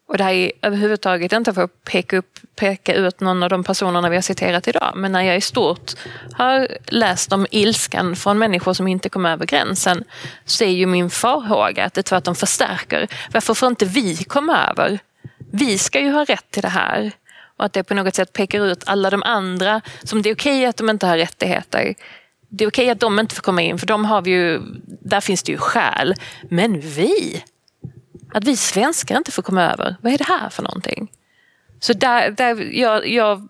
och 0.08 0.18
det 0.18 0.24
här 0.24 0.32
är 0.32 0.52
överhuvudtaget 0.62 1.32
inte 1.32 1.54
för 1.54 1.62
att 1.62 1.84
peka, 1.84 2.16
upp, 2.16 2.38
peka 2.56 2.94
ut 2.94 3.20
någon 3.20 3.42
av 3.42 3.48
de 3.48 3.64
personerna 3.64 4.08
vi 4.08 4.16
har 4.16 4.22
citerat 4.22 4.68
idag, 4.68 4.92
men 4.96 5.12
när 5.12 5.22
jag 5.22 5.36
i 5.36 5.40
stort 5.40 5.92
har 6.32 6.68
läst 6.86 7.32
om 7.32 7.46
ilskan 7.50 8.16
från 8.16 8.38
människor 8.38 8.72
som 8.72 8.88
inte 8.88 9.08
kom 9.08 9.26
över 9.26 9.46
gränsen, 9.46 10.04
så 10.44 10.64
är 10.64 10.68
ju 10.68 10.86
min 10.86 11.10
farhåga 11.10 11.84
att 11.84 11.94
det 11.94 12.02
tvärtom 12.02 12.34
förstärker. 12.34 13.08
Varför 13.32 13.54
får 13.54 13.68
inte 13.68 13.84
vi 13.84 14.16
komma 14.16 14.66
över? 14.70 14.98
Vi 15.52 15.78
ska 15.78 16.00
ju 16.00 16.12
ha 16.12 16.24
rätt 16.24 16.50
till 16.50 16.62
det 16.62 16.68
här. 16.68 17.12
Och 17.56 17.64
att 17.64 17.72
det 17.72 17.84
på 17.84 17.94
något 17.94 18.14
sätt 18.14 18.32
pekar 18.32 18.66
ut 18.66 18.84
alla 18.86 19.10
de 19.10 19.22
andra 19.22 19.80
som 20.02 20.22
det 20.22 20.30
är 20.30 20.34
okej 20.34 20.58
okay 20.58 20.66
att 20.66 20.76
de 20.76 20.90
inte 20.90 21.06
har 21.06 21.16
rättigheter. 21.16 21.94
Det 22.48 22.64
är 22.64 22.68
okej 22.68 22.84
okay 22.84 22.90
att 22.90 23.00
de 23.00 23.18
inte 23.18 23.34
får 23.34 23.42
komma 23.42 23.62
in, 23.62 23.78
för 23.78 23.86
de 23.86 24.04
har 24.04 24.22
vi 24.22 24.30
ju, 24.30 24.60
där 24.84 25.20
finns 25.20 25.42
det 25.42 25.52
ju 25.52 25.58
skäl. 25.58 26.14
Men 26.48 26.80
vi, 26.80 27.42
att 28.32 28.44
vi 28.44 28.56
svenskar 28.56 29.16
inte 29.16 29.32
får 29.32 29.42
komma 29.42 29.72
över. 29.72 29.96
Vad 30.00 30.12
är 30.12 30.18
det 30.18 30.24
här 30.24 30.50
för 30.50 30.62
någonting? 30.62 31.10
Så 31.80 31.92
där, 31.92 32.30
där 32.30 32.78
jag, 32.78 33.08
jag 33.08 33.48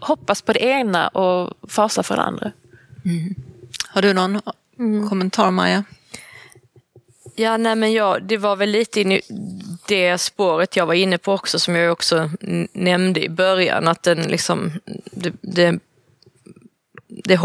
hoppas 0.00 0.42
på 0.42 0.52
det 0.52 0.60
ena 0.64 1.08
och 1.08 1.70
fasar 1.70 2.02
för 2.02 2.16
det 2.16 2.22
andra. 2.22 2.52
Mm. 3.04 3.34
Har 3.88 4.02
du 4.02 4.12
någon 4.12 4.40
mm. 4.78 5.08
kommentar 5.08 5.50
Maja? 5.50 5.84
Ja, 7.36 7.56
nej 7.56 7.76
men 7.76 7.92
jag, 7.92 8.22
det 8.22 8.36
var 8.36 8.56
väl 8.56 8.70
lite 8.70 9.00
in 9.00 9.12
i 9.12 9.20
det 9.88 10.18
spåret 10.18 10.76
jag 10.76 10.86
var 10.86 10.94
inne 10.94 11.18
på 11.18 11.32
också 11.32 11.58
som 11.58 11.76
jag 11.76 11.92
också 11.92 12.30
nämnde 12.72 13.24
i 13.24 13.28
början 13.28 13.88
att 13.88 14.02
den 14.02 14.22
liksom 14.22 14.72
det, 15.04 15.32
det, 15.40 15.78
det 17.08 17.36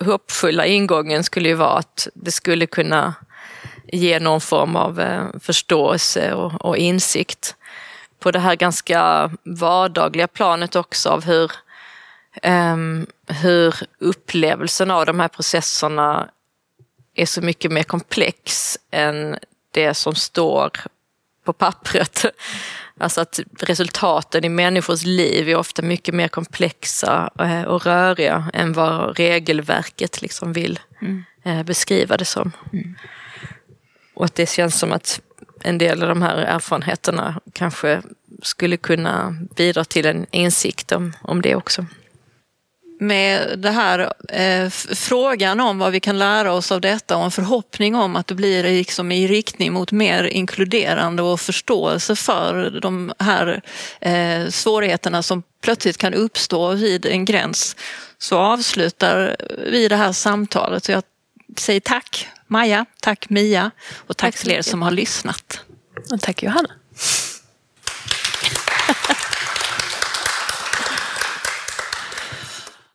hoppfulla 0.00 0.66
ingången 0.66 1.24
skulle 1.24 1.48
ju 1.48 1.54
vara 1.54 1.78
att 1.78 2.08
det 2.14 2.30
skulle 2.30 2.66
kunna 2.66 3.14
ge 3.92 4.20
någon 4.20 4.40
form 4.40 4.76
av 4.76 5.00
eh, 5.00 5.26
förståelse 5.40 6.32
och, 6.32 6.64
och 6.64 6.76
insikt 6.76 7.56
på 8.18 8.30
det 8.30 8.38
här 8.38 8.56
ganska 8.56 9.30
vardagliga 9.44 10.26
planet 10.26 10.76
också 10.76 11.08
av 11.08 11.24
hur, 11.24 11.52
um, 12.42 13.06
hur 13.26 13.74
upplevelsen 13.98 14.90
av 14.90 15.06
de 15.06 15.20
här 15.20 15.28
processerna 15.28 16.28
är 17.14 17.26
så 17.26 17.40
mycket 17.40 17.72
mer 17.72 17.82
komplex 17.82 18.78
än 18.90 19.38
det 19.70 19.94
som 19.94 20.14
står 20.14 20.70
på 21.44 21.52
pappret. 21.52 22.24
Alltså 22.98 23.20
att 23.20 23.40
resultaten 23.60 24.44
i 24.44 24.48
människors 24.48 25.04
liv 25.04 25.48
är 25.48 25.56
ofta 25.56 25.82
mycket 25.82 26.14
mer 26.14 26.28
komplexa 26.28 27.30
eh, 27.38 27.62
och 27.62 27.86
röriga 27.86 28.50
än 28.54 28.72
vad 28.72 29.18
regelverket 29.18 30.22
liksom 30.22 30.52
vill 30.52 30.80
mm. 31.00 31.24
Eh, 31.44 31.62
beskriva 31.62 32.16
det 32.16 32.24
som. 32.24 32.52
Mm. 32.72 32.96
Och 34.14 34.24
att 34.24 34.34
det 34.34 34.48
känns 34.48 34.78
som 34.78 34.92
att 34.92 35.20
en 35.64 35.78
del 35.78 36.02
av 36.02 36.08
de 36.08 36.22
här 36.22 36.36
erfarenheterna 36.36 37.40
kanske 37.52 38.02
skulle 38.42 38.76
kunna 38.76 39.36
bidra 39.56 39.84
till 39.84 40.06
en 40.06 40.26
insikt 40.30 40.92
om, 40.92 41.12
om 41.22 41.42
det 41.42 41.54
också. 41.54 41.86
Med 43.00 43.58
det 43.58 43.70
här 43.70 44.12
eh, 44.28 44.70
frågan 44.94 45.60
om 45.60 45.78
vad 45.78 45.92
vi 45.92 46.00
kan 46.00 46.18
lära 46.18 46.52
oss 46.52 46.72
av 46.72 46.80
detta 46.80 47.16
och 47.16 47.24
en 47.24 47.30
förhoppning 47.30 47.94
om 47.94 48.16
att 48.16 48.26
det 48.26 48.34
blir 48.34 48.62
liksom 48.62 49.12
i 49.12 49.26
riktning 49.26 49.72
mot 49.72 49.92
mer 49.92 50.24
inkluderande 50.24 51.22
och 51.22 51.40
förståelse 51.40 52.16
för 52.16 52.78
de 52.82 53.12
här 53.18 53.62
eh, 54.00 54.48
svårigheterna 54.48 55.22
som 55.22 55.42
plötsligt 55.62 55.98
kan 55.98 56.14
uppstå 56.14 56.72
vid 56.72 57.06
en 57.06 57.24
gräns 57.24 57.76
så 58.18 58.38
avslutar 58.38 59.36
vi 59.70 59.88
det 59.88 59.96
här 59.96 60.12
samtalet. 60.12 60.84
Så 60.84 60.92
jag 60.92 61.02
säger 61.56 61.80
tack 61.80 62.28
Maja, 62.52 62.86
tack 63.00 63.30
Mia 63.30 63.70
och 64.06 64.16
tack, 64.16 64.34
tack 64.34 64.42
till 64.42 64.50
er 64.50 64.62
som 64.62 64.82
har 64.82 64.90
lyssnat. 64.90 65.60
Och 66.12 66.20
tack 66.20 66.42
Johanna. 66.42 66.68